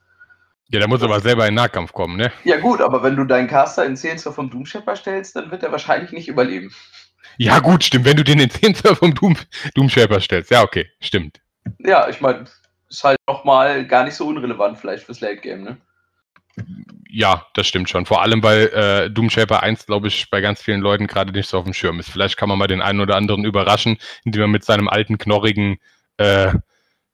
Ja, 0.70 0.80
der 0.80 0.88
muss 0.88 1.04
aber 1.04 1.20
selber 1.20 1.46
in 1.50 1.56
Nahkampf 1.56 1.92
kommen, 1.92 2.16
ne? 2.16 2.32
Ja, 2.46 2.62
gut, 2.62 2.80
aber 2.80 3.04
wenn 3.04 3.18
du 3.18 3.26
deinen 3.26 3.50
Caster 3.50 3.86
in 3.86 3.98
10 3.98 4.20
vom 4.20 4.50
Doom 4.50 4.66
Shepherd 4.66 5.00
stellst, 5.00 5.36
dann 5.36 5.52
wird 5.52 5.64
er 5.64 5.74
wahrscheinlich 5.74 6.14
nicht 6.14 6.30
überleben. 6.30 6.74
Ja, 7.36 7.60
gut, 7.60 7.84
stimmt. 7.84 8.06
Wenn 8.06 8.16
du 8.16 8.24
den 8.24 8.40
in 8.40 8.50
10 8.50 8.76
vom 8.76 9.14
Doom, 9.16 9.36
Doom 9.76 9.90
Shepherd 9.90 10.24
stellst. 10.24 10.50
Ja, 10.50 10.64
okay, 10.64 10.90
stimmt. 11.02 11.42
Ja, 11.80 12.08
ich 12.08 12.22
meine, 12.22 12.46
ist 12.90 13.04
halt 13.04 13.18
nochmal 13.28 13.86
gar 13.86 14.06
nicht 14.06 14.16
so 14.16 14.26
unrelevant 14.28 14.78
vielleicht 14.78 15.04
fürs 15.04 15.20
Late 15.20 15.42
Game, 15.42 15.64
ne? 15.64 15.76
Ja, 17.10 17.46
das 17.54 17.68
stimmt 17.68 17.90
schon. 17.90 18.06
Vor 18.06 18.22
allem, 18.22 18.44
weil 18.44 18.68
äh, 18.68 19.10
Doom 19.10 19.30
Shaper 19.30 19.62
1, 19.64 19.86
glaube 19.86 20.08
ich, 20.08 20.30
bei 20.30 20.42
ganz 20.42 20.62
vielen 20.62 20.82
Leuten 20.82 21.08
gerade 21.08 21.32
nicht 21.32 21.48
so 21.48 21.58
auf 21.60 21.64
dem 21.64 21.74
Schirm 21.74 22.00
ist. 22.00 22.10
Vielleicht 22.10 22.38
kann 22.38 22.50
man 22.50 22.58
mal 22.58 22.68
den 22.68 22.82
einen 22.82 23.02
oder 23.02 23.16
anderen 23.16 23.46
überraschen, 23.46 23.98
indem 24.24 24.42
er 24.42 24.48
mit 24.48 24.64
seinem 24.64 24.88
alten, 24.88 25.18
knorrigen 25.18 25.78
äh, 26.18 26.54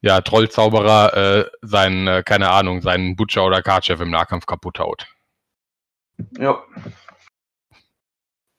ja, 0.02 0.22
Trollzauberer 0.22 1.14
äh, 1.16 1.46
seinen, 1.62 2.08
äh, 2.08 2.24
keine 2.26 2.50
Ahnung, 2.50 2.82
seinen 2.82 3.16
Butcher 3.16 3.46
oder 3.46 3.62
Cardchef 3.62 4.00
im 4.00 4.12
Nahkampf 4.12 4.46
kaputt 4.46 4.80
haut. 4.80 5.08
Ja. 6.38 6.64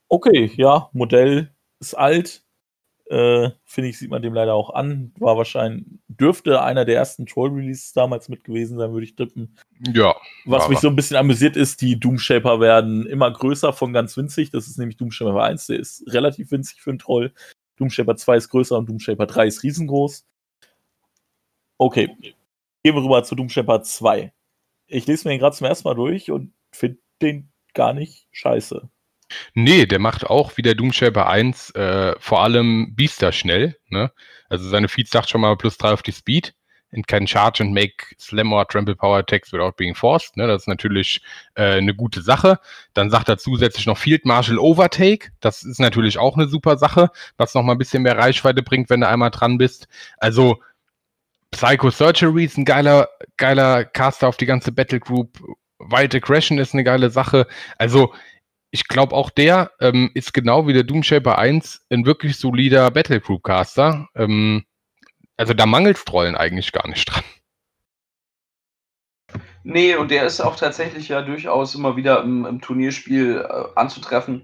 Okay, 0.08 0.50
ja, 0.56 0.90
Modell 0.92 1.54
ist 1.78 1.94
alt. 1.94 2.42
Äh, 3.10 3.50
Finde 3.64 3.90
ich, 3.90 3.98
sieht 3.98 4.10
man 4.10 4.22
dem 4.22 4.34
leider 4.34 4.54
auch 4.54 4.70
an. 4.70 5.12
War 5.18 5.36
wahrscheinlich, 5.36 5.84
dürfte 6.06 6.62
einer 6.62 6.84
der 6.84 6.94
ersten 6.94 7.26
Troll-Releases 7.26 7.92
damals 7.92 8.28
mit 8.28 8.44
gewesen 8.44 8.78
sein, 8.78 8.92
würde 8.92 9.02
ich 9.02 9.16
tippen. 9.16 9.56
Ja. 9.92 10.14
Was 10.44 10.68
mich 10.68 10.78
so 10.78 10.86
ein 10.86 10.94
bisschen 10.94 11.16
amüsiert 11.16 11.56
ist, 11.56 11.80
die 11.80 11.98
Doomshaper 11.98 12.60
werden 12.60 13.06
immer 13.06 13.28
größer 13.28 13.72
von 13.72 13.92
ganz 13.92 14.16
winzig. 14.16 14.50
Das 14.50 14.68
ist 14.68 14.78
nämlich 14.78 14.96
Doomshaper 14.96 15.42
1, 15.42 15.66
der 15.66 15.80
ist 15.80 16.04
relativ 16.06 16.52
winzig 16.52 16.80
für 16.80 16.90
einen 16.90 17.00
Troll. 17.00 17.32
Doomshaper 17.78 18.14
2 18.14 18.36
ist 18.36 18.48
größer 18.50 18.78
und 18.78 18.88
Doomshaper 18.88 19.26
3 19.26 19.46
ist 19.48 19.64
riesengroß. 19.64 20.24
Okay, 21.78 22.14
gehen 22.84 22.94
wir 22.94 23.02
rüber 23.02 23.24
zu 23.24 23.34
Doomshaper 23.34 23.82
2. 23.82 24.32
Ich 24.86 25.06
lese 25.08 25.26
mir 25.26 25.34
den 25.34 25.40
gerade 25.40 25.56
zum 25.56 25.66
ersten 25.66 25.88
Mal 25.88 25.94
durch 25.94 26.30
und 26.30 26.52
finde 26.70 26.98
den 27.20 27.50
gar 27.74 27.92
nicht 27.92 28.28
scheiße. 28.30 28.88
Nee, 29.54 29.86
der 29.86 29.98
macht 29.98 30.24
auch 30.24 30.56
wie 30.56 30.62
der 30.62 30.74
Doomshaper 30.74 31.28
1 31.28 31.70
äh, 31.70 32.14
vor 32.18 32.42
allem 32.42 32.94
Biester 32.94 33.32
schnell. 33.32 33.76
Ne? 33.88 34.10
Also 34.48 34.68
seine 34.68 34.88
Feeds 34.88 35.10
sagt 35.10 35.30
schon 35.30 35.40
mal 35.40 35.56
plus 35.56 35.78
3 35.78 35.92
auf 35.92 36.02
die 36.02 36.12
Speed. 36.12 36.54
And 36.92 37.06
can 37.06 37.24
charge 37.24 37.62
and 37.62 37.72
make 37.72 38.16
slam 38.18 38.52
or 38.52 38.66
trample 38.66 38.96
power 38.96 39.18
attacks 39.18 39.52
without 39.52 39.76
being 39.76 39.94
forced. 39.94 40.36
Ne? 40.36 40.48
Das 40.48 40.62
ist 40.62 40.68
natürlich 40.68 41.22
äh, 41.54 41.76
eine 41.76 41.94
gute 41.94 42.20
Sache. 42.20 42.58
Dann 42.94 43.10
sagt 43.10 43.28
er 43.28 43.38
zusätzlich 43.38 43.86
noch 43.86 43.96
Field 43.96 44.24
Marshal 44.24 44.58
Overtake. 44.58 45.30
Das 45.38 45.62
ist 45.62 45.78
natürlich 45.78 46.18
auch 46.18 46.36
eine 46.36 46.48
super 46.48 46.78
Sache, 46.78 47.10
was 47.36 47.54
noch 47.54 47.62
mal 47.62 47.72
ein 47.72 47.78
bisschen 47.78 48.02
mehr 48.02 48.18
Reichweite 48.18 48.64
bringt, 48.64 48.90
wenn 48.90 49.02
du 49.02 49.08
einmal 49.08 49.30
dran 49.30 49.56
bist. 49.56 49.86
Also 50.18 50.60
Psycho 51.52 51.90
Surgery 51.90 52.44
ist 52.44 52.58
ein 52.58 52.64
geiler, 52.64 53.08
geiler 53.36 53.84
Caster 53.84 54.28
auf 54.28 54.36
die 54.36 54.46
ganze 54.46 54.72
Battle 54.72 55.00
Group. 55.00 55.38
Wild 55.78 56.14
Aggression 56.14 56.58
ist 56.58 56.74
eine 56.74 56.84
geile 56.84 57.10
Sache. 57.10 57.46
Also 57.78 58.12
ich 58.70 58.86
glaube 58.88 59.14
auch 59.14 59.30
der 59.30 59.72
ähm, 59.80 60.10
ist 60.14 60.32
genau 60.32 60.66
wie 60.66 60.72
der 60.72 60.84
Doomshaper 60.84 61.38
1 61.38 61.86
ein 61.90 62.06
wirklich 62.06 62.36
solider 62.36 62.90
Battle 62.90 63.20
Group 63.20 63.42
Caster. 63.42 64.08
Ähm, 64.14 64.64
also 65.36 65.54
da 65.54 65.66
mangelt 65.66 66.04
Trollen 66.04 66.36
eigentlich 66.36 66.72
gar 66.72 66.88
nicht 66.88 67.06
dran. 67.06 67.24
Nee, 69.62 69.94
und 69.96 70.10
der 70.10 70.24
ist 70.24 70.40
auch 70.40 70.56
tatsächlich 70.56 71.08
ja 71.08 71.22
durchaus 71.22 71.74
immer 71.74 71.96
wieder 71.96 72.22
im, 72.22 72.46
im 72.46 72.60
Turnierspiel 72.60 73.46
äh, 73.48 73.64
anzutreffen, 73.78 74.42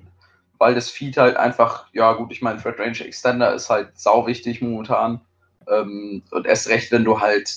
weil 0.59 0.75
das 0.75 0.91
Feed 0.91 1.17
halt 1.17 1.37
einfach, 1.37 1.87
ja 1.93 2.13
gut, 2.13 2.33
ich 2.33 2.43
meine, 2.43 2.61
Thread 2.61 2.79
Range 2.79 3.01
Extender 3.01 3.55
ist 3.55 3.71
halt 3.71 3.99
sau 3.99 4.27
wichtig 4.27 4.61
momentan. 4.61 5.21
Ähm, 5.69 6.23
und 6.31 6.47
erst 6.47 6.69
recht, 6.69 6.93
wenn 6.93 7.05
du 7.05 7.21
halt 7.21 7.51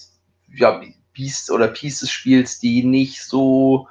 ja, 0.55 0.81
Beasts 1.13 1.51
oder 1.51 1.67
Pieces 1.67 2.11
spielst, 2.11 2.63
die 2.63 2.83
nicht 2.83 3.21
so 3.23 3.87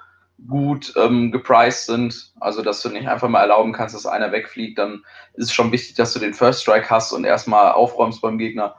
gut 0.47 0.93
ähm, 0.97 1.33
gepriced 1.33 1.87
sind, 1.87 2.33
also 2.41 2.63
dass 2.63 2.83
du 2.83 2.91
nicht 2.91 3.09
einfach 3.09 3.29
mal 3.29 3.41
erlauben 3.41 3.73
kannst, 3.73 3.95
dass 3.95 4.07
einer 4.07 4.31
wegfliegt, 4.31 4.79
dann 4.79 5.05
ist 5.35 5.47
es 5.47 5.53
schon 5.53 5.73
wichtig, 5.73 5.97
dass 5.97 6.13
du 6.13 6.21
den 6.21 6.35
First 6.35 6.63
Strike 6.63 6.89
hast 6.91 7.13
und 7.13 7.25
erstmal 7.25 7.73
aufräumst 7.73 8.21
beim 8.21 8.39
Gegner. 8.39 8.77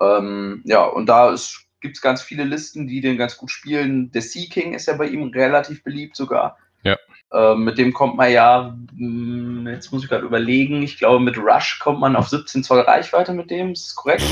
Ähm, 0.00 0.62
ja, 0.64 0.84
und 0.84 1.06
da 1.06 1.34
gibt 1.80 1.96
es 1.96 2.02
ganz 2.02 2.22
viele 2.22 2.44
Listen, 2.44 2.86
die 2.86 3.00
den 3.00 3.18
ganz 3.18 3.36
gut 3.36 3.50
spielen. 3.50 4.10
Der 4.12 4.22
Sea 4.22 4.48
King 4.50 4.72
ist 4.72 4.86
ja 4.86 4.94
bei 4.94 5.06
ihm 5.06 5.24
relativ 5.28 5.84
beliebt 5.84 6.16
sogar. 6.16 6.58
Ja. 6.82 6.96
Ähm, 7.32 7.64
mit 7.64 7.76
dem 7.76 7.92
kommt 7.92 8.16
man 8.16 8.32
ja, 8.32 8.76
mh, 8.94 9.70
jetzt 9.70 9.92
muss 9.92 10.02
ich 10.02 10.08
gerade 10.08 10.24
überlegen, 10.24 10.82
ich 10.82 10.98
glaube 10.98 11.22
mit 11.22 11.36
Rush 11.36 11.78
kommt 11.78 12.00
man 12.00 12.16
auf 12.16 12.28
17 12.28 12.64
Zoll 12.64 12.80
Reichweite 12.80 13.32
mit 13.34 13.50
dem, 13.50 13.72
ist 13.72 13.88
das 13.88 13.94
korrekt? 13.96 14.24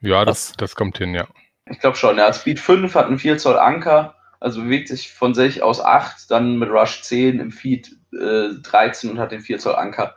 Ja, 0.00 0.24
das, 0.24 0.52
das 0.56 0.74
kommt 0.74 0.98
hin, 0.98 1.14
ja. 1.14 1.26
Ich 1.66 1.80
glaube 1.80 1.96
schon, 1.96 2.18
er 2.18 2.26
hat 2.26 2.36
Speed 2.36 2.60
5, 2.60 2.94
hat 2.94 3.06
einen 3.06 3.18
4 3.18 3.38
Zoll 3.38 3.58
Anker, 3.58 4.16
also 4.42 4.62
bewegt 4.62 4.88
sich 4.88 5.12
von 5.12 5.34
sich 5.34 5.62
aus 5.62 5.80
8, 5.80 6.30
dann 6.30 6.58
mit 6.58 6.68
Rush 6.68 7.02
10, 7.02 7.38
im 7.38 7.52
Feed 7.52 7.96
äh, 8.12 8.48
13 8.62 9.10
und 9.10 9.18
hat 9.18 9.32
den 9.32 9.40
4 9.40 9.58
Zoll 9.58 9.76
Anker. 9.76 10.16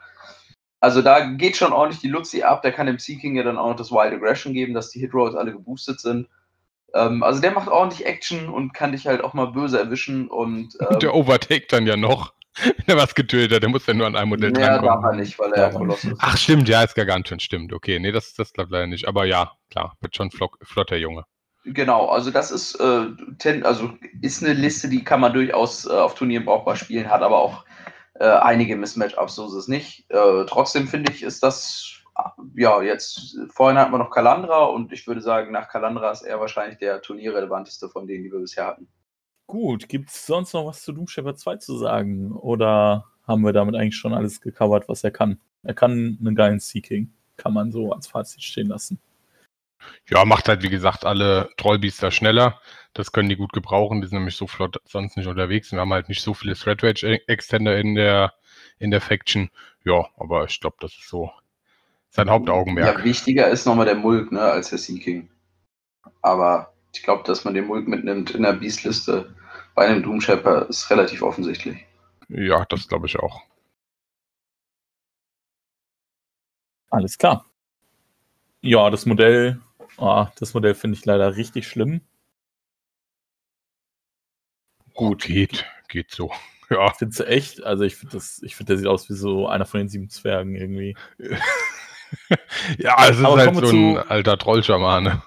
Also 0.80 1.02
da 1.02 1.22
geht 1.22 1.56
schon 1.56 1.74
ordentlich 1.74 2.02
die 2.02 2.10
Luxi 2.10 2.44
ab, 2.44 2.62
der 2.62 2.72
kann 2.72 2.88
dem 2.88 3.00
Sea 3.00 3.18
King 3.20 3.36
ja 3.36 3.44
dann 3.44 3.58
auch 3.58 3.70
noch 3.70 3.76
das 3.76 3.92
Wild 3.92 4.14
Aggression 4.14 4.54
geben, 4.54 4.74
dass 4.74 4.90
die 4.90 5.00
Hitrolls 5.00 5.36
alle 5.36 5.52
geboostet 5.52 6.00
sind. 6.00 6.28
Ähm, 6.94 7.24
also 7.24 7.40
der 7.40 7.52
macht 7.52 7.70
ordentlich 7.70 8.06
Action 8.06 8.50
und 8.50 8.74
kann 8.74 8.92
dich 8.92 9.06
halt 9.06 9.24
auch 9.24 9.34
mal 9.34 9.46
böse 9.46 9.80
erwischen 9.80 10.28
und 10.28 10.76
ähm, 10.80 10.88
Und 10.90 11.04
der 11.04 11.14
Overtake 11.14 11.68
dann 11.70 11.86
ja 11.86 11.96
noch. 11.96 12.34
Wenn 12.64 12.96
er 12.96 12.98
was 12.98 13.14
getötet 13.14 13.54
hat, 13.54 13.64
der 13.64 13.70
muss 13.70 13.86
ja 13.86 13.94
nur 13.94 14.08
an 14.08 14.16
einem 14.16 14.30
Modell 14.30 14.54
ja, 14.58 14.60
darf 14.60 14.84
er 14.84 14.88
drankommen. 14.88 15.20
nicht, 15.20 15.38
weil 15.38 15.52
er 15.52 15.64
ja 15.64 15.70
Koloss 15.70 16.06
ist. 16.06 16.18
Ach, 16.20 16.38
stimmt, 16.38 16.70
ja, 16.70 16.84
ist 16.84 16.96
Gargantuan, 16.96 17.40
stimmt. 17.40 17.74
Okay, 17.74 18.00
nee, 18.00 18.12
das, 18.12 18.34
das 18.34 18.54
klappt 18.54 18.72
leider 18.72 18.88
nicht. 18.88 19.08
Aber 19.08 19.26
ja, 19.26 19.52
klar, 19.70 19.98
wird 20.00 20.16
schon 20.16 20.32
flock, 20.32 20.58
flotter 20.64 20.96
Junge. 20.96 21.26
Genau, 21.65 22.08
also 22.08 22.30
das 22.30 22.51
ist, 22.51 22.75
äh, 22.75 23.08
ten, 23.39 23.65
also 23.65 23.89
ist 24.21 24.43
eine 24.43 24.54
Liste, 24.54 24.88
die 24.88 25.04
kann 25.04 25.19
man 25.19 25.34
durchaus 25.34 25.86
äh, 25.86 25.89
auf 25.89 26.13
Turnieren 26.13 26.45
brauchbar 26.45 26.75
spielen, 26.75 27.10
hat 27.10 27.23
aber 27.23 27.39
auch 27.39 27.65
äh, 28.19 28.25
einige 28.25 28.75
Mismatch-Ups, 28.75 29.36
so 29.36 29.47
ist 29.47 29.54
es 29.54 29.67
nicht. 29.67 30.10
Äh, 30.10 30.45
trotzdem 30.45 30.88
finde 30.88 31.12
ich, 31.12 31.23
ist 31.23 31.41
das, 31.41 32.04
äh, 32.17 32.62
ja, 32.62 32.84
jetzt, 32.84 33.36
vorhin 33.49 33.80
hatten 33.80 33.91
wir 33.91 33.97
noch 33.97 34.12
Kalandra 34.12 34.65
und 34.65 34.93
ich 34.93 35.08
würde 35.08 35.21
sagen, 35.21 35.51
nach 35.51 35.67
Kalandra 35.67 36.12
ist 36.12 36.21
er 36.21 36.39
wahrscheinlich 36.39 36.78
der 36.78 37.01
turnierrelevanteste 37.01 37.89
von 37.89 38.06
denen, 38.06 38.23
die 38.23 38.32
wir 38.32 38.39
bisher 38.39 38.67
hatten. 38.67 38.88
Gut, 39.47 39.89
gibt 39.89 40.10
es 40.10 40.25
sonst 40.25 40.54
noch 40.54 40.67
was 40.67 40.84
zu 40.84 40.91
Doomshaper 40.91 41.36
2 41.36 41.58
zu 41.58 41.78
sagen? 41.78 42.32
Oder 42.32 43.06
haben 43.28 43.41
wir 43.41 43.54
damit 43.54 43.75
eigentlich 43.75 43.97
schon 43.97 44.13
alles 44.13 44.39
gecovert, 44.39 44.88
was 44.88 45.04
er 45.04 45.12
kann? 45.12 45.39
Er 45.63 45.73
kann 45.73 46.17
einen 46.19 46.36
geilen 46.36 46.60
Seeking. 46.60 47.12
Kann 47.38 47.54
man 47.54 47.71
so 47.71 47.91
als 47.91 48.08
Fazit 48.08 48.43
stehen 48.43 48.67
lassen. 48.67 48.99
Ja, 50.10 50.26
macht 50.26 50.48
halt, 50.48 50.63
wie 50.63 50.69
gesagt, 50.69 51.06
alle 51.06 51.50
Trollbiester 51.58 52.12
schneller. 52.12 52.60
Das 52.93 53.12
können 53.12 53.30
die 53.30 53.36
gut 53.36 53.54
gebrauchen. 53.54 54.02
Die 54.02 54.08
sind 54.08 54.17
nämlich 54.17 54.36
so 54.36 54.48
flott 54.48 54.78
sonst 54.86 55.17
nicht 55.17 55.28
unterwegs. 55.28 55.71
Wir 55.71 55.80
haben 55.80 55.93
halt 55.93 56.10
nicht 56.10 56.21
so 56.21 56.34
viele 56.34 56.56
Thread 56.56 56.84
Range 56.84 57.19
Extender 57.28 57.78
in 57.78 57.95
der, 57.95 58.34
in 58.80 58.91
der 58.91 59.02
Faction. 59.02 59.50
Ja, 59.84 60.08
aber 60.17 60.45
ich 60.45 60.60
glaube, 60.60 60.78
das 60.80 60.93
ist 60.93 61.10
so 61.10 61.32
sein 62.10 62.30
Hauptaugenmerk. 62.30 63.00
Ja, 63.00 63.04
wichtiger 63.04 63.48
ist 63.50 63.65
nochmal 63.65 63.86
der 63.86 63.95
Mulk, 63.95 64.32
ne, 64.32 64.41
als 64.41 64.69
der 64.69 64.78
Sea 64.78 65.00
King. 65.00 65.30
Aber 66.21 66.74
ich 66.93 67.04
glaube, 67.04 67.24
dass 67.24 67.43
man 67.43 67.54
den 67.54 67.67
Mulk 67.67 67.88
mitnimmt 67.88 68.32
in 68.32 68.43
der 68.43 68.54
Beast-Liste 68.54 69.36
bei 69.76 69.88
einem 69.88 70.02
Doom 70.02 70.21
Shaper 70.21 70.67
ist 70.69 70.89
relativ 70.89 71.21
offensichtlich. 71.21 71.86
Ja, 72.30 72.65
das 72.65 72.88
glaube 72.88 73.08
ich 73.08 73.19
auch. 73.19 73.41
Alles 76.89 77.17
klar. 77.17 77.45
Ja, 78.62 78.89
das 78.89 79.06
Modell, 79.06 79.60
ah, 79.98 80.32
das 80.40 80.54
Modell 80.54 80.76
finde 80.76 80.98
ich 80.98 81.06
leider 81.06 81.36
richtig 81.36 81.68
schlimm. 81.68 82.02
Gut, 84.94 85.24
geht, 85.24 85.66
geht 85.88 86.12
so. 86.12 86.32
Ja, 86.72 86.92
Findest 86.94 87.20
du 87.20 87.28
echt? 87.28 87.64
Also 87.64 87.84
ich 87.84 87.96
finde 87.96 88.14
das, 88.16 88.42
ich 88.42 88.56
finde, 88.56 88.72
der 88.72 88.78
sieht 88.80 88.88
aus 88.88 89.08
wie 89.08 89.14
so 89.14 89.48
einer 89.48 89.68
von 89.68 89.82
den 89.82 89.88
sieben 89.88 90.10
Zwergen 90.10 90.56
irgendwie. 90.56 90.98
ja, 92.80 93.08
es 93.08 93.20
ist 93.20 93.24
Aber 93.24 93.38
halt 93.38 93.54
so 93.54 93.62
ein 93.62 93.68
zu- 93.68 94.10
alter 94.10 94.36
Trollschamane. 94.40 95.22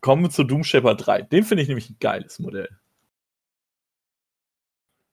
Kommen 0.00 0.24
wir 0.24 0.30
zu 0.30 0.42
Doomshaper 0.42 0.96
3. 0.96 1.22
Den 1.22 1.44
finde 1.44 1.62
ich 1.62 1.68
nämlich 1.68 1.90
ein 1.90 1.96
geiles 2.00 2.40
Modell. 2.40 2.68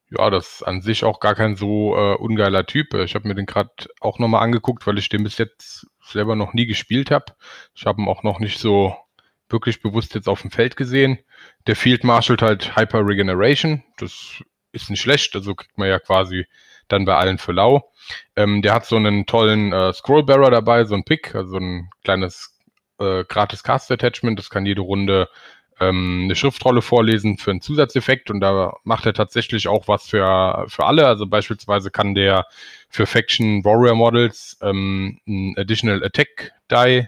Ja, 0.10 0.32
das 0.32 0.48
ist 0.54 0.64
an 0.64 0.82
sich 0.82 1.04
auch 1.04 1.20
gar 1.20 1.36
kein 1.36 1.56
so 1.56 1.96
äh, 1.96 2.16
ungeiler 2.16 2.66
Typ. 2.66 2.96
Ich 2.96 3.14
habe 3.14 3.28
mir 3.28 3.36
den 3.36 3.46
gerade 3.46 3.70
auch 4.00 4.18
nochmal 4.18 4.42
angeguckt, 4.42 4.88
weil 4.88 4.98
ich 4.98 5.10
den 5.10 5.24
bis 5.24 5.38
jetzt 5.38 5.86
selber 6.12 6.36
noch 6.36 6.54
nie 6.54 6.66
gespielt 6.66 7.12
habe. 7.12 7.34
Ich 7.76 7.86
habe 7.86 8.02
ihn 8.02 8.08
auch 8.08 8.24
noch 8.24 8.40
nicht 8.40 8.60
so 8.60 8.96
wirklich 9.50 9.82
bewusst 9.82 10.14
jetzt 10.16 10.30
auf 10.30 10.42
dem 10.42 10.52
Feld 10.52 10.76
gesehen. 10.76 11.20
Der 11.68 11.76
Field 11.76 12.04
marshalt 12.04 12.42
halt 12.42 12.76
Hyper 12.76 13.06
Regeneration. 13.06 13.84
Das 13.98 14.42
ist 14.72 14.90
nicht 14.90 15.02
schlecht, 15.02 15.36
also 15.36 15.56
kriegt 15.56 15.78
man 15.78 15.90
ja 15.90 16.00
quasi 16.00 16.46
dann 16.88 17.06
bei 17.06 17.16
allen 17.16 17.38
für 17.38 17.52
lau. 17.52 17.92
Ähm, 18.36 18.62
der 18.62 18.74
hat 18.74 18.86
so 18.86 18.96
einen 18.96 19.26
tollen 19.26 19.72
äh, 19.74 19.94
Scrollbearer 19.94 20.52
dabei, 20.52 20.86
so 20.86 20.96
ein 20.96 21.04
Pick, 21.04 21.36
also 21.36 21.58
ein 21.58 21.90
kleines 22.04 22.60
äh, 23.00 23.24
gratis 23.24 23.64
Cast 23.64 23.92
Attachment. 23.92 24.38
Das 24.38 24.50
kann 24.50 24.66
jede 24.66 24.82
Runde 24.82 25.30
ähm, 25.80 26.22
eine 26.26 26.36
Schriftrolle 26.36 26.82
vorlesen 26.82 27.38
für 27.38 27.52
einen 27.52 27.62
Zusatzeffekt 27.62 28.30
und 28.30 28.40
da 28.42 28.74
macht 28.84 29.06
er 29.06 29.14
tatsächlich 29.14 29.68
auch 29.68 29.88
was 29.88 30.08
für, 30.08 30.66
für 30.68 30.86
alle. 30.86 31.08
Also 31.08 31.28
beispielsweise 31.28 31.92
kann 31.92 32.16
der 32.16 32.46
für 32.90 33.06
Faction 33.06 33.64
Warrior 33.64 33.96
Models 33.96 34.58
ähm, 34.62 35.20
ein 35.28 35.56
Additional 35.58 36.04
Attack 36.04 36.52
Die 36.72 37.08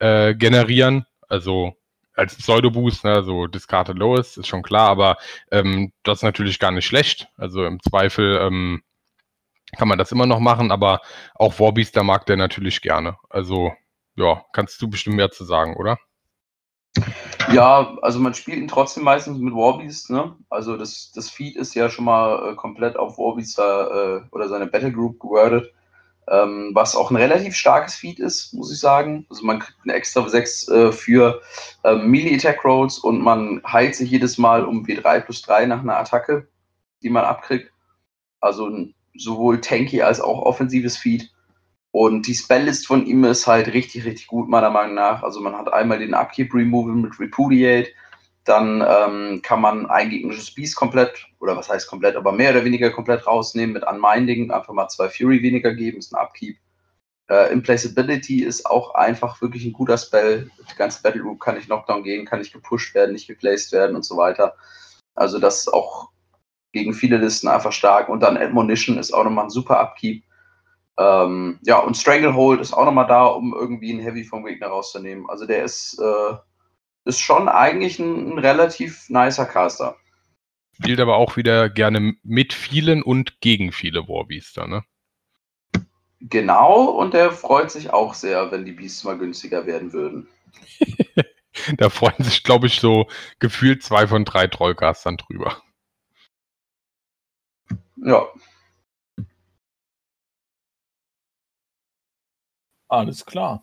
äh, 0.00 0.34
generieren. 0.34 1.06
Also 1.28 1.74
als 2.14 2.36
Pseudo-Boost, 2.36 3.04
ne, 3.04 3.22
so 3.22 3.46
Discarded 3.46 3.96
Lowest, 3.96 4.36
ist 4.38 4.48
schon 4.48 4.62
klar, 4.62 4.88
aber 4.88 5.16
ähm, 5.50 5.92
das 6.02 6.18
ist 6.18 6.22
natürlich 6.24 6.58
gar 6.58 6.70
nicht 6.70 6.86
schlecht. 6.86 7.28
Also 7.36 7.64
im 7.64 7.80
Zweifel 7.80 8.38
ähm, 8.42 8.82
kann 9.76 9.88
man 9.88 9.98
das 9.98 10.12
immer 10.12 10.26
noch 10.26 10.40
machen, 10.40 10.72
aber 10.72 11.00
auch 11.34 11.58
Warbeaster 11.58 12.02
mag 12.02 12.26
der 12.26 12.36
natürlich 12.36 12.80
gerne. 12.82 13.16
Also 13.30 13.72
ja, 14.16 14.44
kannst 14.52 14.82
du 14.82 14.90
bestimmt 14.90 15.16
mehr 15.16 15.30
zu 15.30 15.44
sagen, 15.44 15.76
oder? 15.76 15.98
Ja, 17.52 17.96
also 18.02 18.20
man 18.20 18.34
spielt 18.34 18.58
ihn 18.58 18.68
trotzdem 18.68 19.02
meistens 19.02 19.38
mit 19.38 19.54
Warbeast, 19.54 20.10
ne? 20.10 20.36
Also 20.50 20.76
das, 20.76 21.10
das 21.12 21.30
Feed 21.30 21.56
ist 21.56 21.74
ja 21.74 21.90
schon 21.90 22.04
mal 22.04 22.52
äh, 22.52 22.54
komplett 22.54 22.96
auf 22.96 23.18
Warbeast 23.18 23.58
äh, 23.58 24.20
oder 24.30 24.48
seine 24.48 24.66
Battle 24.66 24.92
Group 24.92 25.18
gewordet. 25.18 25.72
Ähm, 26.28 26.70
was 26.74 26.94
auch 26.94 27.10
ein 27.10 27.16
relativ 27.16 27.56
starkes 27.56 27.94
Feed 27.96 28.20
ist, 28.20 28.54
muss 28.54 28.72
ich 28.72 28.78
sagen. 28.78 29.26
Also 29.30 29.44
man 29.44 29.58
kriegt 29.58 29.78
eine 29.82 29.94
extra 29.94 30.28
6 30.28 30.68
äh, 30.68 30.92
für 30.92 31.40
ähm, 31.82 32.08
Melee 32.08 32.36
Attack 32.36 32.64
Rolls 32.64 32.98
und 32.98 33.20
man 33.20 33.60
heilt 33.66 33.96
sich 33.96 34.10
jedes 34.10 34.38
Mal 34.38 34.64
um 34.64 34.84
W3 34.84 35.20
plus 35.20 35.42
3 35.42 35.66
nach 35.66 35.80
einer 35.80 35.98
Attacke. 35.98 36.46
die 37.02 37.10
man 37.10 37.24
abkriegt. 37.24 37.72
Also 38.40 38.70
sowohl 39.16 39.60
tanky 39.60 40.02
als 40.02 40.20
auch 40.20 40.42
offensives 40.42 40.96
Feed. 40.96 41.30
Und 41.92 42.26
die 42.26 42.34
Spelllist 42.34 42.86
von 42.86 43.04
ihm 43.04 43.24
ist 43.24 43.46
halt 43.46 43.72
richtig, 43.72 44.04
richtig 44.04 44.28
gut, 44.28 44.48
meiner 44.48 44.70
Meinung 44.70 44.94
nach. 44.94 45.22
Also 45.22 45.40
man 45.40 45.56
hat 45.56 45.72
einmal 45.72 45.98
den 45.98 46.14
Upkeep 46.14 46.54
Removal 46.54 46.94
mit 46.94 47.18
Repudiate, 47.18 47.90
dann 48.44 48.84
ähm, 48.86 49.42
kann 49.42 49.60
man 49.60 49.86
ein 49.86 50.10
gegnerisches 50.10 50.54
Beast 50.54 50.76
komplett, 50.76 51.26
oder 51.40 51.56
was 51.56 51.68
heißt 51.68 51.88
komplett, 51.88 52.16
aber 52.16 52.32
mehr 52.32 52.50
oder 52.52 52.64
weniger 52.64 52.90
komplett 52.90 53.26
rausnehmen 53.26 53.74
mit 53.74 53.84
Unminding, 53.86 54.50
einfach 54.50 54.72
mal 54.72 54.88
zwei 54.88 55.08
Fury 55.08 55.42
weniger 55.42 55.74
geben, 55.74 55.98
ist 55.98 56.14
ein 56.14 56.20
Upkeep. 56.20 56.56
Äh, 57.30 57.52
Implaceability 57.52 58.42
ist 58.42 58.66
auch 58.66 58.94
einfach 58.94 59.40
wirklich 59.40 59.64
ein 59.64 59.72
guter 59.72 59.96
Spell. 59.96 60.50
Die 60.68 60.76
ganze 60.76 61.00
Battle 61.00 61.22
Group 61.22 61.40
kann 61.40 61.54
nicht 61.54 61.66
Knockdown 61.66 62.02
gehen, 62.02 62.26
kann 62.26 62.40
nicht 62.40 62.52
gepusht 62.52 62.92
werden, 62.94 63.12
nicht 63.12 63.28
geplaced 63.28 63.72
werden 63.72 63.94
und 63.94 64.04
so 64.04 64.16
weiter. 64.16 64.56
Also 65.14 65.38
das 65.38 65.60
ist 65.60 65.72
auch 65.72 66.10
gegen 66.72 66.92
viele 66.92 67.18
Listen 67.18 67.46
einfach 67.46 67.72
stark. 67.72 68.08
Und 68.08 68.20
dann 68.20 68.36
Admonition 68.36 68.98
ist 68.98 69.12
auch 69.12 69.22
nochmal 69.22 69.44
ein 69.44 69.50
super 69.50 69.78
Upkeep. 69.78 70.24
Ähm, 71.00 71.58
ja, 71.62 71.78
und 71.78 71.96
Stranglehold 71.96 72.60
ist 72.60 72.74
auch 72.74 72.84
nochmal 72.84 73.06
da, 73.06 73.24
um 73.24 73.54
irgendwie 73.54 73.90
einen 73.90 74.02
Heavy 74.02 74.22
vom 74.22 74.44
Gegner 74.44 74.66
rauszunehmen. 74.66 75.30
Also 75.30 75.46
der 75.46 75.64
ist, 75.64 75.98
äh, 75.98 76.34
ist 77.06 77.20
schon 77.20 77.48
eigentlich 77.48 77.98
ein, 77.98 78.34
ein 78.34 78.38
relativ 78.38 79.08
nicer 79.08 79.46
Caster. 79.46 79.96
Spielt 80.74 81.00
aber 81.00 81.16
auch 81.16 81.38
wieder 81.38 81.70
gerne 81.70 82.16
mit 82.22 82.52
vielen 82.52 83.02
und 83.02 83.40
gegen 83.40 83.72
viele 83.72 84.08
Warbeaster, 84.08 84.66
ne? 84.66 84.84
Genau, 86.20 86.84
und 86.84 87.14
der 87.14 87.32
freut 87.32 87.70
sich 87.70 87.94
auch 87.94 88.12
sehr, 88.12 88.52
wenn 88.52 88.66
die 88.66 88.72
Beasts 88.72 89.02
mal 89.02 89.16
günstiger 89.16 89.64
werden 89.64 89.94
würden. 89.94 90.28
da 91.78 91.88
freuen 91.88 92.22
sich, 92.22 92.42
glaube 92.42 92.66
ich, 92.66 92.78
so 92.78 93.06
gefühlt 93.38 93.82
zwei 93.82 94.06
von 94.06 94.26
drei 94.26 94.48
Trollcastern 94.48 95.16
drüber. 95.16 95.62
Ja. 97.96 98.26
Alles 102.90 103.24
klar. 103.24 103.62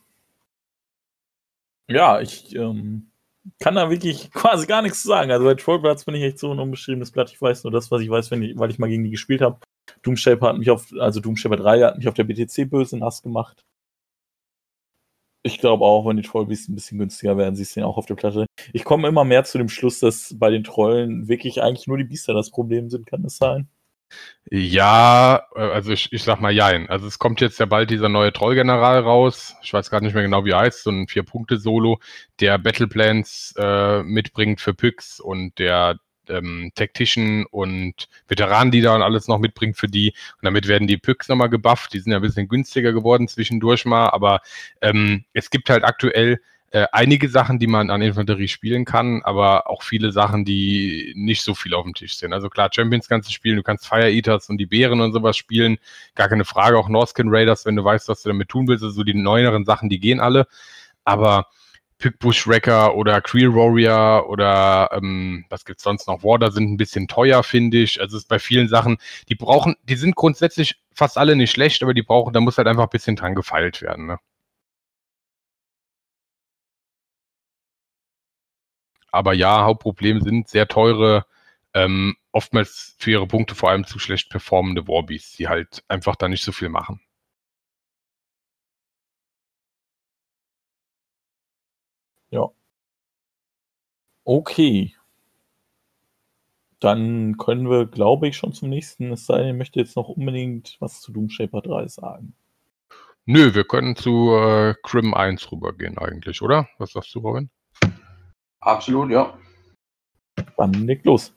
Ja, 1.89 2.19
ich 2.21 2.53
ähm, 2.55 3.11
kann 3.59 3.75
da 3.75 3.89
wirklich 3.89 4.31
quasi 4.33 4.67
gar 4.67 4.81
nichts 4.81 5.01
zu 5.01 5.07
sagen. 5.09 5.31
Also 5.31 5.45
bei 5.45 5.55
Trollplatz 5.55 6.05
bin 6.05 6.15
ich 6.15 6.23
echt 6.23 6.39
so 6.39 6.51
ein 6.51 6.59
unbeschriebenes 6.59 7.11
Blatt. 7.11 7.31
Ich 7.31 7.41
weiß 7.41 7.63
nur 7.63 7.71
das, 7.71 7.91
was 7.91 8.01
ich 8.01 8.09
weiß, 8.09 8.31
ich, 8.31 8.57
weil 8.57 8.71
ich 8.71 8.79
mal 8.79 8.89
gegen 8.89 9.03
die 9.03 9.11
gespielt 9.11 9.41
habe. 9.41 9.59
Doomshaper 10.03 10.47
hat 10.49 10.57
mich 10.57 10.69
auf, 10.69 10.91
also 10.99 11.19
Doomshaper 11.19 11.57
3 11.57 11.81
hat 11.83 11.97
mich 11.97 12.07
auf 12.07 12.13
der 12.13 12.25
BTC 12.25 12.69
böse 12.69 12.97
nass 12.97 13.21
gemacht. 13.21 13.63
Ich 15.43 15.59
glaube 15.59 15.85
auch, 15.85 16.05
wenn 16.05 16.17
die 16.17 16.23
Trollbeasts 16.23 16.67
ein 16.67 16.75
bisschen 16.75 16.99
günstiger 16.99 17.37
werden, 17.37 17.55
siehst 17.55 17.75
du 17.75 17.79
den 17.79 17.85
auch 17.87 17.97
auf 17.97 18.05
der 18.05 18.15
Platte. 18.15 18.45
Ich 18.73 18.83
komme 18.83 19.07
immer 19.07 19.23
mehr 19.23 19.45
zu 19.45 19.57
dem 19.57 19.69
Schluss, 19.69 19.99
dass 19.99 20.35
bei 20.37 20.49
den 20.49 20.63
Trollen 20.63 21.29
wirklich 21.29 21.61
eigentlich 21.61 21.87
nur 21.87 21.97
die 21.97 22.03
Biester 22.03 22.33
das 22.33 22.51
Problem 22.51 22.89
sind. 22.89 23.05
Kann 23.05 23.23
das 23.23 23.37
sein? 23.37 23.69
Ja, 24.49 25.43
äh, 25.55 25.59
also 25.59 25.91
ich, 25.91 26.11
ich 26.13 26.23
sag 26.23 26.39
mal 26.39 26.51
jein. 26.51 26.89
Also 26.89 27.07
es 27.07 27.19
kommt 27.19 27.41
jetzt 27.41 27.59
ja 27.59 27.65
bald 27.65 27.89
dieser 27.89 28.09
neue 28.09 28.31
Trollgeneral 28.31 28.99
raus. 28.99 29.55
Ich 29.61 29.73
weiß 29.73 29.89
gerade 29.89 30.05
nicht 30.05 30.13
mehr 30.13 30.23
genau, 30.23 30.45
wie 30.45 30.51
er 30.51 30.59
heißt. 30.59 30.83
So 30.83 30.91
ein 30.91 31.07
Vier-Punkte-Solo, 31.07 31.99
der 32.39 32.57
Battleplans 32.57 33.55
äh, 33.57 34.03
mitbringt 34.03 34.61
für 34.61 34.73
Pyx 34.73 35.19
und 35.19 35.59
der 35.59 35.99
ähm, 36.29 36.71
Tactician 36.75 37.45
und 37.51 38.07
Veteranenleader 38.27 38.95
und 38.95 39.01
alles 39.01 39.27
noch 39.27 39.39
mitbringt 39.39 39.77
für 39.77 39.87
die. 39.87 40.11
Und 40.11 40.45
damit 40.45 40.67
werden 40.67 40.87
die 40.87 40.97
Picks 40.97 41.27
nochmal 41.27 41.49
gebufft. 41.49 41.93
Die 41.93 41.99
sind 41.99 42.11
ja 42.11 42.19
ein 42.19 42.21
bisschen 42.21 42.47
günstiger 42.47 42.93
geworden 42.93 43.27
zwischendurch 43.27 43.85
mal, 43.85 44.09
aber 44.09 44.41
ähm, 44.81 45.25
es 45.33 45.49
gibt 45.49 45.69
halt 45.69 45.83
aktuell 45.83 46.39
äh, 46.71 46.85
einige 46.91 47.29
Sachen, 47.29 47.59
die 47.59 47.67
man 47.67 47.89
an 47.89 48.01
Infanterie 48.01 48.47
spielen 48.49 48.83
kann, 48.83 49.21
aber 49.23 49.69
auch 49.69 49.83
viele 49.83 50.11
Sachen, 50.11 50.43
die 50.43 51.13
nicht 51.15 51.41
so 51.41 51.55
viel 51.55 51.73
auf 51.73 51.83
dem 51.83 51.93
Tisch 51.93 52.17
sind. 52.17 52.33
Also 52.33 52.49
klar, 52.49 52.69
Champions 52.73 53.07
kannst 53.07 53.29
du 53.29 53.33
spielen, 53.33 53.55
du 53.55 53.63
kannst 53.63 53.87
Fire 53.87 54.11
Eaters 54.11 54.49
und 54.49 54.57
die 54.57 54.65
Bären 54.65 54.99
und 54.99 55.13
sowas 55.13 55.37
spielen, 55.37 55.77
gar 56.15 56.27
keine 56.27 56.45
Frage, 56.45 56.77
auch 56.77 56.89
Norskin 56.89 57.29
Raiders, 57.29 57.65
wenn 57.65 57.75
du 57.77 57.83
weißt, 57.83 58.09
was 58.09 58.21
du 58.21 58.29
damit 58.29 58.49
tun 58.49 58.67
willst, 58.67 58.83
also 58.83 59.03
die 59.03 59.13
neueren 59.13 59.63
Sachen, 59.65 59.89
die 59.89 59.99
gehen 59.99 60.19
alle, 60.19 60.45
aber 61.05 61.47
Pickbush 61.99 62.47
Wrecker 62.47 62.95
oder 62.95 63.21
Creel 63.21 63.53
Warrior 63.53 64.29
oder 64.29 64.89
ähm, 64.93 65.45
was 65.49 65.65
gibt's 65.65 65.83
sonst 65.83 66.07
noch? 66.07 66.23
Warder 66.23 66.51
sind 66.51 66.71
ein 66.71 66.77
bisschen 66.77 67.07
teuer, 67.07 67.43
finde 67.43 67.77
ich. 67.77 67.99
Also 67.99 68.17
es 68.17 68.23
ist 68.23 68.29
bei 68.29 68.39
vielen 68.39 68.67
Sachen, 68.67 68.97
die 69.29 69.35
brauchen, 69.35 69.75
die 69.83 69.95
sind 69.95 70.15
grundsätzlich 70.15 70.75
fast 70.93 71.17
alle 71.17 71.35
nicht 71.35 71.51
schlecht, 71.51 71.81
aber 71.81 71.93
die 71.93 72.03
brauchen, 72.03 72.33
da 72.33 72.39
muss 72.39 72.57
halt 72.57 72.67
einfach 72.67 72.83
ein 72.83 72.89
bisschen 72.89 73.15
dran 73.15 73.35
gefeilt 73.35 73.81
werden. 73.81 74.05
Ne? 74.07 74.19
Aber 79.11 79.33
ja, 79.33 79.63
Hauptproblem 79.65 80.21
sind 80.21 80.47
sehr 80.49 80.67
teure, 80.67 81.25
ähm, 81.73 82.15
oftmals 82.31 82.95
für 82.99 83.11
ihre 83.11 83.27
Punkte 83.27 83.55
vor 83.55 83.69
allem 83.69 83.85
zu 83.85 83.99
schlecht 83.99 84.29
performende 84.29 84.87
Warbies, 84.87 85.33
die 85.37 85.47
halt 85.47 85.83
einfach 85.87 86.15
da 86.15 86.27
nicht 86.29 86.43
so 86.43 86.51
viel 86.51 86.69
machen. 86.69 87.01
Ja. 92.31 92.51
Okay. 94.27 94.93
Dann 96.79 97.37
können 97.37 97.69
wir, 97.69 97.85
glaube 97.85 98.27
ich, 98.27 98.37
schon 98.37 98.51
zum 98.53 98.69
nächsten. 98.69 99.11
Es 99.11 99.25
sei 99.27 99.39
denn, 99.39 99.49
ich 99.49 99.57
möchte 99.57 99.79
jetzt 99.79 99.95
noch 99.95 100.09
unbedingt 100.09 100.77
was 100.79 101.01
zu 101.01 101.11
Doomshaper 101.11 101.61
3 101.61 101.87
sagen. 101.87 102.33
Nö, 103.25 103.53
wir 103.53 103.63
können 103.65 103.95
zu 103.95 104.33
äh, 104.35 104.73
Crim 104.83 105.13
1 105.13 105.51
rübergehen 105.51 105.97
eigentlich, 105.97 106.41
oder? 106.41 106.67
Was 106.77 106.93
sagst 106.93 107.13
du, 107.13 107.19
Robin? 107.19 107.49
Absolut, 108.59 109.11
ja. 109.11 109.37
Dann 110.57 110.73
leg 110.73 111.03
los. 111.05 111.33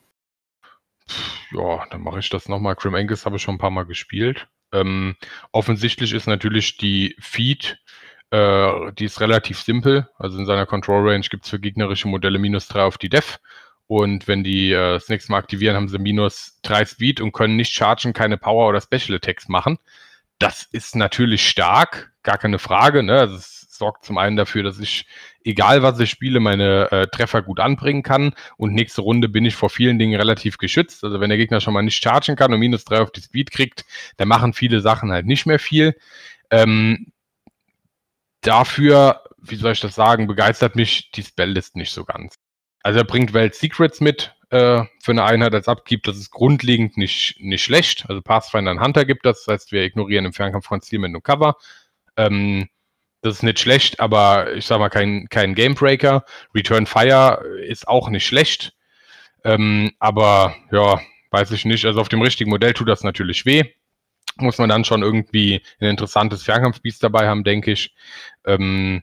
Ja, 1.52 1.86
dann 1.90 2.02
mache 2.02 2.20
ich 2.20 2.28
das 2.28 2.48
nochmal. 2.48 2.76
Crim 2.76 2.94
Angus 2.94 3.26
habe 3.26 3.36
ich 3.36 3.42
schon 3.42 3.56
ein 3.56 3.58
paar 3.58 3.70
Mal 3.70 3.84
gespielt. 3.84 4.48
Ähm, 4.72 5.16
offensichtlich 5.52 6.12
ist 6.12 6.26
natürlich 6.26 6.76
die 6.76 7.16
Feed 7.20 7.80
äh, 8.30 8.92
die 8.92 9.04
ist 9.04 9.20
relativ 9.20 9.60
simpel. 9.60 10.08
Also 10.18 10.38
in 10.38 10.46
seiner 10.46 10.66
Control 10.66 11.08
Range 11.08 11.26
gibt 11.28 11.44
es 11.44 11.50
für 11.50 11.58
gegnerische 11.60 12.08
Modelle 12.08 12.38
minus 12.38 12.68
3 12.68 12.82
auf 12.82 12.98
die 12.98 13.08
Def. 13.08 13.40
Und 13.86 14.28
wenn 14.28 14.44
die 14.44 14.72
äh, 14.72 14.94
das 14.94 15.08
nächste 15.08 15.32
Mal 15.32 15.38
aktivieren, 15.38 15.76
haben 15.76 15.88
sie 15.88 15.98
minus 15.98 16.58
3 16.62 16.84
Speed 16.86 17.20
und 17.20 17.32
können 17.32 17.56
nicht 17.56 17.72
chargen, 17.72 18.12
keine 18.12 18.38
Power 18.38 18.68
oder 18.68 18.80
Special 18.80 19.16
Attacks 19.16 19.48
machen. 19.48 19.78
Das 20.38 20.62
ist 20.62 20.96
natürlich 20.96 21.48
stark, 21.48 22.12
gar 22.22 22.38
keine 22.38 22.58
Frage. 22.58 23.02
Ne? 23.02 23.18
Also 23.18 23.36
es 23.36 23.66
sorgt 23.70 24.04
zum 24.04 24.18
einen 24.18 24.36
dafür, 24.36 24.62
dass 24.62 24.78
ich, 24.78 25.06
egal 25.44 25.82
was 25.82 25.98
ich 26.00 26.10
spiele, 26.10 26.40
meine 26.40 26.90
äh, 26.90 27.06
Treffer 27.06 27.42
gut 27.42 27.60
anbringen 27.60 28.02
kann. 28.02 28.34
Und 28.56 28.74
nächste 28.74 29.02
Runde 29.02 29.28
bin 29.28 29.44
ich 29.44 29.56
vor 29.56 29.70
vielen 29.70 29.98
Dingen 29.98 30.18
relativ 30.18 30.58
geschützt. 30.58 31.04
Also 31.04 31.20
wenn 31.20 31.30
der 31.30 31.38
Gegner 31.38 31.60
schon 31.60 31.74
mal 31.74 31.82
nicht 31.82 32.02
chargen 32.02 32.36
kann 32.36 32.52
und 32.52 32.60
minus 32.60 32.84
3 32.84 33.00
auf 33.00 33.10
die 33.10 33.22
Speed 33.22 33.50
kriegt, 33.50 33.84
dann 34.16 34.28
machen 34.28 34.52
viele 34.52 34.80
Sachen 34.80 35.12
halt 35.12 35.26
nicht 35.26 35.46
mehr 35.46 35.58
viel. 35.58 35.96
Ähm, 36.50 37.12
dafür, 38.42 39.22
wie 39.38 39.56
soll 39.56 39.72
ich 39.72 39.80
das 39.80 39.94
sagen, 39.94 40.26
begeistert 40.26 40.76
mich 40.76 41.10
die 41.12 41.22
Spelllist 41.22 41.76
nicht 41.76 41.92
so 41.92 42.04
ganz. 42.04 42.34
Also 42.82 42.98
er 42.98 43.04
bringt 43.04 43.32
Welt 43.32 43.54
Secrets 43.54 44.00
mit 44.00 44.34
äh, 44.50 44.84
für 45.02 45.12
eine 45.12 45.24
Einheit 45.24 45.54
als 45.54 45.68
Abgibt. 45.68 46.08
Das 46.08 46.16
ist 46.16 46.30
grundlegend 46.30 46.96
nicht, 46.96 47.36
nicht 47.40 47.62
schlecht. 47.62 48.06
Also 48.08 48.22
Pathfinder 48.22 48.70
und 48.70 48.80
Hunter 48.80 49.04
gibt 49.04 49.24
das. 49.24 49.44
Das 49.44 49.54
heißt, 49.54 49.72
wir 49.72 49.82
ignorieren 49.82 50.24
im 50.24 50.32
Fernkampf 50.32 50.68
Concealment 50.68 51.14
und 51.14 51.22
Cover. 51.22 51.56
Ähm, 52.16 52.68
das 53.22 53.36
ist 53.36 53.42
nicht 53.42 53.58
schlecht, 53.58 54.00
aber 54.00 54.54
ich 54.54 54.66
sag 54.66 54.78
mal 54.78 54.88
kein, 54.88 55.28
kein 55.28 55.54
Gamebreaker. 55.54 56.24
Return 56.54 56.86
Fire 56.86 57.42
ist 57.66 57.86
auch 57.86 58.08
nicht 58.08 58.26
schlecht. 58.26 58.72
Ähm, 59.44 59.92
aber 59.98 60.54
ja, 60.72 61.00
weiß 61.30 61.50
ich 61.52 61.64
nicht. 61.64 61.84
Also 61.84 62.00
auf 62.00 62.08
dem 62.08 62.22
richtigen 62.22 62.50
Modell 62.50 62.74
tut 62.74 62.88
das 62.88 63.04
natürlich 63.04 63.44
weh 63.46 63.64
muss 64.36 64.58
man 64.58 64.68
dann 64.68 64.84
schon 64.84 65.02
irgendwie 65.02 65.62
ein 65.80 65.88
interessantes 65.88 66.42
Fernkampfbiest 66.42 67.02
dabei 67.02 67.28
haben, 67.28 67.44
denke 67.44 67.72
ich. 67.72 67.94
Ähm, 68.46 69.02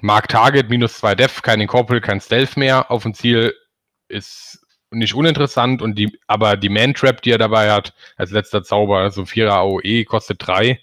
Mark 0.00 0.28
Target, 0.28 0.70
minus 0.70 0.98
2 0.98 1.14
Def, 1.14 1.42
kein 1.42 1.60
Incorporeal, 1.60 2.00
kein 2.00 2.20
Stealth 2.20 2.56
mehr 2.56 2.90
auf 2.90 3.04
dem 3.04 3.14
Ziel 3.14 3.54
ist 4.08 4.60
nicht 4.90 5.14
uninteressant 5.14 5.82
und 5.82 5.96
die, 5.96 6.18
aber 6.26 6.56
die 6.56 6.68
Man-Trap, 6.68 7.22
die 7.22 7.32
er 7.32 7.38
dabei 7.38 7.72
hat, 7.72 7.94
als 8.16 8.30
letzter 8.30 8.62
Zauber, 8.62 8.98
also 8.98 9.22
4er 9.22 9.50
AOE, 9.50 10.04
kostet 10.04 10.46
3 10.46 10.80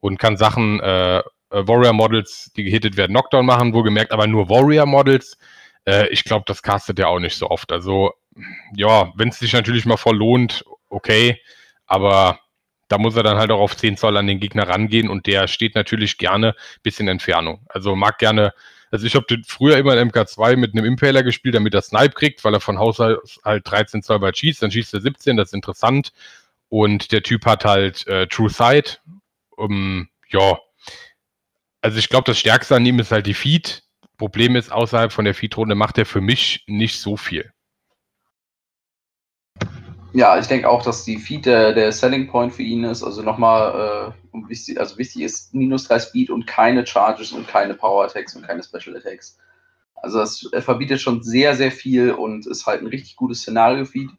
und 0.00 0.18
kann 0.18 0.36
Sachen, 0.36 0.80
äh, 0.80 1.22
äh, 1.50 1.66
Warrior-Models, 1.66 2.52
die 2.56 2.64
gehittet 2.64 2.96
werden, 2.96 3.12
Knockdown 3.12 3.46
machen, 3.46 3.72
wohlgemerkt, 3.72 4.12
aber 4.12 4.26
nur 4.26 4.48
Warrior-Models. 4.48 5.38
Äh, 5.86 6.08
ich 6.08 6.24
glaube, 6.24 6.44
das 6.46 6.62
castet 6.62 6.98
er 6.98 7.08
auch 7.08 7.20
nicht 7.20 7.36
so 7.36 7.48
oft. 7.50 7.72
Also, 7.72 8.12
ja, 8.74 9.12
wenn 9.16 9.30
es 9.30 9.38
sich 9.38 9.52
natürlich 9.52 9.86
mal 9.86 9.96
voll 9.96 10.16
lohnt, 10.16 10.64
okay, 10.88 11.40
aber 11.86 12.38
da 12.88 12.98
muss 12.98 13.16
er 13.16 13.22
dann 13.22 13.38
halt 13.38 13.50
auch 13.50 13.60
auf 13.60 13.76
10 13.76 13.96
Zoll 13.96 14.16
an 14.16 14.26
den 14.26 14.40
Gegner 14.40 14.68
rangehen 14.68 15.08
und 15.08 15.26
der 15.26 15.46
steht 15.46 15.74
natürlich 15.74 16.18
gerne 16.18 16.54
bisschen 16.82 17.08
Entfernung. 17.08 17.60
Also 17.68 17.94
mag 17.94 18.18
gerne, 18.18 18.52
also 18.90 19.06
ich 19.06 19.14
habe 19.14 19.26
früher 19.46 19.76
immer 19.76 19.96
in 19.96 20.10
MK2 20.10 20.56
mit 20.56 20.74
einem 20.74 20.86
Impaler 20.86 21.22
gespielt, 21.22 21.54
damit 21.54 21.74
er 21.74 21.82
Snipe 21.82 22.14
kriegt, 22.14 22.44
weil 22.44 22.54
er 22.54 22.60
von 22.60 22.78
Haus 22.78 22.98
aus 23.00 23.40
halt 23.44 23.70
13 23.70 24.02
Zoll 24.02 24.20
weit 24.22 24.38
schießt, 24.38 24.62
dann 24.62 24.70
schießt 24.70 24.94
er 24.94 25.00
17, 25.00 25.36
das 25.36 25.48
ist 25.48 25.54
interessant. 25.54 26.12
Und 26.70 27.12
der 27.12 27.22
Typ 27.22 27.46
hat 27.46 27.64
halt 27.64 28.06
äh, 28.06 28.26
True 28.26 28.50
Sight. 28.50 29.00
Um, 29.56 30.08
ja, 30.28 30.58
also 31.82 31.98
ich 31.98 32.08
glaube, 32.08 32.24
das 32.24 32.38
Stärkste 32.38 32.76
an 32.76 32.86
ihm 32.86 32.98
ist 32.98 33.12
halt 33.12 33.26
die 33.26 33.34
Feed. 33.34 33.82
Problem 34.16 34.56
ist, 34.56 34.72
außerhalb 34.72 35.12
von 35.12 35.24
der 35.24 35.34
Feed-Runde 35.34 35.76
macht 35.76 35.96
er 35.96 36.06
für 36.06 36.20
mich 36.20 36.64
nicht 36.66 37.00
so 37.00 37.16
viel. 37.16 37.52
Ja, 40.12 40.38
ich 40.38 40.46
denke 40.46 40.68
auch, 40.68 40.82
dass 40.82 41.04
die 41.04 41.18
Feed 41.18 41.46
der, 41.46 41.72
der 41.72 41.92
Selling 41.92 42.28
Point 42.28 42.52
für 42.52 42.62
ihn 42.62 42.82
ist. 42.84 43.04
Also 43.04 43.22
nochmal, 43.22 44.14
äh, 44.32 44.48
wichtig, 44.48 44.80
also 44.80 44.98
wichtig 44.98 45.22
ist 45.22 45.54
minus 45.54 45.84
3 45.84 46.00
Speed 46.00 46.30
und 46.30 46.46
keine 46.46 46.86
Charges 46.86 47.32
und 47.32 47.46
keine 47.46 47.74
Power 47.74 48.04
Attacks 48.04 48.34
und 48.34 48.42
keine 48.42 48.62
Special 48.62 48.96
Attacks. 48.96 49.38
Also 49.94 50.18
das, 50.18 50.48
er 50.50 50.62
verbietet 50.62 51.00
schon 51.00 51.22
sehr, 51.22 51.54
sehr 51.54 51.70
viel 51.70 52.12
und 52.12 52.46
ist 52.46 52.66
halt 52.66 52.80
ein 52.80 52.86
richtig 52.86 53.16
gutes 53.16 53.42
Szenario-Feed. 53.42 54.10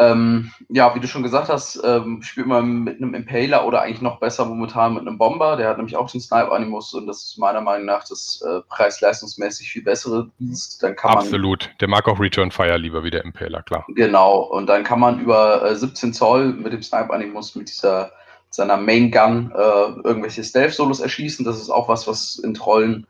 Ähm, 0.00 0.50
ja, 0.70 0.94
wie 0.94 1.00
du 1.00 1.06
schon 1.06 1.22
gesagt 1.22 1.50
hast, 1.50 1.78
ähm, 1.84 2.22
spielt 2.22 2.46
man 2.46 2.84
mit 2.84 2.96
einem 2.96 3.12
Impaler 3.12 3.66
oder 3.66 3.82
eigentlich 3.82 4.00
noch 4.00 4.18
besser 4.18 4.46
momentan 4.46 4.94
mit 4.94 5.06
einem 5.06 5.18
Bomber. 5.18 5.56
Der 5.56 5.68
hat 5.68 5.76
nämlich 5.76 5.94
auch 5.94 6.10
den 6.10 6.22
Snipe-Animus 6.22 6.94
und 6.94 7.06
das 7.06 7.22
ist 7.22 7.38
meiner 7.38 7.60
Meinung 7.60 7.84
nach 7.84 8.08
das 8.08 8.42
äh, 8.46 8.60
preis-leistungsmäßig 8.68 9.70
viel 9.70 9.82
bessere 9.82 10.30
Beast. 10.38 10.82
Dann 10.82 10.96
kann 10.96 11.18
Absolut. 11.18 11.66
Man, 11.66 11.78
der 11.80 11.88
mag 11.88 12.08
auch 12.08 12.18
Return 12.18 12.50
Fire 12.50 12.78
lieber 12.78 13.04
wie 13.04 13.10
der 13.10 13.24
Impaler, 13.24 13.62
klar. 13.62 13.84
Genau. 13.88 14.38
Und 14.40 14.68
dann 14.68 14.84
kann 14.84 15.00
man 15.00 15.20
über 15.20 15.70
äh, 15.70 15.76
17 15.76 16.14
Zoll 16.14 16.54
mit 16.54 16.72
dem 16.72 16.82
Snipe-Animus 16.82 17.54
mit 17.54 17.68
dieser 17.68 18.12
seiner 18.48 18.78
Main 18.78 19.10
Gun 19.10 19.52
äh, 19.54 20.08
irgendwelche 20.08 20.42
Stealth-Solos 20.42 21.00
erschießen. 21.00 21.44
Das 21.44 21.60
ist 21.60 21.70
auch 21.70 21.88
was, 21.88 22.08
was 22.08 22.36
in 22.36 22.54
Trollen 22.54 23.06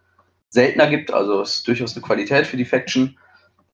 seltener 0.50 0.88
gibt. 0.88 1.12
Also 1.12 1.40
ist 1.42 1.66
durchaus 1.66 1.94
eine 1.94 2.04
Qualität 2.04 2.46
für 2.46 2.56
die 2.56 2.64
Faction. 2.64 3.16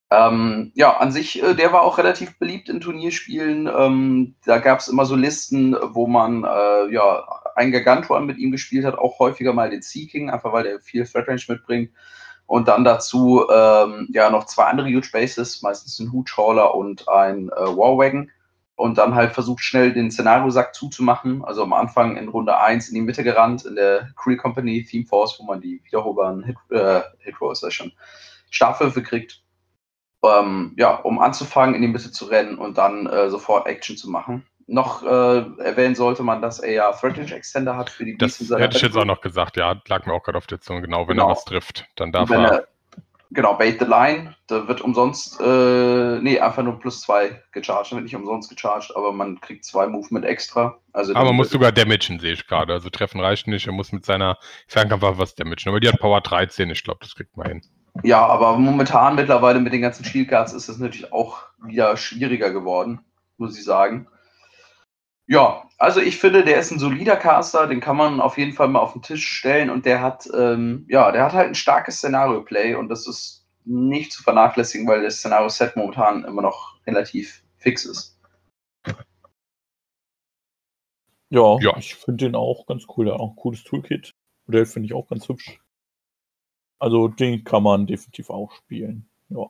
Ähm, 0.08 0.70
ja, 0.76 0.96
an 0.98 1.10
sich, 1.10 1.42
äh, 1.42 1.54
der 1.54 1.72
war 1.72 1.82
auch 1.82 1.98
relativ 1.98 2.38
beliebt 2.38 2.68
in 2.68 2.80
Turnierspielen. 2.80 3.66
Ähm, 3.66 4.36
da 4.44 4.58
gab 4.58 4.78
es 4.78 4.86
immer 4.88 5.04
so 5.04 5.16
Listen, 5.16 5.76
wo 5.82 6.06
man 6.06 6.44
äh, 6.44 6.92
ja 6.92 7.26
ein 7.56 7.72
Gargantuan 7.72 8.24
mit 8.24 8.38
ihm 8.38 8.52
gespielt 8.52 8.84
hat, 8.84 8.96
auch 8.96 9.18
häufiger 9.18 9.52
mal 9.52 9.70
den 9.70 9.82
Seeking, 9.82 10.30
einfach 10.30 10.52
weil 10.52 10.62
der 10.62 10.80
viel 10.80 11.04
Threat 11.04 11.26
Range 11.26 11.42
mitbringt. 11.48 11.90
Und 12.46 12.68
dann 12.68 12.84
dazu 12.84 13.44
ähm, 13.52 14.08
ja 14.12 14.30
noch 14.30 14.46
zwei 14.46 14.66
andere 14.66 14.88
Huge 14.88 15.08
Bases, 15.12 15.62
meistens 15.62 15.98
ein 15.98 16.12
Hoochhauler 16.12 16.76
und 16.76 17.08
ein 17.08 17.48
äh, 17.48 17.66
Warwagon. 17.76 18.30
Und 18.76 18.98
dann 18.98 19.14
halt 19.14 19.32
versucht 19.32 19.64
schnell 19.64 19.92
den 19.92 20.12
Szenariosack 20.12 20.74
zuzumachen. 20.74 21.44
Also 21.44 21.64
am 21.64 21.72
Anfang 21.72 22.16
in 22.16 22.28
Runde 22.28 22.58
1 22.58 22.90
in 22.90 22.94
die 22.94 23.00
Mitte 23.00 23.24
gerannt, 23.24 23.64
in 23.64 23.74
der 23.74 24.10
Creel 24.16 24.36
Company 24.36 24.84
Theme 24.84 25.06
Force, 25.06 25.40
wo 25.40 25.44
man 25.44 25.60
die 25.60 25.82
wiederholbaren 25.84 26.44
Hit, 26.44 26.56
äh, 26.70 27.00
Hit 27.18 27.40
Rolls 27.40 27.62
ja 27.62 27.70
schon 27.72 27.90
Startwürfe 28.50 29.02
kriegt 29.02 29.42
ähm, 30.22 30.74
ja, 30.76 30.96
um 30.96 31.18
anzufangen, 31.18 31.74
in 31.74 31.82
die 31.82 31.88
Mitte 31.88 32.10
zu 32.10 32.26
rennen 32.26 32.58
und 32.58 32.78
dann 32.78 33.06
äh, 33.06 33.30
sofort 33.30 33.66
Action 33.66 33.96
zu 33.96 34.10
machen. 34.10 34.46
Noch 34.68 35.04
äh, 35.04 35.06
erwähnen 35.06 35.94
sollte 35.94 36.24
man, 36.24 36.42
dass 36.42 36.58
er 36.58 36.72
ja 36.72 36.92
Threatage 36.92 37.34
Extender 37.34 37.76
hat 37.76 37.88
für 37.88 38.04
die 38.04 38.16
Das 38.16 38.40
hätte 38.40 38.76
ich 38.76 38.82
jetzt 38.82 38.96
auch 38.96 39.04
noch 39.04 39.20
gesagt, 39.20 39.56
ja, 39.56 39.80
lag 39.86 40.06
mir 40.06 40.12
auch 40.12 40.24
gerade 40.24 40.38
auf 40.38 40.48
der 40.48 40.60
Zunge, 40.60 40.82
genau, 40.82 41.06
wenn 41.06 41.16
genau. 41.16 41.28
er 41.28 41.32
was 41.32 41.44
trifft, 41.44 41.86
dann 41.94 42.10
darf 42.10 42.30
er, 42.30 42.38
er. 42.40 42.68
Genau, 43.30 43.54
Bait 43.54 43.78
the 43.80 43.84
Line, 43.84 44.36
da 44.46 44.68
wird 44.68 44.80
umsonst, 44.80 45.40
äh, 45.40 46.18
nee, 46.20 46.38
einfach 46.38 46.62
nur 46.62 46.78
plus 46.78 47.00
zwei 47.00 47.42
gecharged, 47.52 47.92
wird 47.92 48.04
nicht 48.04 48.14
umsonst 48.14 48.48
gecharged, 48.48 48.96
aber 48.96 49.12
man 49.12 49.40
kriegt 49.40 49.64
zwei 49.64 49.86
Movement 49.86 50.24
extra. 50.24 50.78
Also 50.92 51.14
aber 51.14 51.26
man 51.26 51.36
muss 51.36 51.50
sogar 51.50 51.72
damagen, 51.72 52.20
sehe 52.20 52.32
ich 52.32 52.46
gerade. 52.46 52.72
Also 52.72 52.88
treffen 52.88 53.20
reicht 53.20 53.48
nicht, 53.48 53.66
er 53.66 53.72
muss 53.72 53.90
mit 53.90 54.04
seiner 54.04 54.38
Fernkampfwaffe 54.68 55.18
was 55.18 55.34
damagen. 55.34 55.68
Aber 55.68 55.80
die 55.80 55.88
hat 55.88 55.98
Power 55.98 56.20
13, 56.20 56.70
ich 56.70 56.84
glaube, 56.84 57.00
das 57.02 57.16
kriegt 57.16 57.36
man 57.36 57.48
hin. 57.48 57.62
Ja, 58.02 58.24
aber 58.26 58.56
momentan 58.58 59.14
mittlerweile 59.14 59.60
mit 59.60 59.72
den 59.72 59.82
ganzen 59.82 60.04
Shieldcards 60.04 60.52
ist 60.52 60.68
es 60.68 60.78
natürlich 60.78 61.12
auch 61.12 61.42
wieder 61.62 61.96
schwieriger 61.96 62.50
geworden, 62.50 63.00
muss 63.38 63.58
ich 63.58 63.64
sagen. 63.64 64.06
Ja, 65.26 65.64
also 65.78 66.00
ich 66.00 66.18
finde, 66.18 66.44
der 66.44 66.58
ist 66.58 66.70
ein 66.70 66.78
solider 66.78 67.16
Caster, 67.16 67.66
den 67.66 67.80
kann 67.80 67.96
man 67.96 68.20
auf 68.20 68.38
jeden 68.38 68.52
Fall 68.52 68.68
mal 68.68 68.78
auf 68.78 68.92
den 68.92 69.02
Tisch 69.02 69.26
stellen 69.26 69.70
und 69.70 69.84
der 69.84 70.00
hat, 70.00 70.28
ähm, 70.34 70.86
ja, 70.88 71.10
der 71.10 71.24
hat 71.24 71.32
halt 71.32 71.48
ein 71.48 71.54
starkes 71.54 71.96
Szenario-Play 71.98 72.76
und 72.76 72.88
das 72.88 73.06
ist 73.08 73.46
nicht 73.64 74.12
zu 74.12 74.22
vernachlässigen, 74.22 74.86
weil 74.86 75.02
das 75.02 75.16
Szenario-Set 75.16 75.76
momentan 75.76 76.24
immer 76.24 76.42
noch 76.42 76.76
relativ 76.86 77.42
fix 77.56 77.84
ist. 77.84 78.16
Ja, 81.28 81.58
ja. 81.60 81.76
ich 81.76 81.96
finde 81.96 82.26
den 82.26 82.36
auch 82.36 82.66
ganz 82.66 82.84
cool. 82.96 83.06
Der 83.06 83.14
hat 83.14 83.20
auch 83.20 83.30
ein 83.30 83.36
cooles 83.36 83.64
Toolkit. 83.64 84.14
Modell 84.46 84.64
finde 84.64 84.86
ich 84.86 84.94
auch 84.94 85.08
ganz 85.08 85.28
hübsch. 85.28 85.58
Also 86.78 87.08
den 87.08 87.44
kann 87.44 87.62
man 87.62 87.86
definitiv 87.86 88.30
auch 88.30 88.52
spielen. 88.52 89.08
Ja. 89.28 89.46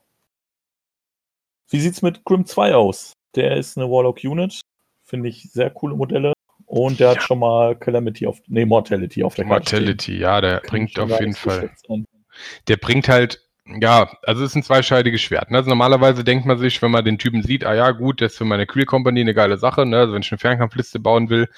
Wie 1.68 1.80
sieht's 1.80 2.02
mit 2.02 2.24
Grim 2.24 2.46
2 2.46 2.74
aus? 2.74 3.12
Der 3.34 3.56
ist 3.56 3.76
eine 3.76 3.90
Warlock 3.90 4.20
Unit. 4.22 4.60
Finde 5.04 5.28
ich 5.28 5.50
sehr 5.50 5.70
coole 5.70 5.96
Modelle. 5.96 6.32
Und 6.66 6.98
der 7.00 7.08
ja. 7.08 7.14
hat 7.14 7.22
schon 7.22 7.38
mal 7.38 7.76
Calamity 7.76 8.26
auf, 8.26 8.40
nee, 8.48 8.64
Mortality 8.64 9.22
auf 9.22 9.34
der 9.34 9.44
Karte. 9.44 9.60
Mortality, 9.60 10.18
ja, 10.18 10.40
der 10.40 10.60
Kann 10.60 10.70
bringt 10.70 10.98
auf 10.98 11.20
jeden 11.20 11.34
Fall. 11.34 11.70
Der 12.68 12.76
bringt 12.76 13.08
halt, 13.08 13.40
ja, 13.80 14.10
also 14.22 14.42
es 14.42 14.50
ist 14.50 14.56
ein 14.56 14.62
zweischeidiges 14.62 15.20
Schwert. 15.20 15.50
Ne? 15.50 15.58
Also 15.58 15.70
normalerweise 15.70 16.24
denkt 16.24 16.44
man 16.44 16.58
sich, 16.58 16.80
wenn 16.82 16.90
man 16.90 17.04
den 17.04 17.18
Typen 17.18 17.42
sieht, 17.42 17.64
ah 17.64 17.74
ja, 17.74 17.92
gut, 17.92 18.20
das 18.20 18.32
ist 18.32 18.38
für 18.38 18.44
meine 18.44 18.66
Creel 18.66 18.84
Company 18.84 19.20
eine 19.20 19.34
geile 19.34 19.58
Sache, 19.58 19.86
ne? 19.86 19.98
also 19.98 20.14
wenn 20.14 20.22
ich 20.22 20.32
eine 20.32 20.38
Fernkampfliste 20.38 20.98
bauen 20.98 21.30
will. 21.30 21.48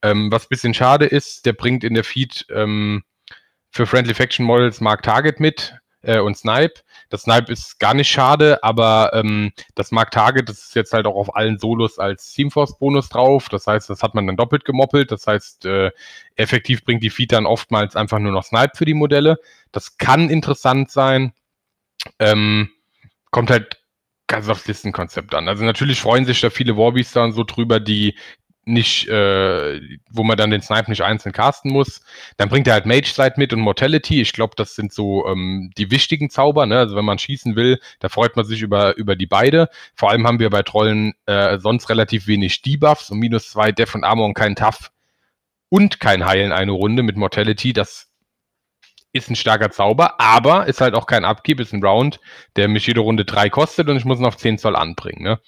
Ähm, 0.00 0.30
was 0.30 0.44
ein 0.44 0.48
bisschen 0.50 0.74
schade 0.74 1.06
ist, 1.06 1.44
der 1.44 1.52
bringt 1.52 1.84
in 1.84 1.94
der 1.94 2.04
Feed 2.04 2.46
ähm, 2.50 3.02
für 3.72 3.86
Friendly 3.86 4.14
Faction 4.14 4.44
Models 4.44 4.80
Mark 4.80 5.02
Target 5.02 5.40
mit 5.40 5.74
äh, 6.02 6.18
und 6.18 6.36
Snipe. 6.36 6.74
Das 7.08 7.22
Snipe 7.22 7.50
ist 7.50 7.78
gar 7.78 7.94
nicht 7.94 8.10
schade, 8.10 8.62
aber 8.62 9.10
ähm, 9.14 9.52
das 9.74 9.90
Mark 9.90 10.10
Target, 10.10 10.48
das 10.48 10.58
ist 10.58 10.74
jetzt 10.74 10.92
halt 10.92 11.06
auch 11.06 11.16
auf 11.16 11.34
allen 11.34 11.58
Solos 11.58 11.98
als 11.98 12.32
Teamforce-Bonus 12.32 13.08
drauf. 13.08 13.48
Das 13.48 13.66
heißt, 13.66 13.88
das 13.90 14.02
hat 14.02 14.14
man 14.14 14.26
dann 14.26 14.36
doppelt 14.36 14.64
gemoppelt. 14.64 15.10
Das 15.10 15.26
heißt, 15.26 15.64
äh, 15.64 15.90
effektiv 16.36 16.84
bringt 16.84 17.02
die 17.02 17.10
Feed 17.10 17.32
dann 17.32 17.46
oftmals 17.46 17.96
einfach 17.96 18.18
nur 18.18 18.32
noch 18.32 18.44
Snipe 18.44 18.76
für 18.76 18.84
die 18.84 18.94
Modelle. 18.94 19.38
Das 19.72 19.96
kann 19.96 20.30
interessant 20.30 20.90
sein. 20.90 21.32
Ähm, 22.18 22.70
kommt 23.30 23.50
halt 23.50 23.82
ganz 24.26 24.48
aufs 24.48 24.66
Listenkonzept 24.66 25.34
an. 25.34 25.48
Also 25.48 25.64
natürlich 25.64 26.00
freuen 26.00 26.24
sich 26.24 26.40
da 26.40 26.50
viele 26.50 26.76
Warbeaster 26.76 27.22
und 27.22 27.32
so 27.32 27.44
drüber, 27.44 27.80
die 27.80 28.16
nicht, 28.64 29.08
äh, 29.08 29.80
wo 30.10 30.22
man 30.22 30.36
dann 30.36 30.50
den 30.50 30.62
Snipe 30.62 30.90
nicht 30.90 31.02
einzeln 31.02 31.32
casten 31.32 31.72
muss. 31.72 32.00
Dann 32.36 32.48
bringt 32.48 32.66
er 32.66 32.74
halt 32.74 32.86
Mage 32.86 33.06
Slide 33.08 33.34
mit 33.36 33.52
und 33.52 33.60
Mortality. 33.60 34.20
Ich 34.20 34.32
glaube, 34.32 34.54
das 34.56 34.74
sind 34.74 34.92
so 34.92 35.26
ähm, 35.26 35.72
die 35.76 35.90
wichtigen 35.90 36.30
Zauber. 36.30 36.66
Ne? 36.66 36.78
Also 36.78 36.94
wenn 36.94 37.04
man 37.04 37.18
schießen 37.18 37.56
will, 37.56 37.80
da 37.98 38.08
freut 38.08 38.36
man 38.36 38.44
sich 38.44 38.62
über, 38.62 38.96
über 38.96 39.16
die 39.16 39.26
beide. 39.26 39.68
Vor 39.94 40.10
allem 40.10 40.26
haben 40.26 40.38
wir 40.38 40.50
bei 40.50 40.62
Trollen 40.62 41.14
äh, 41.26 41.58
sonst 41.58 41.88
relativ 41.90 42.26
wenig 42.26 42.62
Debuffs 42.62 43.10
und 43.10 43.18
minus 43.18 43.50
zwei 43.50 43.72
Def 43.72 43.94
und 43.94 44.04
Armor 44.04 44.26
und 44.26 44.34
kein 44.34 44.54
Tough 44.54 44.92
und 45.68 46.00
kein 46.00 46.24
Heilen 46.24 46.52
eine 46.52 46.72
Runde 46.72 47.02
mit 47.02 47.16
Mortality. 47.16 47.72
Das 47.72 48.12
ist 49.12 49.28
ein 49.30 49.36
starker 49.36 49.70
Zauber, 49.70 50.20
aber 50.20 50.66
ist 50.66 50.80
halt 50.80 50.94
auch 50.94 51.06
kein 51.06 51.24
Upkeep, 51.24 51.60
ist 51.60 51.72
ein 51.72 51.84
Round, 51.84 52.20
der 52.56 52.68
mich 52.68 52.86
jede 52.86 53.00
Runde 53.00 53.24
drei 53.24 53.50
kostet 53.50 53.88
und 53.88 53.96
ich 53.96 54.04
muss 54.04 54.18
ihn 54.18 54.24
auf 54.24 54.36
10 54.36 54.58
Zoll 54.58 54.76
anbringen. 54.76 55.22
Ne? 55.22 55.40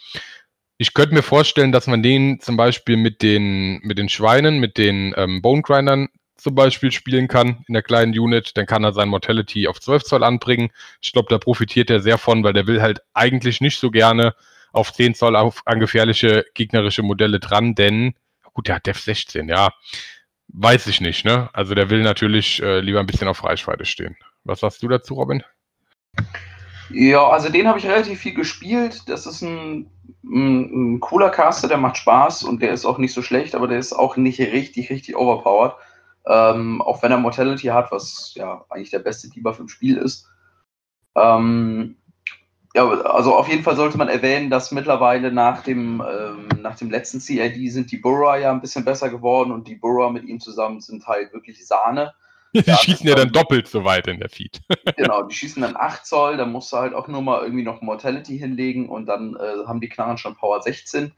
Ich 0.77 0.93
könnte 0.93 1.15
mir 1.15 1.23
vorstellen, 1.23 1.73
dass 1.73 1.87
man 1.87 2.03
den 2.03 2.41
zum 2.41 2.57
Beispiel 2.57 2.97
mit 2.97 3.23
den, 3.23 3.79
mit 3.83 3.97
den 3.97 4.09
Schweinen, 4.09 4.59
mit 4.59 4.77
den 4.77 5.15
ähm, 5.17 5.41
Bone 5.41 5.63
Grindern 5.63 6.09
zum 6.37 6.55
Beispiel 6.55 6.91
spielen 6.91 7.29
kann 7.29 7.65
in 7.69 7.75
der 7.75 7.83
kleinen 7.83 8.19
Unit, 8.19 8.57
dann 8.57 8.67
kann 8.67 8.85
er 8.85 8.93
sein 8.93 9.09
Mortality 9.09 9.69
auf 9.69 9.81
12 9.81 10.03
Zoll 10.05 10.25
anbringen. 10.25 10.71
Ich 11.01 11.13
glaube, 11.13 11.29
da 11.31 11.39
profitiert 11.39 11.91
er 11.91 12.01
sehr 12.01 12.19
von, 12.19 12.43
weil 12.45 12.53
der 12.53 12.67
will 12.67 12.83
halt 12.83 13.01
eigentlich 13.15 13.61
nicht 13.61 13.79
so 13.79 13.91
gerne 13.91 14.35
auf 14.73 14.93
10 14.93 15.15
Zoll 15.15 15.37
auf, 15.37 15.63
an 15.65 15.79
gefährliche 15.79 16.45
gegnerische 16.55 17.03
Modelle 17.03 17.39
dran, 17.39 17.75
denn, 17.75 18.15
gut, 18.53 18.69
der 18.69 18.77
hat 18.77 18.87
Def 18.87 18.99
16, 18.99 19.49
ja. 19.49 19.71
Weiß 20.49 20.87
ich 20.89 21.01
nicht, 21.01 21.25
ne? 21.25 21.49
Also 21.53 21.75
der 21.75 21.89
will 21.89 22.03
natürlich 22.03 22.63
äh, 22.63 22.81
lieber 22.81 23.01
ein 23.01 23.07
bisschen 23.07 23.29
auf 23.29 23.43
Reichweite 23.45 23.85
stehen. 23.87 24.17
Was 24.43 24.61
sagst 24.61 24.83
du 24.83 24.89
dazu, 24.89 25.15
Robin? 25.15 25.43
Ja, 26.91 27.29
also 27.29 27.49
den 27.49 27.67
habe 27.67 27.79
ich 27.79 27.87
relativ 27.87 28.21
viel 28.21 28.35
gespielt. 28.35 29.09
Das 29.09 29.27
ist 29.27 29.43
ein, 29.43 29.91
ein, 30.23 30.95
ein, 30.95 31.01
cooler 31.01 31.31
Caster, 31.31 31.69
der 31.69 31.79
macht 31.79 31.97
Spaß 31.97 32.45
und 32.45 32.61
der 32.63 32.73
ist 32.73 32.85
auch 32.85 32.99
nicht 32.99 33.15
so 33.15 33.23
schlecht, 33.23 33.55
aber 33.55 33.69
der 33.69 33.79
ist 33.79 33.93
auch 33.93 34.17
nicht 34.17 34.41
richtig, 34.41 34.91
richtig 34.91 35.17
overpowered. 35.17 35.75
Ähm, 36.27 36.81
auch 36.83 37.03
wenn 37.03 37.13
er 37.13 37.19
Mortality 37.19 37.67
hat, 37.69 37.93
was 37.93 38.33
ja 38.35 38.65
eigentlich 38.71 38.91
der 38.91 38.99
beste 38.99 39.29
Debuff 39.29 39.59
im 39.59 39.69
Spiel 39.69 39.97
ist. 39.97 40.29
Ähm, 41.15 41.97
ja, 42.75 42.89
also 42.89 43.37
auf 43.37 43.49
jeden 43.49 43.63
Fall 43.63 43.77
sollte 43.77 43.99
man 43.99 44.09
erwähnen, 44.09 44.51
dass 44.51 44.73
mittlerweile 44.73 45.31
nach 45.31 45.63
dem, 45.63 46.03
ähm, 46.07 46.49
nach 46.61 46.77
dem 46.77 46.91
letzten 46.91 47.21
CID 47.21 47.71
sind 47.71 47.93
die 47.93 47.99
Burra 47.99 48.37
ja 48.37 48.51
ein 48.51 48.61
bisschen 48.61 48.85
besser 48.85 49.11
geworden 49.11 49.53
und 49.53 49.69
die 49.69 49.77
Burra 49.77 50.11
mit 50.11 50.25
ihm 50.25 50.41
zusammen 50.41 50.81
sind 50.81 51.07
halt 51.07 51.33
wirklich 51.33 51.65
Sahne. 51.67 52.15
Die 52.55 52.61
ja, 52.61 52.77
schießen 52.77 53.09
ja 53.09 53.17
dann 53.17 53.33
doppelt 53.33 53.67
so 53.67 53.85
weit 53.85 54.07
in 54.07 54.21
der 54.21 54.29
Feed. 54.29 54.61
genau, 54.97 55.25
die 55.25 55.35
schießen 55.35 55.63
dann 55.63 55.77
8 55.77 56.07
Zoll, 56.07 56.37
da 56.37 56.47
musst 56.47 56.73
du 56.73 56.77
halt 56.77 56.95
auch 56.95 57.09
nur 57.09 57.21
mal 57.21 57.43
irgendwie 57.43 57.65
noch 57.65 57.83
Mortality 57.83 58.39
hinlegen 58.39 58.89
und 58.89 59.07
dann 59.07 59.35
äh, 59.35 59.67
haben 59.67 59.81
die 59.81 59.89
Knarren 59.89 60.19
schon 60.19 60.37
Power 60.37 60.63
16. 60.63 61.13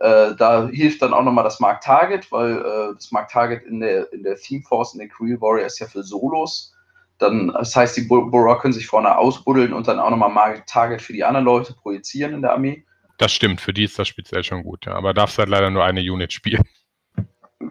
Äh, 0.00 0.34
da 0.34 0.68
hilft 0.68 1.02
dann 1.02 1.12
auch 1.12 1.22
nochmal 1.22 1.44
das 1.44 1.60
Mark 1.60 1.82
Target, 1.82 2.32
weil 2.32 2.58
äh, 2.58 2.94
das 2.94 3.12
Mark 3.12 3.28
Target 3.28 3.64
in 3.64 3.80
der, 3.80 4.12
in 4.12 4.22
der 4.22 4.36
Theme 4.36 4.62
Force, 4.62 4.94
in 4.94 4.98
der 4.98 5.08
Creel 5.08 5.40
Warrior 5.40 5.66
ist 5.66 5.78
ja 5.78 5.86
für 5.86 6.02
Solos. 6.02 6.74
Dann, 7.18 7.48
das 7.48 7.76
heißt, 7.76 7.98
die 7.98 8.02
Burra 8.02 8.56
können 8.56 8.72
sich 8.72 8.86
vorne 8.86 9.16
ausbuddeln 9.16 9.74
und 9.74 9.86
dann 9.86 10.00
auch 10.00 10.08
nochmal 10.08 10.30
Mark 10.30 10.66
Target 10.66 11.02
für 11.02 11.12
die 11.12 11.22
anderen 11.22 11.44
Leute 11.44 11.74
projizieren 11.74 12.32
in 12.32 12.40
der 12.40 12.52
Armee. 12.52 12.84
Das 13.18 13.30
stimmt, 13.30 13.60
für 13.60 13.74
die 13.74 13.84
ist 13.84 13.98
das 13.98 14.08
speziell 14.08 14.42
schon 14.42 14.62
gut, 14.62 14.86
ja. 14.86 14.94
aber 14.94 15.12
darfst 15.12 15.38
halt 15.38 15.50
leider 15.50 15.68
nur 15.68 15.84
eine 15.84 16.00
Unit 16.00 16.32
spielen. 16.32 16.62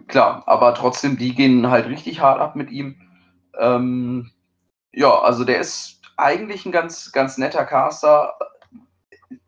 Klar, 0.06 0.44
aber 0.46 0.74
trotzdem, 0.74 1.18
die 1.18 1.34
gehen 1.34 1.68
halt 1.68 1.88
richtig 1.88 2.20
hart 2.20 2.40
ab 2.40 2.54
mit 2.54 2.70
ihm. 2.70 2.94
Ähm, 3.58 4.30
ja, 4.92 5.20
also 5.20 5.44
der 5.44 5.60
ist 5.60 6.00
eigentlich 6.16 6.66
ein 6.66 6.72
ganz, 6.72 7.12
ganz 7.12 7.38
netter 7.38 7.64
Caster. 7.64 8.34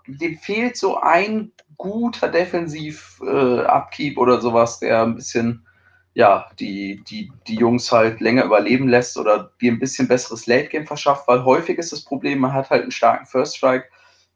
Dem 0.07 0.38
fehlt 0.38 0.76
so 0.76 0.98
ein 0.98 1.53
guter 1.76 2.28
Defensiv-Upkeep 2.28 4.16
äh, 4.16 4.20
oder 4.20 4.40
sowas, 4.40 4.78
der 4.78 5.03
ein 5.03 5.16
bisschen, 5.16 5.66
ja, 6.14 6.48
die, 6.59 7.03
die, 7.09 7.32
die 7.46 7.57
Jungs 7.57 7.90
halt 7.90 8.20
länger 8.20 8.44
überleben 8.44 8.88
lässt 8.88 9.16
oder 9.18 9.50
dir 9.61 9.72
ein 9.72 9.78
bisschen 9.78 10.09
besseres 10.09 10.46
Late-Game 10.46 10.86
verschafft, 10.86 11.26
weil 11.28 11.44
häufig 11.44 11.78
ist 11.78 11.92
das 11.92 12.05
Problem, 12.05 12.38
man 12.38 12.53
hat 12.53 12.70
halt 12.70 12.82
einen 12.82 12.92
starken 12.92 13.26
First 13.26 13.57
Strike, 13.57 13.86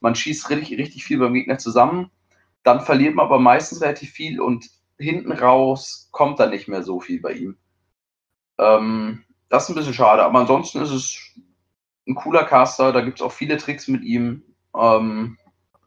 man 0.00 0.14
schießt 0.14 0.50
richtig, 0.50 0.78
richtig 0.78 1.04
viel 1.04 1.18
beim 1.18 1.34
Gegner 1.34 1.58
zusammen, 1.58 2.10
dann 2.64 2.80
verliert 2.80 3.14
man 3.14 3.26
aber 3.26 3.38
meistens 3.38 3.80
relativ 3.80 4.10
viel 4.10 4.40
und 4.40 4.68
hinten 4.98 5.32
raus 5.32 6.08
kommt 6.10 6.40
dann 6.40 6.50
nicht 6.50 6.68
mehr 6.68 6.82
so 6.82 7.00
viel 7.00 7.20
bei 7.20 7.32
ihm. 7.32 7.56
Ähm, 8.58 9.25
das 9.48 9.64
ist 9.64 9.68
ein 9.70 9.74
bisschen 9.74 9.94
schade, 9.94 10.22
aber 10.22 10.40
ansonsten 10.40 10.82
ist 10.82 10.90
es 10.90 11.34
ein 12.06 12.14
cooler 12.14 12.44
Caster, 12.44 12.92
da 12.92 13.00
gibt 13.00 13.18
es 13.18 13.22
auch 13.22 13.32
viele 13.32 13.56
Tricks 13.56 13.88
mit 13.88 14.02
ihm. 14.02 14.42
Ähm, 14.76 15.38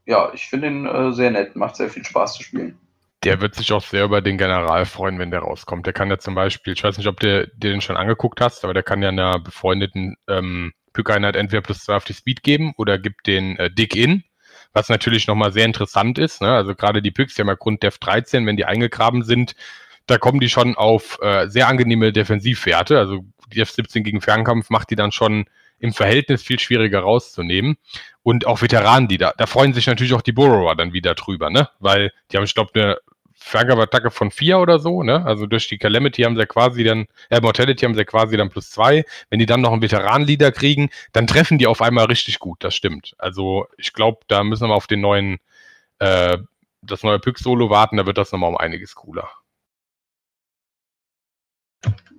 ja, 0.06 0.32
ich 0.34 0.48
finde 0.48 0.68
ihn 0.68 0.86
äh, 0.86 1.12
sehr 1.12 1.32
nett, 1.32 1.56
macht 1.56 1.76
sehr 1.76 1.90
viel 1.90 2.04
Spaß 2.04 2.36
zu 2.36 2.44
spielen. 2.44 2.78
Der 3.24 3.42
wird 3.42 3.56
sich 3.56 3.72
auch 3.74 3.84
sehr 3.84 4.06
über 4.06 4.22
den 4.22 4.38
General 4.38 4.86
freuen, 4.86 5.20
wenn 5.20 5.32
der 5.32 5.42
rauskommt. 5.42 5.86
Der 5.86 5.94
kann 5.94 6.10
ja 6.10 6.18
zum 6.18 6.36
Beispiel, 6.36 6.74
ich 6.74 6.84
weiß 6.84 6.98
nicht, 6.98 7.08
ob 7.08 7.20
du 7.20 7.48
den 7.48 7.82
schon 7.82 7.98
angeguckt 7.98 8.40
hast, 8.40 8.64
aber 8.64 8.74
der 8.74 8.84
kann 8.84 9.02
ja 9.02 9.10
einer 9.10 9.40
befreundeten 9.40 10.16
ähm, 10.28 10.72
Pyk-Einheit 10.94 11.36
entweder 11.36 11.62
plus 11.62 11.80
2 11.80 11.96
auf 11.96 12.06
die 12.06 12.14
Speed 12.14 12.44
geben 12.44 12.74
oder 12.78 12.98
gibt 12.98 13.28
den 13.28 13.58
äh, 13.58 13.70
Dick 13.70 13.96
In, 13.96 14.24
was 14.74 14.90
natürlich 14.90 15.28
nochmal 15.28 15.52
sehr 15.52 15.66
interessant 15.66 16.18
ist. 16.18 16.42
Ne? 16.42 16.50
Also 16.50 16.76
gerade 16.76 17.02
die 17.02 17.12
Pyks, 17.12 17.36
die 17.36 17.42
haben 17.42 17.50
ja 17.50 17.56
Grund 17.56 17.84
Def 17.84 17.98
13, 17.98 18.46
wenn 18.46 18.58
die 18.58 18.66
eingegraben 18.66 19.24
sind, 19.24 19.56
da 20.08 20.18
kommen 20.18 20.40
die 20.40 20.50
schon 20.50 20.76
auf 20.76 21.20
äh, 21.22 21.48
sehr 21.50 21.68
angenehme 21.68 22.12
Defensivwerte. 22.12 22.98
Also 22.98 23.26
die 23.54 23.64
F17 23.64 24.02
gegen 24.02 24.22
Fernkampf 24.22 24.70
macht 24.70 24.90
die 24.90 24.96
dann 24.96 25.12
schon 25.12 25.46
im 25.80 25.94
Verhältnis 25.94 26.44
viel 26.44 26.60
schwieriger 26.60 27.00
rauszunehmen. 27.00 27.78
Und 28.24 28.46
auch 28.46 28.62
Veteranen, 28.62 29.08
die 29.08 29.18
da, 29.18 29.34
da 29.38 29.46
freuen 29.48 29.74
sich 29.74 29.88
natürlich 29.88 30.14
auch 30.14 30.22
die 30.22 30.34
Borrower 30.34 30.76
dann 30.76 30.94
wieder 30.94 31.16
drüber, 31.16 31.50
ne? 31.50 31.70
Weil 31.80 32.12
die 32.32 32.38
haben, 32.38 32.44
ich 32.44 32.54
glaube, 32.54 32.72
eine 32.76 32.98
Fernkampfattacke 33.34 34.12
von 34.12 34.32
vier 34.32 34.60
oder 34.60 34.80
so, 34.80 35.02
ne? 35.02 35.26
Also 35.26 35.46
durch 35.46 35.68
die 35.68 35.78
Calamity 35.78 36.24
haben 36.24 36.36
sie 36.36 36.46
quasi 36.46 36.84
dann, 36.84 37.08
äh, 37.30 37.40
Mortality 37.40 37.86
haben 37.86 37.96
sie 37.96 38.06
quasi 38.06 38.36
dann 38.36 38.50
plus 38.50 38.70
zwei. 38.70 39.06
Wenn 39.30 39.40
die 39.40 39.46
dann 39.46 39.62
noch 39.62 39.72
einen 39.72 39.82
Veteran-Leader 39.82 40.52
kriegen, 40.52 40.90
dann 41.14 41.26
treffen 41.26 41.58
die 41.58 41.68
auf 41.68 41.82
einmal 41.82 42.06
richtig 42.06 42.40
gut, 42.40 42.64
das 42.64 42.76
stimmt. 42.76 43.16
Also 43.18 43.68
ich 43.78 43.94
glaube, 43.94 44.20
da 44.28 44.44
müssen 44.44 44.68
wir 44.68 44.76
auf 44.76 44.88
den 44.88 45.02
neuen, 45.02 45.38
äh, 46.00 46.38
das 46.82 47.04
neue 47.04 47.20
Pyx-Solo 47.20 47.70
warten, 47.70 47.98
da 47.98 48.06
wird 48.06 48.18
das 48.18 48.32
nochmal 48.32 48.50
um 48.50 48.58
einiges 48.58 48.96
cooler. 48.96 49.30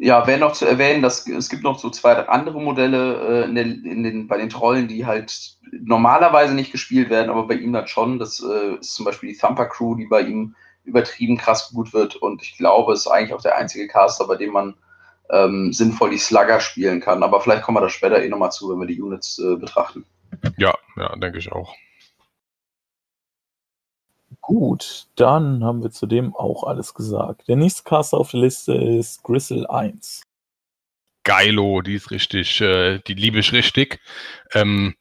Ja, 0.03 0.27
wäre 0.27 0.41
noch 0.41 0.53
zu 0.53 0.65
erwähnen, 0.65 1.03
dass 1.03 1.29
es 1.29 1.51
gibt 1.51 1.63
noch 1.63 1.79
so 1.79 1.91
zwei 1.91 2.15
andere 2.27 2.59
Modelle 2.59 3.43
äh, 3.43 3.45
in 3.45 3.55
den, 3.55 3.85
in 3.85 4.03
den, 4.03 4.29
bei 4.29 4.39
den 4.39 4.49
Trollen, 4.49 4.89
die 4.89 5.05
halt 5.05 5.59
normalerweise 5.71 6.55
nicht 6.55 6.73
gespielt 6.73 7.11
werden, 7.11 7.29
aber 7.29 7.47
bei 7.47 7.55
ihm 7.55 7.75
dann 7.75 7.87
schon. 7.87 8.19
Das 8.19 8.43
äh, 8.43 8.77
ist 8.77 8.95
zum 8.95 9.05
Beispiel 9.05 9.31
die 9.31 9.37
Thumper 9.39 9.67
Crew, 9.67 9.95
die 9.97 10.07
bei 10.07 10.23
ihm 10.23 10.55
übertrieben 10.85 11.37
krass 11.37 11.71
gut 11.71 11.93
wird. 11.93 12.17
Und 12.17 12.43
ich 12.43 12.57
glaube, 12.57 12.95
es 12.95 13.01
ist 13.01 13.09
eigentlich 13.09 13.35
auch 13.35 13.43
der 13.43 13.59
einzige 13.59 13.89
Caster, 13.89 14.27
bei 14.27 14.37
dem 14.37 14.53
man 14.53 14.75
ähm, 15.29 15.71
sinnvoll 15.71 16.09
die 16.09 16.19
Slugger 16.19 16.61
spielen 16.61 17.01
kann. 17.01 17.23
Aber 17.23 17.43
vielleicht 17.43 17.63
kommen 17.63 17.77
wir 17.77 17.83
da 17.83 17.91
später 17.91 18.23
eh 18.23 18.29
nochmal 18.31 18.53
zu, 18.53 18.71
wenn 18.71 18.81
wir 18.81 18.87
die 18.87 19.03
Units 19.03 19.39
äh, 19.39 19.57
betrachten. 19.57 20.07
Ja, 20.57 20.75
ja, 20.97 21.15
denke 21.17 21.37
ich 21.37 21.53
auch. 21.53 21.75
Gut, 24.41 25.07
dann 25.17 25.65
haben 25.65 25.83
wir 25.83 25.91
zudem 25.91 26.35
auch 26.35 26.65
alles 26.65 26.95
gesagt. 26.95 27.49
Der 27.49 27.57
nächste 27.57 27.83
Caster 27.83 28.19
auf 28.19 28.31
der 28.31 28.41
Liste 28.41 28.75
ist 28.75 29.23
Gristle 29.23 29.69
1. 29.69 30.23
Geilo, 31.25 31.83
die 31.83 31.95
ist 31.95 32.11
richtig, 32.11 32.61
äh, 32.61 32.99
die 33.01 33.15
liebe 33.15 33.41
ich 33.41 33.53
richtig. 33.53 34.01
Ähm, 34.55 34.95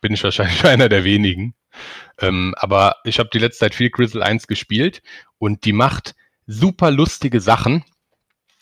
bin 0.00 0.12
ich 0.12 0.24
wahrscheinlich 0.24 0.64
einer 0.64 0.88
der 0.88 1.04
wenigen. 1.04 1.54
Ähm, 2.18 2.54
aber 2.58 2.96
ich 3.04 3.18
habe 3.18 3.30
die 3.32 3.38
letzte 3.38 3.60
Zeit 3.60 3.74
viel 3.74 3.90
Grizzle 3.90 4.24
1 4.24 4.46
gespielt 4.46 5.02
und 5.38 5.64
die 5.64 5.72
macht 5.72 6.14
super 6.46 6.90
lustige 6.90 7.40
Sachen. 7.40 7.84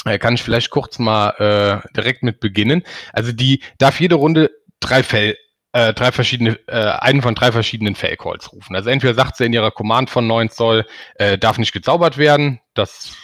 Da 0.05 0.19
kann 0.19 0.35
ich 0.35 0.43
vielleicht 0.43 0.71
kurz 0.71 0.99
mal 0.99 1.31
äh, 1.85 1.93
direkt 1.95 2.23
mit 2.23 2.41
beginnen. 2.41 2.83
Also 3.13 3.33
die 3.33 3.63
darf 3.79 4.01
jede 4.01 4.15
Runde 4.17 4.51
drei 4.81 5.03
Fell, 5.03 5.37
äh, 5.73 5.93
drei 5.93 6.13
verschiedene, 6.13 6.59
äh, 6.67 6.77
einen 6.77 7.23
von 7.23 7.35
drei 7.35 7.53
verschiedenen 7.53 7.95
Fell-Calls 7.95 8.53
rufen. 8.53 8.75
Also 8.75 8.91
entweder 8.91 9.15
sagt 9.15 9.37
sie 9.37 9.45
in 9.45 9.53
ihrer 9.53 9.71
Command 9.71 10.11
von 10.11 10.27
9 10.27 10.51
Zoll, 10.51 10.87
äh, 11.17 11.39
darf 11.39 11.59
nicht 11.59 11.73
gezaubert 11.73 12.19
werden. 12.19 12.61
Das 12.75 13.17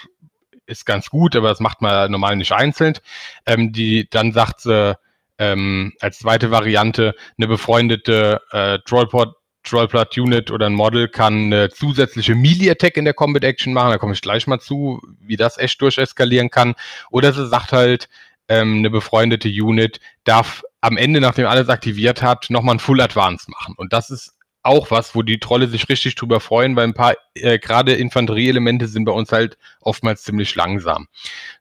ist 0.66 0.86
ganz 0.86 1.10
gut, 1.10 1.36
aber 1.36 1.48
das 1.48 1.60
macht 1.60 1.82
man 1.82 2.10
normal 2.10 2.36
nicht 2.36 2.52
einzeln. 2.52 2.98
Ähm, 3.46 3.72
die, 3.72 4.08
dann 4.10 4.32
sagt 4.32 4.60
sie 4.60 4.96
ähm, 5.38 5.92
als 6.00 6.18
zweite 6.18 6.50
Variante 6.50 7.14
eine 7.36 7.48
befreundete 7.48 8.40
äh, 8.50 8.78
Trollport 8.84 9.36
Trollplat 9.64 10.18
Unit 10.18 10.50
oder 10.50 10.66
ein 10.66 10.74
Model 10.74 11.08
kann 11.08 11.46
eine 11.46 11.70
zusätzliche 11.70 12.34
Melee-Attack 12.34 12.98
in 12.98 13.06
der 13.06 13.14
Combat 13.14 13.44
Action 13.44 13.72
machen. 13.72 13.92
Da 13.92 13.98
komme 13.98 14.12
ich 14.12 14.20
gleich 14.20 14.46
mal 14.46 14.60
zu, 14.60 15.00
wie 15.20 15.36
das 15.36 15.56
echt 15.56 15.80
durcheskalieren 15.80 16.50
kann. 16.50 16.74
Oder 17.10 17.32
sie 17.32 17.48
sagt 17.48 17.72
halt, 17.72 18.10
ähm, 18.48 18.78
eine 18.78 18.90
befreundete 18.90 19.48
Unit 19.48 20.00
darf 20.24 20.62
am 20.84 20.98
Ende, 20.98 21.18
nachdem 21.18 21.46
alles 21.46 21.70
aktiviert 21.70 22.20
hat, 22.20 22.50
nochmal 22.50 22.74
ein 22.74 22.78
Full 22.78 23.00
Advance 23.00 23.50
machen. 23.50 23.74
Und 23.78 23.94
das 23.94 24.10
ist 24.10 24.34
auch 24.62 24.90
was, 24.90 25.14
wo 25.14 25.22
die 25.22 25.40
Trolle 25.40 25.66
sich 25.66 25.88
richtig 25.88 26.14
drüber 26.14 26.40
freuen, 26.40 26.76
weil 26.76 26.84
ein 26.84 26.92
paar 26.92 27.14
äh, 27.34 27.58
gerade 27.58 27.94
Infanterieelemente 27.94 28.86
sind 28.86 29.06
bei 29.06 29.12
uns 29.12 29.32
halt 29.32 29.56
oftmals 29.80 30.24
ziemlich 30.24 30.54
langsam. 30.54 31.08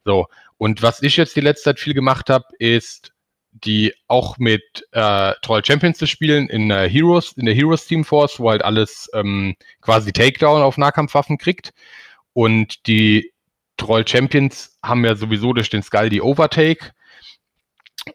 So, 0.04 0.28
und 0.58 0.82
was 0.82 1.02
ich 1.02 1.16
jetzt 1.16 1.38
die 1.38 1.42
letzte 1.42 1.70
Zeit 1.70 1.80
viel 1.80 1.94
gemacht 1.94 2.30
habe, 2.30 2.46
ist 2.60 3.14
die 3.52 3.94
auch 4.10 4.38
mit 4.40 4.86
äh, 4.92 5.34
Troll 5.42 5.64
Champions 5.64 6.00
zu 6.00 6.08
spielen 6.08 6.50
in 6.50 6.68
der 6.68 6.90
Heroes, 6.90 7.32
in 7.34 7.46
der 7.46 7.56
Heroes 7.56 7.86
Team 7.86 8.04
Force, 8.04 8.42
wo 8.42 8.50
halt 8.50 8.62
alles 8.62 9.10
ähm, 9.14 9.56
quasi 9.80 10.12
Takedown 10.12 10.62
auf 10.62 10.78
Nahkampfwaffen 10.78 11.38
kriegt. 11.38 11.72
Und 12.34 12.88
die 12.88 13.32
Troll 13.78 14.06
Champions 14.06 14.78
haben 14.84 15.06
ja 15.06 15.16
sowieso 15.16 15.54
durch 15.54 15.70
den 15.70 15.84
Skull 15.84 16.10
die 16.10 16.22
Overtake. 16.22 16.92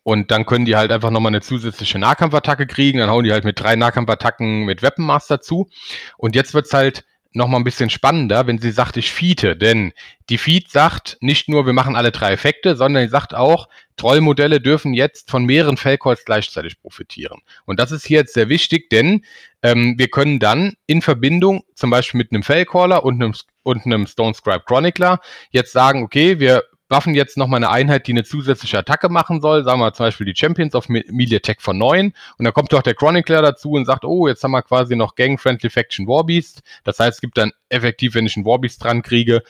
Und 0.02 0.30
dann 0.30 0.46
können 0.46 0.64
die 0.64 0.76
halt 0.76 0.92
einfach 0.92 1.10
nochmal 1.10 1.30
eine 1.30 1.40
zusätzliche 1.40 1.98
Nahkampfattacke 1.98 2.66
kriegen. 2.66 2.98
Dann 2.98 3.10
hauen 3.10 3.24
die 3.24 3.32
halt 3.32 3.44
mit 3.44 3.60
drei 3.60 3.76
Nahkampfattacken 3.76 4.64
mit 4.64 4.82
Weapon 4.82 5.04
Master 5.04 5.40
zu. 5.40 5.68
Und 6.16 6.34
jetzt 6.34 6.54
wird's 6.54 6.72
halt 6.72 7.04
noch 7.32 7.48
mal 7.48 7.58
ein 7.58 7.64
bisschen 7.64 7.90
spannender, 7.90 8.46
wenn 8.46 8.58
sie 8.58 8.70
sagt, 8.70 8.96
ich 8.96 9.12
feete. 9.12 9.56
Denn 9.56 9.92
die 10.28 10.38
Feed 10.38 10.70
sagt 10.70 11.18
nicht 11.20 11.48
nur, 11.48 11.66
wir 11.66 11.72
machen 11.72 11.96
alle 11.96 12.10
drei 12.10 12.32
Effekte, 12.32 12.76
sondern 12.76 13.04
sie 13.04 13.10
sagt 13.10 13.34
auch, 13.34 13.68
Trollmodelle 13.96 14.60
dürfen 14.60 14.94
jetzt 14.94 15.30
von 15.30 15.44
mehreren 15.44 15.76
Fellcalls 15.76 16.24
gleichzeitig 16.24 16.80
profitieren. 16.80 17.40
Und 17.64 17.80
das 17.80 17.92
ist 17.92 18.06
hier 18.06 18.20
jetzt 18.20 18.34
sehr 18.34 18.48
wichtig, 18.48 18.90
denn 18.90 19.24
ähm, 19.62 19.94
wir 19.98 20.08
können 20.08 20.38
dann 20.38 20.74
in 20.86 21.02
Verbindung 21.02 21.64
zum 21.74 21.90
Beispiel 21.90 22.18
mit 22.18 22.32
einem 22.32 22.42
Fellcaller 22.42 23.04
und 23.04 23.22
einem, 23.22 23.34
und 23.62 23.84
einem 23.84 24.06
Stone 24.06 24.34
Scribe 24.34 24.64
Chronicler 24.66 25.20
jetzt 25.50 25.72
sagen, 25.72 26.02
okay, 26.02 26.38
wir 26.38 26.64
buffen 26.88 27.14
jetzt 27.14 27.36
nochmal 27.36 27.58
eine 27.58 27.70
Einheit, 27.70 28.06
die 28.06 28.12
eine 28.12 28.24
zusätzliche 28.24 28.78
Attacke 28.78 29.08
machen 29.08 29.40
soll. 29.40 29.64
Sagen 29.64 29.80
wir 29.80 29.92
zum 29.92 30.06
Beispiel 30.06 30.26
die 30.26 30.36
Champions 30.36 30.74
auf 30.74 30.88
Melee 30.88 31.40
Tech 31.40 31.58
von 31.60 31.76
9. 31.76 32.12
Und 32.38 32.44
dann 32.44 32.54
kommt 32.54 32.72
doch 32.72 32.82
der 32.82 32.94
Chronicler 32.94 33.42
dazu 33.42 33.72
und 33.72 33.84
sagt, 33.84 34.04
oh, 34.04 34.28
jetzt 34.28 34.42
haben 34.42 34.52
wir 34.52 34.62
quasi 34.62 34.96
noch 34.96 35.14
Gang-Friendly 35.14 35.70
Faction 35.70 36.06
Warbeast. 36.06 36.62
Das 36.84 36.98
heißt, 36.98 37.16
es 37.16 37.20
gibt 37.20 37.38
dann 37.38 37.52
effektiv, 37.68 38.14
wenn 38.14 38.26
ich 38.26 38.36
einen 38.36 38.46
Warbeast 38.46 38.82
dran 38.82 39.02
kriege, 39.02 39.42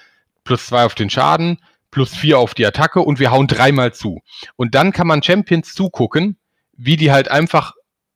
plus 0.45 0.67
zwei 0.67 0.85
auf 0.85 0.95
den 0.95 1.11
Schaden, 1.11 1.61
plus 1.91 2.15
vier 2.15 2.39
auf 2.39 2.55
die 2.55 2.67
Attacke 2.67 3.01
und 3.01 3.19
wir 3.19 3.31
hauen 3.31 3.47
dreimal 3.47 3.95
zu. 3.95 4.21
Und 4.57 4.75
dann 4.75 4.93
kann 4.93 5.07
man 5.07 5.23
Champions 5.23 5.75
zugucken, 5.75 6.37
wie 6.77 6.97
die 6.97 7.13
halt 7.13 7.31
einfach 7.31 7.75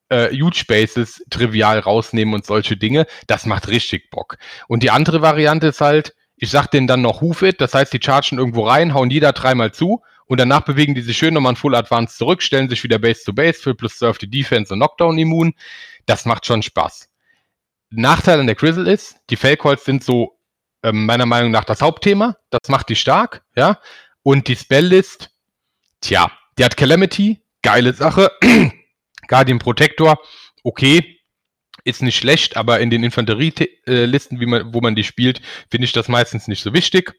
äh, 0.09 0.29
Huge 0.31 0.57
Spaces 0.57 1.25
trivial 1.31 1.79
rausnehmen 1.79 2.35
und 2.35 2.45
solche 2.45 2.77
Dinge. 2.77 3.07
Das 3.27 3.47
macht 3.47 3.69
richtig 3.69 4.11
Bock. 4.11 4.37
Und 4.69 4.83
die 4.83 4.91
andere 4.91 5.23
Variante 5.23 5.69
ist 5.69 5.81
halt, 5.81 6.15
ich 6.43 6.51
sag 6.51 6.67
denen 6.67 6.89
dann 6.89 7.03
noch 7.03 7.21
Hoof 7.21 7.43
It, 7.43 7.61
das 7.61 7.73
heißt, 7.73 7.93
die 7.93 8.01
chargen 8.03 8.37
irgendwo 8.37 8.67
rein, 8.67 8.95
hauen 8.95 9.11
jeder 9.11 9.33
dreimal 9.33 9.71
zu 9.71 10.03
und 10.27 10.41
danach 10.41 10.63
bewegen 10.63 10.93
die 10.93 11.01
sich 11.01 11.17
schön 11.17 11.35
nochmal 11.35 11.53
in 11.53 11.57
Full 11.57 11.77
Advance 11.77 12.17
zurück, 12.17 12.43
stellen 12.43 12.69
sich 12.69 12.83
wieder 12.83 12.99
Base 12.99 13.23
to 13.25 13.33
Base 13.33 13.61
für 13.63 13.77
plus 13.77 13.97
12 13.99 14.19
die 14.19 14.29
Defense 14.29 14.73
und 14.73 14.81
Knockdown 14.81 15.17
immun. 15.19 15.55
Das 16.05 16.25
macht 16.25 16.45
schon 16.45 16.61
Spaß. 16.61 17.09
Nachteil 17.91 18.41
an 18.41 18.47
der 18.47 18.57
Grizzle 18.57 18.91
ist, 18.91 19.19
die 19.31 19.37
Fellcalls 19.37 19.85
sind 19.85 20.03
so 20.03 20.37
ähm, 20.83 21.07
meiner 21.07 21.27
Meinung 21.27 21.53
nach 21.53 21.63
das 21.63 21.81
Hauptthema. 21.81 22.37
Das 22.51 22.69
macht 22.69 22.89
die 22.89 22.97
stark, 22.97 23.45
ja. 23.55 23.79
Und 24.25 24.49
die 24.49 24.57
Spelllist, 24.57 25.31
tja, 26.01 26.29
die 26.59 26.65
hat 26.65 26.77
Calamity, 26.77 27.41
geile 27.63 27.93
Sache. 27.93 28.33
Guardian 29.29 29.61
Protector, 29.61 30.19
okay, 30.65 31.21
ist 31.85 32.03
nicht 32.03 32.17
schlecht, 32.17 32.57
aber 32.57 32.81
in 32.81 32.91
den 32.91 33.03
Infanterielisten, 33.03 34.41
wie 34.41 34.47
man, 34.47 34.73
wo 34.73 34.81
man 34.81 34.95
die 34.95 35.05
spielt, 35.05 35.41
finde 35.71 35.85
ich 35.85 35.93
das 35.93 36.09
meistens 36.09 36.49
nicht 36.49 36.63
so 36.63 36.73
wichtig. 36.73 37.15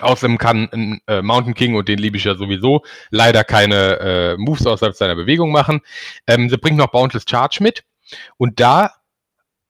Außerdem 0.00 0.38
kann 0.38 0.68
ein 0.72 1.00
äh, 1.08 1.20
Mountain 1.20 1.54
King, 1.54 1.74
und 1.74 1.88
den 1.88 1.98
liebe 1.98 2.16
ich 2.16 2.24
ja 2.24 2.36
sowieso, 2.36 2.82
leider 3.10 3.44
keine 3.44 3.98
äh, 3.98 4.36
Moves 4.36 4.66
außerhalb 4.66 4.94
seiner 4.94 5.16
Bewegung 5.16 5.50
machen. 5.50 5.80
Ähm, 6.26 6.48
sie 6.48 6.56
bringt 6.56 6.78
noch 6.78 6.92
Boundless 6.92 7.24
Charge 7.28 7.58
mit. 7.60 7.82
Und 8.36 8.60
da 8.60 8.92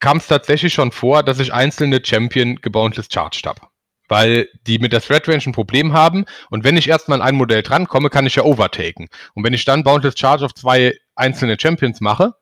kam 0.01 0.17
es 0.17 0.27
tatsächlich 0.27 0.73
schon 0.73 0.93
vor, 0.93 1.23
dass 1.23 1.39
ich 1.39 1.53
einzelne 1.53 2.01
Champion 2.05 2.57
geboundless 2.57 3.09
charged 3.13 3.47
habe. 3.47 3.61
Weil 4.09 4.49
die 4.67 4.79
mit 4.79 4.93
der 4.93 5.01
Threat 5.01 5.29
Range 5.29 5.43
ein 5.47 5.53
Problem 5.53 5.93
haben. 5.93 6.25
Und 6.51 6.65
wenn 6.65 6.77
ich 6.77 6.89
erstmal 6.89 7.21
an 7.21 7.29
ein 7.29 7.37
Modell 7.37 7.63
drankomme, 7.63 8.11
kann 8.11 8.27
ich 8.27 8.35
ja 8.35 8.43
overtaken. 8.43 9.09
Und 9.35 9.45
wenn 9.45 9.55
ich 9.55 9.65
dann 9.65 9.85
Boundless 9.85 10.19
Charge 10.19 10.45
auf 10.45 10.55
zwei 10.55 10.97
einzelne 11.15 11.57
Champions 11.61 12.01
mache, 12.01 12.35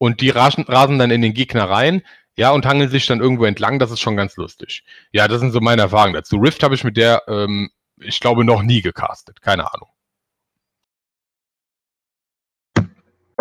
und 0.00 0.20
die 0.22 0.30
rasen, 0.30 0.64
rasen 0.64 0.98
dann 0.98 1.10
in 1.10 1.20
den 1.22 1.34
Gegner 1.34 1.68
rein, 1.70 2.02
Ja, 2.36 2.52
und 2.52 2.64
hangeln 2.66 2.88
sich 2.90 3.06
dann 3.06 3.20
irgendwo 3.20 3.44
entlang, 3.44 3.78
das 3.78 3.90
ist 3.90 4.00
schon 4.00 4.16
ganz 4.16 4.36
lustig. 4.36 4.82
Ja, 5.12 5.28
das 5.28 5.40
sind 5.40 5.52
so 5.52 5.60
meine 5.60 5.82
Erfahrungen 5.82 6.14
dazu. 6.14 6.36
Rift 6.38 6.62
habe 6.62 6.74
ich 6.74 6.84
mit 6.84 6.96
der, 6.96 7.22
ähm, 7.28 7.70
ich 7.98 8.18
glaube, 8.20 8.44
noch 8.44 8.62
nie 8.62 8.80
gecastet. 8.82 9.42
Keine 9.42 9.72
Ahnung. 9.72 9.88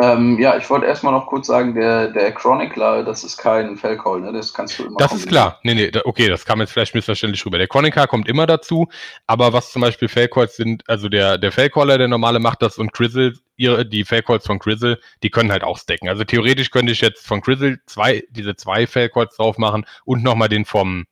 Ähm, 0.02 0.40
ja, 0.40 0.56
ich 0.58 0.70
wollte 0.70 0.86
erstmal 0.86 1.14
noch 1.14 1.28
kurz 1.28 1.48
sagen, 1.48 1.76
der, 1.76 2.10
der 2.10 2.32
Chronicler, 2.32 3.04
das 3.04 3.24
ist 3.24 3.38
kein 3.38 3.76
Fellcall, 3.78 4.22
ne? 4.22 4.32
Das 4.32 4.54
kannst 4.54 4.80
du 4.80 4.86
immer. 4.86 4.98
Das 4.98 5.14
ist 5.14 5.28
klar. 5.28 5.60
Nee, 5.64 5.76
nee, 5.76 5.92
da, 5.92 6.02
okay, 6.06 6.28
das 6.30 6.46
kam 6.46 6.60
jetzt 6.62 6.72
vielleicht 6.72 6.96
missverständlich 6.96 7.46
rüber. 7.46 7.58
Der 7.58 7.68
Chronicler 7.68 8.08
kommt 8.08 8.28
immer 8.30 8.48
dazu, 8.48 8.88
aber 9.28 9.52
was 9.52 9.72
zum 9.72 9.82
Beispiel 9.82 10.08
Fellcalls 10.08 10.56
sind, 10.56 10.84
also 10.88 11.10
der, 11.10 11.38
der 11.38 11.52
Fellcaller, 11.52 11.98
der 11.98 12.08
normale 12.08 12.40
macht 12.40 12.62
das 12.62 12.78
und 12.78 12.94
Grizzle, 12.94 13.34
ihre, 13.60 13.86
die 13.86 14.06
Fellcalls 14.06 14.46
von 14.46 14.58
Grizzle, 14.58 15.00
die 15.22 15.30
können 15.30 15.52
halt 15.52 15.64
auch 15.64 15.78
stacken. 15.78 16.10
Also 16.10 16.24
theoretisch 16.24 16.72
könnte 16.72 16.94
ich 16.94 17.02
jetzt 17.02 17.28
von 17.28 17.42
Grizzle 17.42 17.80
zwei, 17.86 18.24
diese 18.30 18.56
zwei 18.56 18.88
Fellcalls 18.88 19.36
drauf 19.36 19.58
machen 19.58 19.86
und 20.06 20.24
nochmal 20.24 20.50
den 20.50 20.66
vom, 20.66 21.06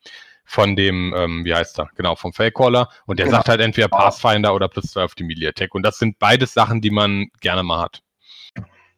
von 0.46 0.76
dem, 0.78 1.14
ähm, 1.16 1.44
wie 1.44 1.54
heißt 1.54 1.78
er? 1.78 1.90
Genau, 1.96 2.16
vom 2.16 2.32
Fellcaller. 2.32 2.90
Und 3.06 3.20
der 3.20 3.26
Genau. 3.26 3.38
sagt 3.38 3.50
halt 3.50 3.62
entweder 3.62 3.90
Pathfinder 3.90 4.56
oder 4.56 4.70
plus 4.70 4.92
zwei 4.92 5.04
auf 5.04 5.14
die 5.14 5.24
Melee 5.24 5.48
Attack. 5.48 5.76
Und 5.76 5.84
das 5.84 6.00
sind 6.00 6.18
beides 6.20 6.54
Sachen, 6.54 6.82
die 6.82 6.90
man 6.90 7.28
gerne 7.42 7.64
mal 7.64 7.80
hat. 7.82 8.02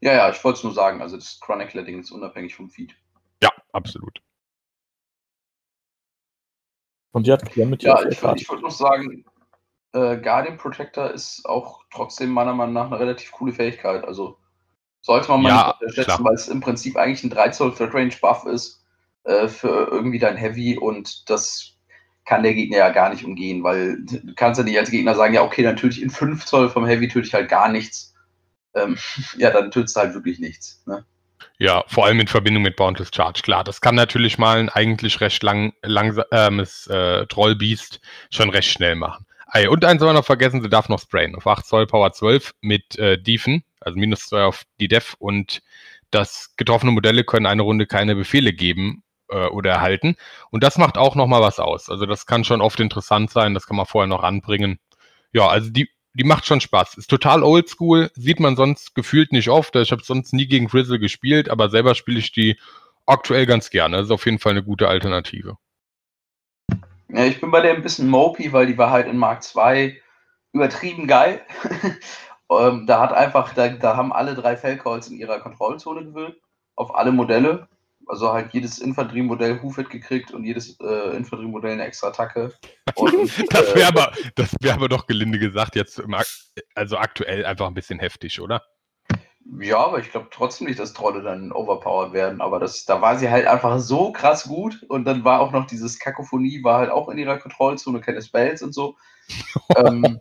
Ja, 0.02 0.14
ja, 0.14 0.30
ich 0.30 0.42
wollte 0.44 0.58
es 0.58 0.64
nur 0.64 0.74
sagen, 0.74 1.02
also 1.02 1.18
das 1.18 1.40
Chronicler-Ding 1.42 2.00
ist 2.00 2.12
unabhängig 2.12 2.56
vom 2.56 2.70
Feed. 2.70 2.96
Ja, 3.42 3.50
absolut. 3.74 4.22
Und 7.12 7.26
die 7.26 7.32
hat 7.32 7.52
Calamity 7.52 7.88
Ja, 7.88 8.02
ich, 8.04 8.22
ich 8.22 8.50
wollte 8.50 8.64
noch 8.64 8.72
sagen, 8.72 9.26
äh, 9.94 10.18
Guardian 10.18 10.58
Protector 10.58 11.12
ist 11.12 11.46
auch 11.46 11.82
trotzdem 11.92 12.30
meiner 12.30 12.54
Meinung 12.54 12.74
nach 12.74 12.88
eine 12.88 13.00
relativ 13.00 13.32
coole 13.32 13.54
Fähigkeit. 13.54 14.04
Also 14.06 14.38
sollte 15.02 15.30
man 15.30 15.42
mal 15.42 15.50
Ja, 15.50 15.68
nicht 15.68 15.82
unterschätzen, 15.82 16.24
weil 16.24 16.36
es 16.36 16.48
im 16.48 16.62
Prinzip 16.62 16.98
eigentlich 16.98 17.24
ein 17.24 17.30
3 17.30 17.50
Zoll 17.50 17.74
Threat 17.74 17.94
Range 17.94 18.14
Buff 18.22 18.46
ist 18.46 18.84
äh, 19.24 19.48
für 19.48 19.88
irgendwie 19.92 20.20
dein 20.20 20.38
Heavy 20.38 20.78
und 20.78 21.30
das 21.30 21.76
kann 22.26 22.44
der 22.44 22.54
Gegner 22.54 22.78
ja 22.78 22.90
gar 22.90 23.10
nicht 23.10 23.26
umgehen, 23.26 23.64
weil 23.64 23.98
du 24.04 24.36
kannst 24.36 24.60
ja 24.60 24.64
nicht 24.64 24.78
als 24.78 24.92
Gegner 24.92 25.16
sagen, 25.16 25.34
ja, 25.34 25.42
okay, 25.42 25.64
dann 25.64 25.78
töte 25.78 25.96
ich 25.96 26.02
in 26.02 26.12
5 26.12 26.46
Zoll 26.46 26.70
vom 26.70 26.86
Heavy, 26.86 27.08
töte 27.08 27.28
ich 27.28 27.34
halt 27.34 27.50
gar 27.50 27.70
nichts. 27.70 28.14
Ähm, 28.76 28.98
ja, 29.38 29.50
dann 29.50 29.72
tötest 29.72 29.96
du 29.96 30.02
halt 30.02 30.14
wirklich 30.14 30.40
nichts. 30.40 30.84
Ne? 30.86 31.06
Ja, 31.58 31.84
vor 31.88 32.06
allem 32.06 32.20
in 32.20 32.28
Verbindung 32.28 32.64
mit 32.64 32.76
Boundless 32.76 33.10
Charge, 33.14 33.42
klar. 33.42 33.64
Das 33.64 33.82
kann 33.82 33.96
natürlich 33.96 34.38
mal 34.38 34.60
ein 34.60 34.70
eigentlich 34.70 35.20
recht 35.22 35.42
lang, 35.44 35.74
langsames 35.82 36.88
äh, 36.88 37.26
Trollbeast 37.26 38.00
schon 38.30 38.50
recht 38.50 38.70
schnell 38.70 38.96
machen. 38.96 39.26
Ja, 39.54 39.70
und 39.70 39.84
eins 39.86 40.00
soll 40.00 40.08
man 40.08 40.16
noch 40.16 40.26
vergessen, 40.26 40.62
sie 40.62 40.70
darf 40.70 40.90
noch 40.90 41.00
sprayen. 41.00 41.36
Auf 41.36 41.48
8 41.48 41.66
Zoll 41.66 41.88
Power 41.88 42.12
12 42.12 42.54
mit 42.62 42.98
äh, 42.98 43.18
Defen, 43.22 43.64
also 43.80 43.98
minus 43.98 44.28
2 44.28 44.44
auf 44.44 44.64
die 44.80 44.88
Def 44.88 45.16
und 45.20 45.62
das 46.12 46.54
getroffene 46.58 46.92
Modelle 46.92 47.24
können 47.24 47.46
eine 47.46 47.62
Runde 47.62 47.86
keine 47.86 48.16
Befehle 48.16 48.54
geben 48.54 49.04
äh, 49.30 49.48
oder 49.48 49.72
erhalten. 49.72 50.16
Und 50.52 50.64
das 50.64 50.78
macht 50.78 50.98
auch 50.98 51.16
nochmal 51.16 51.42
was 51.42 51.60
aus. 51.60 51.90
Also 51.90 52.06
das 52.06 52.26
kann 52.26 52.44
schon 52.44 52.62
oft 52.62 52.80
interessant 52.80 53.32
sein, 53.32 53.54
das 53.54 53.66
kann 53.66 53.78
man 53.78 53.86
vorher 53.86 54.08
noch 54.08 54.24
anbringen. 54.24 54.80
Ja, 55.34 55.48
also 55.48 55.70
die, 55.70 55.90
die 56.14 56.24
macht 56.24 56.46
schon 56.46 56.62
Spaß. 56.62 56.98
Ist 56.98 57.10
total 57.10 57.44
oldschool, 57.44 58.12
sieht 58.16 58.40
man 58.40 58.56
sonst 58.56 58.96
gefühlt 58.96 59.32
nicht 59.32 59.50
oft. 59.50 59.76
Ich 59.76 59.92
habe 59.92 60.04
sonst 60.04 60.34
nie 60.34 60.48
gegen 60.48 60.68
Grizzle 60.68 61.00
gespielt, 61.00 61.50
aber 61.50 61.70
selber 61.70 61.96
spiele 61.96 62.20
ich 62.20 62.32
die 62.32 62.58
aktuell 63.06 63.46
ganz 63.46 63.70
gerne. 63.70 63.98
Das 63.98 64.08
ist 64.08 64.12
auf 64.12 64.26
jeden 64.26 64.40
Fall 64.40 64.52
eine 64.52 64.64
gute 64.64 64.88
Alternative. 64.88 65.58
Ja, 67.12 67.26
ich 67.26 67.42
bin 67.42 67.52
bei 67.52 67.62
der 67.62 67.74
ein 67.74 67.82
bisschen 67.82 68.08
mopey, 68.08 68.54
weil 68.54 68.68
die 68.68 68.78
war 68.78 68.92
halt 68.92 69.08
in 69.08 69.18
Mark 69.18 69.44
II 69.56 70.00
übertrieben 70.54 71.08
geil. 71.08 71.42
ähm, 72.52 72.86
da 72.86 73.02
hat 73.02 73.14
einfach, 73.14 73.54
da, 73.54 73.70
da 73.70 73.98
haben 73.98 74.14
alle 74.14 74.36
drei 74.36 74.56
Fellcalls 74.56 75.08
in 75.10 75.18
ihrer 75.18 75.40
Kontrollzone 75.40 76.06
gewöhnt, 76.06 76.36
auf 76.76 76.94
alle 76.96 77.12
Modelle. 77.12 77.68
Also 78.08 78.32
halt 78.32 78.54
jedes 78.54 78.80
Infanteriemodell 78.80 79.62
Hufit 79.62 79.90
gekriegt 79.90 80.32
und 80.32 80.44
jedes 80.44 80.80
äh, 80.80 81.16
Infanteriemodell 81.16 81.74
eine 81.74 81.86
extra 81.86 82.08
Attacke. 82.08 82.54
Und, 82.96 83.14
Das 83.50 83.72
äh, 83.72 83.76
wäre 83.76 83.88
aber, 83.88 84.12
das 84.36 84.56
wäre 84.62 84.76
aber 84.76 84.90
doch 84.90 85.06
gelinde 85.06 85.38
gesagt 85.38 85.76
jetzt, 85.76 86.02
also 86.74 86.98
aktuell 86.98 87.46
einfach 87.46 87.68
ein 87.68 87.76
bisschen 87.76 88.00
heftig, 88.00 88.42
oder? 88.42 88.64
Ja, 89.58 89.78
aber 89.80 90.00
ich 90.00 90.12
glaube 90.12 90.28
trotzdem 90.32 90.68
nicht, 90.68 90.80
dass 90.80 90.94
Trolle 90.94 91.22
dann 91.22 91.52
overpowered 91.52 92.14
werden. 92.14 92.42
Aber 92.42 92.60
das, 92.60 92.86
da 92.86 93.02
war 93.02 93.18
sie 93.18 93.30
halt 93.30 93.48
einfach 93.48 93.80
so 93.80 94.12
krass 94.12 94.44
gut. 94.44 94.84
Und 94.90 95.06
dann 95.06 95.24
war 95.24 95.40
auch 95.40 95.52
noch 95.52 95.66
dieses 95.66 96.00
Kakophonie, 96.00 96.64
war 96.64 96.80
halt 96.80 96.92
auch 96.92 97.10
in 97.10 97.18
ihrer 97.18 97.38
Kontrollzone, 97.38 98.02
keine 98.02 98.22
Spells 98.22 98.62
und 98.62 98.74
so. 98.74 98.96
ähm, 99.78 100.20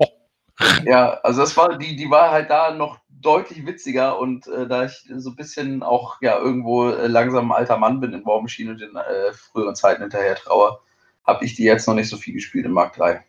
ja, 0.85 1.13
also 1.23 1.41
das 1.43 1.57
war, 1.57 1.77
die, 1.79 1.97
die 1.97 2.11
war 2.11 2.31
halt 2.31 2.51
da 2.51 2.73
noch 2.73 2.99
deutlich 3.21 3.67
witziger 3.67 4.19
und 4.19 4.47
äh, 4.47 4.67
da 4.67 4.85
ich 4.85 5.09
so 5.17 5.31
ein 5.31 5.37
bisschen 5.37 5.83
auch 5.83 6.21
ja 6.21 6.39
irgendwo 6.39 6.89
äh, 6.91 7.07
langsam 7.07 7.51
ein 7.51 7.57
alter 7.59 7.77
Mann 7.77 8.01
bin 8.01 8.13
in 8.13 8.25
War 8.25 8.41
Machine 8.41 8.73
und 8.73 8.81
den 8.81 8.95
äh, 8.97 9.33
früheren 9.33 9.75
Zeiten 9.75 10.03
hinterher 10.03 10.37
traue, 10.37 10.79
habe 11.27 11.45
ich 11.45 11.55
die 11.55 11.65
jetzt 11.65 11.87
noch 11.89 11.95
nicht 11.95 12.09
so 12.09 12.17
viel 12.17 12.35
gespielt 12.35 12.65
in 12.65 12.73
Mark 12.73 12.95
3. 12.95 13.25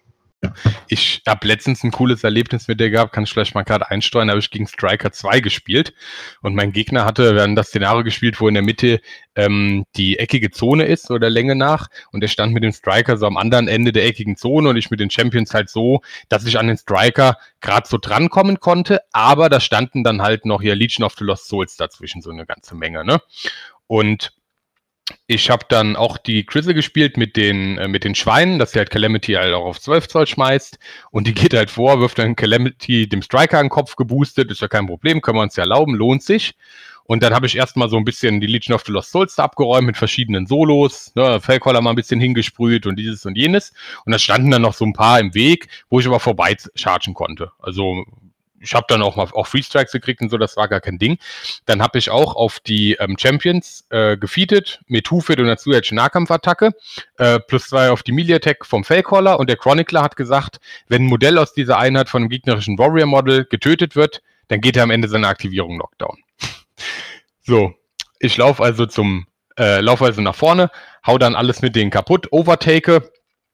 Ich 0.88 1.22
habe 1.28 1.48
letztens 1.48 1.84
ein 1.84 1.92
cooles 1.92 2.24
Erlebnis 2.24 2.68
mit 2.68 2.80
der 2.80 2.90
gehabt, 2.90 3.14
kann 3.14 3.26
ich 3.26 3.30
vielleicht 3.30 3.56
mal 3.56 3.64
gerade 3.64 3.90
einsteuern, 3.90 4.28
da 4.28 4.32
habe 4.32 4.40
ich 4.40 4.50
gegen 4.50 4.68
Striker 4.68 5.12
2 5.12 5.42
gespielt 5.42 5.94
und 6.42 6.56
mein 6.56 6.72
Gegner 6.72 7.04
hatte, 7.04 7.36
wir 7.36 7.42
haben 7.42 7.56
das 7.56 7.68
Szenario 7.68 8.04
gespielt, 8.04 8.40
wo 8.40 8.48
in 8.48 8.54
der 8.54 8.64
Mitte 8.64 9.02
ähm, 9.36 9.86
die 9.98 10.18
eckige 10.18 10.50
Zone 10.50 10.86
ist, 10.86 11.12
oder 11.12 11.30
Länge 11.30 11.56
nach 11.56 11.88
und 12.12 12.22
er 12.22 12.30
stand 12.30 12.54
mit 12.54 12.64
dem 12.64 12.72
Striker 12.72 13.18
so 13.18 13.26
am 13.26 13.38
anderen 13.38 13.68
Ende 13.68 13.92
der 13.92 14.06
eckigen 14.06 14.38
Zone 14.38 14.70
und 14.70 14.78
ich 14.78 14.90
mit 14.90 15.00
den 15.00 15.12
Champions 15.12 15.54
halt 15.54 15.70
so, 15.70 16.02
dass 16.30 16.46
ich 16.46 16.58
an 16.58 16.68
den 16.68 16.78
Striker 16.78 17.38
gerade 17.60 17.88
so 17.88 17.98
drankommen 17.98 18.60
konnte, 18.60 19.02
aber 19.12 19.50
da 19.50 19.60
standen 19.60 20.04
dann 20.04 20.22
halt 20.22 20.46
noch 20.46 20.62
hier 20.62 20.76
Legion 20.76 21.06
of 21.06 21.16
the 21.18 21.26
Lost 21.26 21.48
Souls 21.48 21.76
dazwischen, 21.76 22.22
so 22.22 22.30
eine 22.30 22.46
ganze 22.46 22.76
Menge, 22.76 23.04
ne? 23.04 23.22
Und 23.88 24.32
ich 25.28 25.49
habe 25.49 25.66
dann 25.70 25.95
auch 25.95 26.18
die 26.18 26.45
Grizzle 26.45 26.74
gespielt 26.74 27.18
mit 27.18 27.36
den, 27.36 27.78
äh, 27.78 27.88
mit 27.88 28.03
den 28.03 28.16
Schweinen, 28.16 28.60
dass 28.60 28.72
sie 28.72 28.80
halt 28.80 28.89
Calamity 28.89 29.34
halt 29.34 29.53
auch 29.53 29.66
auf 29.66 29.80
12 29.80 30.07
Zoll 30.07 30.28
schmeißt. 30.28 30.80
Und 31.12 31.28
die 31.28 31.34
geht 31.34 31.53
halt 31.53 31.70
vor, 31.70 31.99
wirft 31.99 32.20
dann 32.20 32.36
Calamity 32.36 33.07
dem 33.07 33.22
Striker 33.22 33.60
an 33.60 33.66
den 33.66 33.70
Kopf 33.70 33.95
geboostet. 33.95 34.51
Ist 34.51 34.62
ja 34.62 34.68
kein 34.68 34.88
Problem, 34.88 35.22
können 35.22 35.38
wir 35.38 35.43
uns 35.43 35.55
ja 35.55 35.64
erlauben, 35.64 35.95
lohnt 35.95 36.24
sich. 36.24 36.55
Und 37.05 37.24
dann 37.24 37.34
habe 37.34 37.47
ich 37.47 37.57
erstmal 37.57 37.89
so 37.89 37.97
ein 37.97 38.05
bisschen 38.05 38.39
die 38.39 38.45
Legion 38.45 38.76
of 38.76 38.84
the 38.86 38.91
Lost 38.91 39.12
Souls 39.12 39.34
da 39.34 39.43
abgeräumt 39.45 39.88
mit 39.88 39.97
verschiedenen 39.97 40.45
Solos. 40.45 41.12
Ne, 41.16 41.41
Fellcaller 41.41 41.82
mal 41.82 41.89
ein 41.89 41.95
bisschen 41.95 42.20
hingesprüht 42.20 42.86
und 42.86 42.97
dieses 42.97 43.26
und 43.26 43.36
jenes. 43.36 43.74
Und 44.05 44.12
da 44.12 44.20
standen 44.20 44.51
dann 44.51 44.62
noch 44.62 44.76
so 44.76 44.86
ein 44.86 44.93
paar 44.93 45.20
im 45.20 45.34
Weg, 45.34 45.70
wo 45.89 45.99
ich 45.99 46.05
aber 46.05 46.20
vorbei 46.20 46.55
chargen 46.76 47.16
konnte. 47.16 47.51
Also 47.57 48.05
ich 48.60 48.74
habe 48.74 48.86
dann 48.89 49.01
auch 49.01 49.16
mal 49.16 49.28
auch 49.32 49.47
Free 49.47 49.64
Strikes 49.64 49.91
gekriegt 49.91 50.22
und 50.22 50.30
so, 50.30 50.38
das 50.38 50.57
war 50.57 50.68
gar 50.68 50.82
kein 50.82 50.97
Ding. 50.97 51.18
Dann 51.66 51.82
habe 51.82 51.97
ich 51.97 52.10
auch 52.10 52.36
auf 52.36 52.60
die 52.60 52.93
ähm, 52.99 53.18
Champions 53.20 53.86
äh, 53.89 54.18
gefeatet 54.18 54.80
mit 54.88 55.10
Hufit 55.10 55.39
und 55.39 55.45
einer 55.45 55.57
zusätzlichen 55.57 55.97
Nahkampfattacke, 55.97 56.72
äh, 57.18 57.39
plus 57.39 57.68
zwei 57.68 57.89
auf 57.89 58.03
die 58.03 58.12
Melee 58.12 58.36
Attack 58.36 58.66
vom 58.66 58.84
Fellcaller 58.84 59.39
und 59.39 59.49
der 59.49 59.57
Chronicler 59.57 60.01
hat 60.01 60.16
gesagt, 60.16 60.60
wenn 60.88 61.03
ein 61.03 61.07
Modell 61.07 61.38
aus 61.38 61.53
dieser 61.53 61.78
Einheit 61.78 62.10
von 62.10 62.24
einem 62.24 62.30
gegnerischen 62.30 62.78
Warrior 62.78 63.07
Model 63.07 63.45
getötet 63.45 63.95
wird, 63.95 64.22
dann 64.47 64.62
geht 64.62 64.78
er 64.78 64.84
am 64.84 64.91
Ende 64.91 65.07
seiner 65.07 65.28
Aktivierung 65.28 65.78
Knockdown. 65.78 66.18
so, 67.43 67.74
ich 68.20 68.36
laufe 68.38 68.64
also 68.64 68.86
zum, 68.86 69.28
äh, 69.57 69.80
laufe 69.80 70.05
also 70.05 70.22
nach 70.22 70.36
vorne, 70.36 70.72
hau 71.05 71.18
dann 71.18 71.36
alles 71.36 71.62
mit 71.62 71.76
denen 71.76 71.91
kaputt, 71.91 72.28
overtake, 72.32 73.12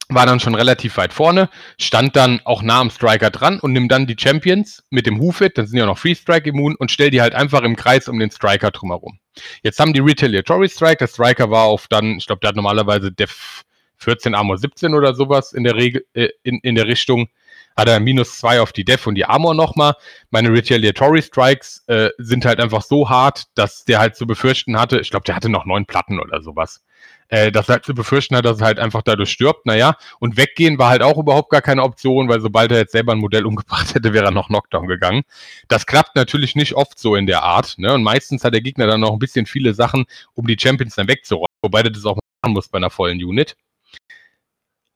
war 0.10 0.26
dann 0.26 0.40
schon 0.40 0.56
relativ 0.56 0.98
weit 0.98 1.14
vorne, 1.14 1.50
stand 1.80 2.16
dann 2.16 2.42
auch 2.46 2.62
nah 2.62 2.80
am 2.82 2.90
Striker 2.90 3.30
dran 3.30 3.60
und 3.60 3.74
nimm 3.74 3.88
dann 3.88 4.06
die 4.06 4.16
Champions 4.20 4.84
mit 4.90 5.06
dem 5.08 5.20
Hufit, 5.20 5.58
dann 5.58 5.68
sind 5.68 5.80
ja 5.80 5.86
noch 5.86 5.98
Free 5.98 6.16
Strike 6.16 6.50
immun 6.50 6.76
und 6.76 6.92
stell 6.92 7.10
die 7.10 7.22
halt 7.22 7.34
einfach 7.34 7.64
im 7.64 7.76
Kreis 7.76 8.08
um 8.08 8.20
den 8.20 8.32
Striker 8.32 8.72
drumherum. 8.72 9.20
Jetzt 9.64 9.80
haben 9.80 9.94
die 9.94 10.00
Retaliatory 10.00 10.70
Strike, 10.70 10.98
der 10.98 11.08
Striker 11.08 11.50
war 11.50 11.64
auf 11.64 11.88
dann, 11.88 12.18
ich 12.18 12.28
glaube, 12.28 12.40
der 12.42 12.50
hat 12.50 12.56
normalerweise 12.56 13.12
Def 13.12 13.64
14 13.98 14.36
Armor 14.36 14.58
17 14.58 14.94
oder 14.94 15.14
sowas 15.14 15.54
in 15.54 15.64
der 15.64 15.76
Regel, 15.76 16.06
äh, 16.14 16.30
in, 16.44 16.60
in 16.62 16.76
der 16.76 16.88
Richtung. 16.88 17.28
Hat 17.76 17.88
er 17.88 18.00
minus 18.00 18.38
2 18.38 18.62
auf 18.62 18.72
die 18.72 18.86
Def 18.86 19.06
und 19.08 19.16
die 19.16 19.26
Armor 19.26 19.54
nochmal. 19.54 19.96
Meine 20.30 20.52
Retaliatory 20.52 21.22
Strikes 21.22 21.84
äh, 21.88 22.10
sind 22.18 22.46
halt 22.46 22.60
einfach 22.60 22.82
so 22.82 23.10
hart, 23.10 23.46
dass 23.56 23.84
der 23.86 24.00
halt 24.00 24.16
zu 24.16 24.26
befürchten 24.26 24.80
hatte, 24.80 25.00
ich 25.00 25.10
glaube, 25.10 25.26
der 25.26 25.36
hatte 25.36 25.50
noch 25.50 25.66
neun 25.66 25.86
Platten 25.86 26.20
oder 26.20 26.42
sowas 26.42 26.82
äh, 27.30 27.52
dass 27.52 27.70
er 27.70 27.76
halt 27.76 27.86
zu 27.86 27.94
befürchten 27.94 28.36
hat, 28.36 28.46
dass 28.46 28.60
er 28.60 28.68
halt 28.68 28.80
einfach 28.80 29.02
dadurch 29.02 29.32
stirbt. 29.32 29.66
Naja, 29.66 29.98
und 30.20 30.38
weggehen 30.38 30.78
war 30.78 30.90
halt 30.90 31.02
auch 31.02 31.18
überhaupt 31.18 31.50
gar 31.50 31.62
keine 31.62 31.84
Option, 31.84 32.30
weil 32.30 32.42
sobald 32.42 32.72
er 32.72 32.80
jetzt 32.80 32.92
selber 32.92 33.14
ein 33.14 33.20
Modell 33.20 33.46
umgebracht 33.46 33.96
hätte, 33.96 34.14
wäre 34.14 34.26
er 34.26 34.32
noch 34.32 34.48
Knockdown 34.48 34.88
gegangen. 34.88 35.24
Das 35.68 35.86
klappt 35.86 36.16
natürlich 36.16 36.56
nicht 36.56 36.74
oft 36.74 37.00
so 37.00 37.16
in 37.16 37.26
der 37.28 37.44
Art. 37.44 37.76
Ne? 37.78 37.94
Und 37.94 38.04
meistens 38.04 38.44
hat 38.44 38.54
der 38.54 38.62
Gegner 38.62 38.88
dann 38.88 39.02
noch 39.02 39.12
ein 39.12 39.20
bisschen 39.20 39.46
viele 39.46 39.74
Sachen, 39.74 40.06
um 40.34 40.48
die 40.48 40.58
Champions 40.60 40.96
dann 40.96 41.08
wegzuräumen, 41.08 41.48
wobei 41.62 41.84
das 41.84 42.06
auch 42.06 42.18
machen 42.42 42.54
musst 42.54 42.72
bei 42.72 42.78
einer 42.78 42.90
vollen 42.90 43.24
Unit. 43.24 43.56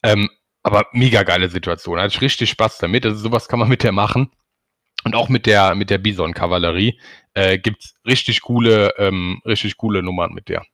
Ähm, 0.04 0.30
aber 0.64 0.88
mega 0.93 1.24
geile 1.24 1.49
Situation. 1.49 1.99
Ich 2.05 2.22
richtig 2.22 2.49
Spaß 2.49 2.80
damit. 2.80 3.05
Also 3.05 3.18
sowas 3.18 3.47
kann 3.47 3.60
man 3.60 3.70
mit 3.70 3.84
der 3.84 3.91
machen. 3.91 4.32
Und 5.05 5.16
auch 5.16 5.30
mit 5.30 5.45
der, 5.45 5.76
mit 5.76 5.89
der 5.89 5.97
Bison-Kavallerie 5.97 6.99
äh, 7.34 7.57
gibt's 7.57 7.95
richtig 8.05 8.41
coole, 8.41 8.93
ähm, 8.97 9.41
richtig 9.45 9.78
coole 9.78 10.03
Nummern 10.03 10.34
mit 10.34 10.49
der. 10.49 10.66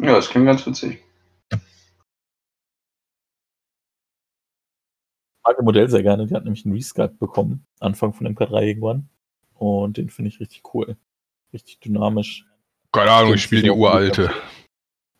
Ja, 0.00 0.14
das 0.14 0.28
klingt 0.28 0.46
ganz 0.46 0.66
witzig. 0.66 0.98
Ich 1.50 1.58
mag 5.44 5.56
das 5.56 5.64
Modell 5.64 5.88
sehr 5.88 6.02
gerne. 6.02 6.26
Die 6.26 6.34
hat 6.34 6.44
nämlich 6.44 6.64
einen 6.64 6.74
Resculpt 6.74 7.18
bekommen, 7.18 7.64
Anfang 7.78 8.12
von 8.12 8.26
MK3 8.26 8.62
irgendwann. 8.62 9.08
Und 9.54 9.96
den 9.96 10.10
finde 10.10 10.30
ich 10.30 10.40
richtig 10.40 10.74
cool. 10.74 10.96
Richtig 11.52 11.78
dynamisch. 11.80 12.46
Keine 12.90 13.12
Ahnung, 13.12 13.34
ich 13.34 13.42
spiele 13.42 13.62
die 13.62 13.70
uralte. 13.70 14.32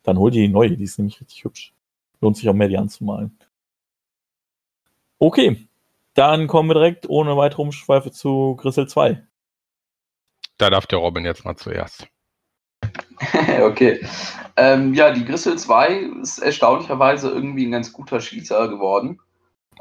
Dann 0.03 0.17
hol 0.17 0.31
dir 0.31 0.41
die 0.41 0.49
neue, 0.49 0.75
die 0.75 0.83
ist 0.83 0.97
nämlich 0.97 1.21
richtig 1.21 1.45
hübsch. 1.45 1.73
Lohnt 2.23 2.37
sich 2.37 2.47
auch 2.47 2.53
mehr, 2.53 2.69
die 2.69 2.77
anzumalen. 2.77 3.37
Okay, 5.19 5.67
dann 6.13 6.47
kommen 6.47 6.69
wir 6.69 6.75
direkt 6.75 7.09
ohne 7.09 7.35
weitere 7.35 7.63
Umschweife 7.63 8.11
zu 8.11 8.55
Grissel 8.55 8.87
2. 8.87 9.21
Da 10.57 10.69
darf 10.69 10.87
der 10.87 10.99
Robin 10.99 11.25
jetzt 11.25 11.43
mal 11.43 11.57
zuerst. 11.57 12.07
okay. 13.61 14.07
Ähm, 14.55 14.93
ja, 14.93 15.11
die 15.11 15.25
Grissel 15.25 15.57
2 15.57 15.95
ist 16.21 16.39
erstaunlicherweise 16.39 17.29
irgendwie 17.29 17.65
ein 17.65 17.71
ganz 17.71 17.91
guter 17.91 18.21
Schießer 18.21 18.69
geworden. 18.69 19.19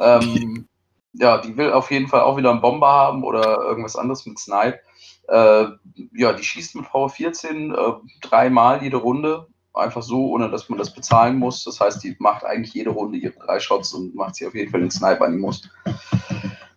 Ähm, 0.01 0.66
ja, 1.12 1.38
die 1.38 1.57
will 1.57 1.72
auf 1.72 1.93
jeden 1.93 2.09
Fall 2.09 2.22
auch 2.22 2.36
wieder 2.36 2.51
einen 2.51 2.61
Bomber 2.61 2.90
haben 2.90 3.22
oder 3.22 3.59
irgendwas 3.59 3.95
anderes 3.95 4.26
mit 4.26 4.40
Snipe. 4.40 4.80
Äh, 5.28 5.66
ja, 6.12 6.32
die 6.32 6.43
schießt 6.43 6.74
mit 6.74 6.86
Power 6.86 7.09
14 7.09 7.72
äh, 7.72 7.76
dreimal 8.20 8.82
jede 8.82 8.97
Runde. 8.97 9.47
Einfach 9.75 10.03
so, 10.03 10.27
ohne 10.31 10.51
dass 10.51 10.68
man 10.68 10.79
das 10.79 10.93
bezahlen 10.93 11.39
muss. 11.39 11.64
Das 11.64 11.81
heißt, 11.81 12.05
die 12.05 12.14
macht 12.18 12.45
eigentlich 12.45 12.75
jede 12.75 12.91
Runde 12.91 13.18
ihre 13.18 13.33
drei 13.33 13.59
Shots 13.59 13.95
und 13.95 14.14
macht 14.14 14.35
sie 14.35 14.47
auf 14.47 14.55
jeden 14.55 14.70
Fall 14.70 14.81
den 14.81 14.91
Sniper 14.91 15.25
an 15.25 15.33
die 15.33 15.39
muss. 15.39 15.68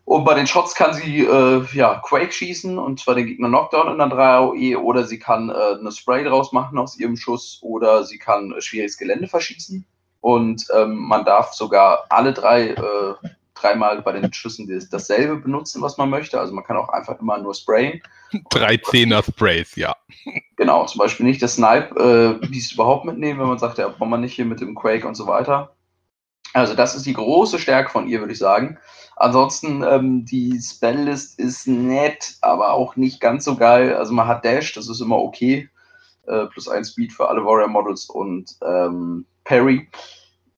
Und 0.06 0.24
bei 0.24 0.36
den 0.36 0.48
Shots 0.48 0.76
kann 0.76 0.94
sie 0.94 1.26
äh, 1.26 1.66
ja, 1.74 1.96
Quake 2.06 2.32
schießen 2.32 2.78
und 2.78 3.00
zwar 3.00 3.16
den 3.16 3.26
Gegner 3.26 3.48
Knockdown 3.48 3.92
in 3.92 3.98
der 3.98 4.08
3 4.08 4.24
AOE 4.24 4.78
oder 4.78 5.04
sie 5.04 5.18
kann 5.18 5.50
äh, 5.50 5.78
eine 5.80 5.92
Spray 5.92 6.24
draus 6.24 6.52
machen 6.52 6.78
aus 6.78 6.98
ihrem 6.98 7.18
Schuss 7.18 7.60
oder 7.64 8.04
sie 8.04 8.20
kann 8.20 8.54
schwieriges 8.60 8.98
Gelände 8.98 9.28
verschießen. 9.28 9.86
Und 10.22 10.68
ähm, 10.76 10.96
man 10.96 11.26
darf 11.26 11.54
sogar 11.54 12.06
alle 12.10 12.34
drei 12.34 12.70
äh, 12.70 13.16
dreimal 13.56 14.02
bei 14.02 14.12
den 14.12 14.32
Schüssen 14.34 14.68
dasselbe 14.92 15.38
benutzen, 15.38 15.82
was 15.82 15.98
man 15.98 16.10
möchte. 16.10 16.40
Also 16.40 16.54
man 16.54 16.64
kann 16.64 16.78
auch 16.78 16.90
einfach 16.90 17.20
immer 17.20 17.38
nur 17.38 17.54
sprayen. 17.54 18.02
Drei 18.50 18.78
Zehner 18.78 19.24
Sprays, 19.24 19.76
ja. 19.76 19.96
Genau, 20.58 20.86
zum 20.86 21.00
Beispiel 21.00 21.26
nicht 21.26 21.42
das 21.42 21.56
Snipe, 21.56 22.40
äh, 22.42 22.48
dies 22.48 22.72
überhaupt 22.72 23.06
mitnehmen, 23.06 23.40
wenn 23.40 23.48
man 23.48 23.60
sagt, 23.60 23.78
ja, 23.78 23.88
braucht 23.88 24.10
man 24.10 24.22
nicht 24.22 24.34
hier 24.34 24.46
mit 24.46 24.62
dem 24.62 24.76
Quake 24.76 25.08
und 25.08 25.16
so 25.16 25.28
weiter. 25.28 25.76
Also 26.54 26.74
das 26.74 26.96
ist 26.96 27.06
die 27.06 27.14
große 27.14 27.60
Stärke 27.60 27.92
von 27.92 28.08
ihr, 28.08 28.20
würde 28.20 28.32
ich 28.32 28.40
sagen. 28.40 28.78
Ansonsten, 29.18 29.84
ähm, 29.84 30.26
die 30.26 30.60
Spelllist 30.62 31.40
ist 31.40 31.68
nett, 31.68 32.36
aber 32.42 32.74
auch 32.74 32.96
nicht 32.96 33.20
ganz 33.20 33.44
so 33.46 33.56
geil. 33.56 33.94
Also 33.96 34.14
man 34.14 34.28
hat 34.28 34.46
Dash, 34.46 34.74
das 34.74 34.90
ist 34.90 35.02
immer 35.02 35.18
okay. 35.18 35.70
Äh, 36.28 36.46
plus 36.48 36.68
ein 36.68 36.84
Speed 36.84 37.14
für 37.14 37.30
alle 37.30 37.44
Warrior 37.44 37.68
Models 37.68 38.10
und 38.10 38.56
ähm, 38.66 39.26
Parry. 39.44 39.88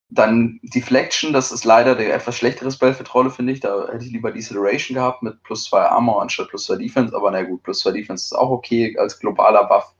Dann 0.09 0.59
Deflection, 0.63 1.33
das 1.33 1.51
ist 1.51 1.65
leider 1.65 1.95
der 1.95 2.15
etwas 2.15 2.37
schlechtere 2.37 2.71
Spell 2.71 2.93
für 2.93 3.03
Trolle, 3.03 3.29
finde 3.29 3.53
ich. 3.53 3.59
Da 3.59 3.87
hätte 3.91 4.05
ich 4.05 4.11
lieber 4.11 4.31
Deceleration 4.31 4.95
gehabt 4.95 5.21
mit 5.21 5.43
plus 5.43 5.65
zwei 5.65 5.81
Armor 5.81 6.21
anstatt 6.21 6.49
plus 6.49 6.65
zwei 6.65 6.77
Defense. 6.77 7.15
Aber 7.15 7.29
na 7.31 7.43
gut, 7.43 7.63
plus 7.63 7.79
zwei 7.79 7.91
Defense 7.91 8.25
ist 8.25 8.33
auch 8.33 8.49
okay 8.49 8.97
als 8.97 9.19
globaler 9.19 9.65
Buff. 9.65 9.93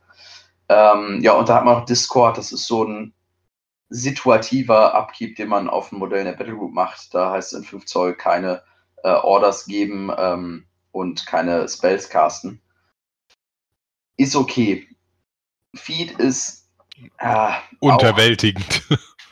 Ähm, 0.70 1.20
ja, 1.22 1.34
und 1.34 1.50
da 1.50 1.56
hat 1.56 1.66
man 1.66 1.80
noch 1.80 1.86
Discord, 1.86 2.38
das 2.38 2.52
ist 2.52 2.68
so 2.68 2.84
ein 2.84 3.14
situativer 3.90 4.94
Abkeep, 4.94 5.36
den 5.36 5.50
man 5.50 5.70
auf 5.70 5.90
dem 5.90 6.00
Modell 6.00 6.20
in 6.20 6.26
der 6.26 6.34
Battlegroup 6.34 6.74
macht. 6.74 7.14
Da 7.14 7.32
heißt 7.32 7.54
es 7.54 7.60
in 7.60 7.66
5 7.66 7.86
Zoll 7.86 8.16
keine 8.16 8.64
äh, 9.04 9.10
Orders 9.10 9.66
geben 9.66 10.12
ähm, 10.18 10.66
und 10.92 11.26
keine 11.26 11.68
Spells 11.68 12.10
casten. 12.10 12.62
Ist 14.18 14.36
okay. 14.36 14.88
Feed 15.76 16.12
ist 16.20 16.70
äh, 17.20 17.52
unterwältigend. 17.80 18.84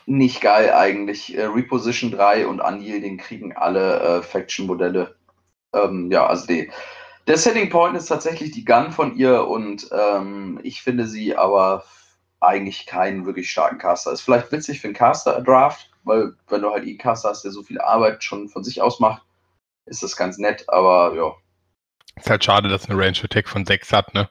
Nicht 0.06 0.40
geil 0.40 0.72
eigentlich. 0.72 1.36
Äh, 1.36 1.46
Reposition 1.46 2.12
3 2.12 2.46
und 2.46 2.60
Unyielding 2.60 3.18
kriegen 3.18 3.54
alle 3.54 4.00
äh, 4.00 4.22
Faction-Modelle. 4.22 5.16
Ähm, 5.74 6.10
ja, 6.10 6.26
also 6.26 6.46
die, 6.46 6.70
der 7.26 7.36
Setting 7.36 7.70
Point 7.70 7.96
ist 7.96 8.06
tatsächlich 8.06 8.52
die 8.52 8.64
Gun 8.64 8.92
von 8.92 9.16
ihr 9.16 9.46
und 9.46 9.88
ähm, 9.92 10.60
ich 10.62 10.82
finde 10.82 11.06
sie 11.08 11.36
aber 11.36 11.84
eigentlich 12.38 12.86
keinen 12.86 13.26
wirklich 13.26 13.50
starken 13.50 13.78
Caster. 13.78 14.12
Ist 14.12 14.20
vielleicht 14.20 14.52
witzig 14.52 14.80
für 14.80 14.86
einen 14.86 14.94
Caster-Draft, 14.94 15.90
weil 16.04 16.34
wenn 16.48 16.62
du 16.62 16.70
halt 16.70 16.84
einen 16.84 16.98
Caster 16.98 17.30
hast, 17.30 17.42
der 17.42 17.50
so 17.50 17.64
viel 17.64 17.80
Arbeit 17.80 18.22
schon 18.22 18.48
von 18.48 18.62
sich 18.62 18.80
aus 18.80 19.00
macht, 19.00 19.22
ist 19.86 20.04
das 20.04 20.16
ganz 20.16 20.38
nett, 20.38 20.64
aber 20.68 21.14
ja. 21.16 21.32
Ist 22.14 22.30
halt 22.30 22.44
schade, 22.44 22.68
dass 22.68 22.88
eine 22.88 22.98
Range 22.98 23.18
Attack 23.22 23.48
von 23.48 23.66
6 23.66 23.92
hat, 23.92 24.14
ne? 24.14 24.30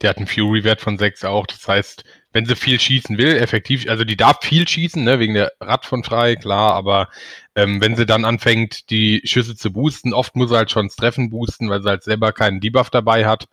Der 0.00 0.10
hat 0.10 0.18
einen 0.18 0.26
Fury-Wert 0.26 0.80
von 0.80 0.96
6 0.98 1.24
auch. 1.24 1.46
Das 1.46 1.66
heißt, 1.66 2.04
wenn 2.32 2.46
sie 2.46 2.56
viel 2.56 2.78
schießen 2.78 3.18
will, 3.18 3.36
effektiv, 3.36 3.88
also 3.88 4.04
die 4.04 4.16
darf 4.16 4.38
viel 4.42 4.68
schießen, 4.68 5.02
ne, 5.02 5.18
wegen 5.18 5.34
der 5.34 5.52
Rad 5.60 5.86
von 5.86 6.04
frei, 6.04 6.36
klar, 6.36 6.74
aber 6.74 7.08
ähm, 7.54 7.80
wenn 7.80 7.96
sie 7.96 8.06
dann 8.06 8.24
anfängt, 8.24 8.90
die 8.90 9.22
Schüsse 9.24 9.56
zu 9.56 9.72
boosten, 9.72 10.12
oft 10.12 10.36
muss 10.36 10.50
sie 10.50 10.56
halt 10.56 10.70
schon 10.70 10.86
das 10.86 10.96
Treffen 10.96 11.30
boosten, 11.30 11.68
weil 11.70 11.82
sie 11.82 11.88
halt 11.88 12.04
selber 12.04 12.32
keinen 12.32 12.60
Debuff 12.60 12.90
dabei 12.90 13.26
hat. 13.26 13.46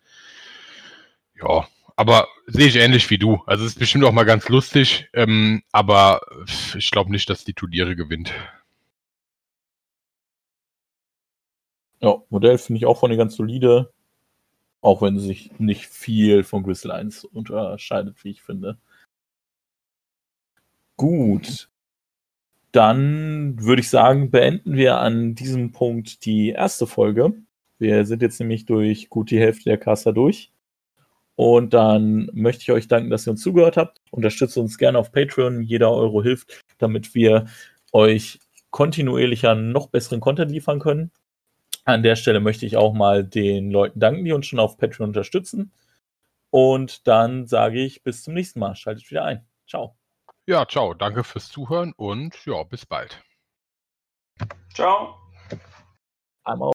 Ja, 1.40 1.66
aber 1.96 2.28
sehe 2.46 2.66
ich 2.66 2.76
ähnlich 2.76 3.08
wie 3.10 3.18
du. 3.18 3.42
Also 3.46 3.64
es 3.64 3.72
ist 3.72 3.78
bestimmt 3.78 4.04
auch 4.04 4.12
mal 4.12 4.24
ganz 4.24 4.48
lustig, 4.48 5.08
ähm, 5.14 5.62
aber 5.72 6.20
ich 6.76 6.90
glaube 6.90 7.10
nicht, 7.10 7.28
dass 7.30 7.44
die 7.44 7.54
Turniere 7.54 7.96
gewinnt. 7.96 8.32
Ja, 12.00 12.16
Modell 12.28 12.58
finde 12.58 12.78
ich 12.78 12.86
auch 12.86 12.98
von 12.98 13.10
ihr 13.10 13.16
ganz 13.16 13.36
solide, 13.36 13.92
auch 14.86 15.02
wenn 15.02 15.18
sich 15.18 15.50
nicht 15.58 15.86
viel 15.86 16.44
von 16.44 16.62
Gristle 16.62 16.94
1 16.94 17.24
unterscheidet, 17.24 18.22
wie 18.22 18.30
ich 18.30 18.42
finde. 18.42 18.78
Gut. 20.96 21.68
Dann 22.70 23.60
würde 23.60 23.80
ich 23.80 23.90
sagen, 23.90 24.30
beenden 24.30 24.76
wir 24.76 24.98
an 24.98 25.34
diesem 25.34 25.72
Punkt 25.72 26.24
die 26.24 26.50
erste 26.50 26.86
Folge. 26.86 27.34
Wir 27.78 28.06
sind 28.06 28.22
jetzt 28.22 28.38
nämlich 28.38 28.64
durch 28.64 29.10
gut 29.10 29.32
die 29.32 29.40
Hälfte 29.40 29.64
der 29.64 29.78
Caster 29.78 30.12
durch. 30.12 30.52
Und 31.34 31.74
dann 31.74 32.30
möchte 32.32 32.62
ich 32.62 32.70
euch 32.70 32.86
danken, 32.86 33.10
dass 33.10 33.26
ihr 33.26 33.32
uns 33.32 33.42
zugehört 33.42 33.76
habt. 33.76 34.00
Unterstützt 34.12 34.56
uns 34.56 34.78
gerne 34.78 34.98
auf 35.00 35.10
Patreon. 35.10 35.62
Jeder 35.62 35.90
Euro 35.90 36.22
hilft, 36.22 36.62
damit 36.78 37.12
wir 37.12 37.46
euch 37.92 38.38
kontinuierlicher 38.70 39.56
noch 39.56 39.88
besseren 39.88 40.20
Content 40.20 40.52
liefern 40.52 40.78
können. 40.78 41.10
An 41.86 42.02
der 42.02 42.16
Stelle 42.16 42.40
möchte 42.40 42.66
ich 42.66 42.76
auch 42.76 42.92
mal 42.92 43.24
den 43.24 43.70
Leuten 43.70 44.00
danken, 44.00 44.24
die 44.24 44.32
uns 44.32 44.46
schon 44.46 44.58
auf 44.58 44.76
Patreon 44.76 45.10
unterstützen. 45.10 45.72
Und 46.50 47.06
dann 47.06 47.46
sage 47.46 47.80
ich 47.80 48.02
bis 48.02 48.24
zum 48.24 48.34
nächsten 48.34 48.58
Mal. 48.58 48.74
Schaltet 48.74 49.08
wieder 49.08 49.24
ein. 49.24 49.46
Ciao. 49.68 49.96
Ja, 50.46 50.66
ciao. 50.66 50.94
Danke 50.94 51.22
fürs 51.22 51.48
Zuhören 51.48 51.92
und 51.96 52.44
ja, 52.44 52.62
bis 52.64 52.86
bald. 52.86 53.22
Ciao. 54.74 55.14
Einmal 56.44 56.72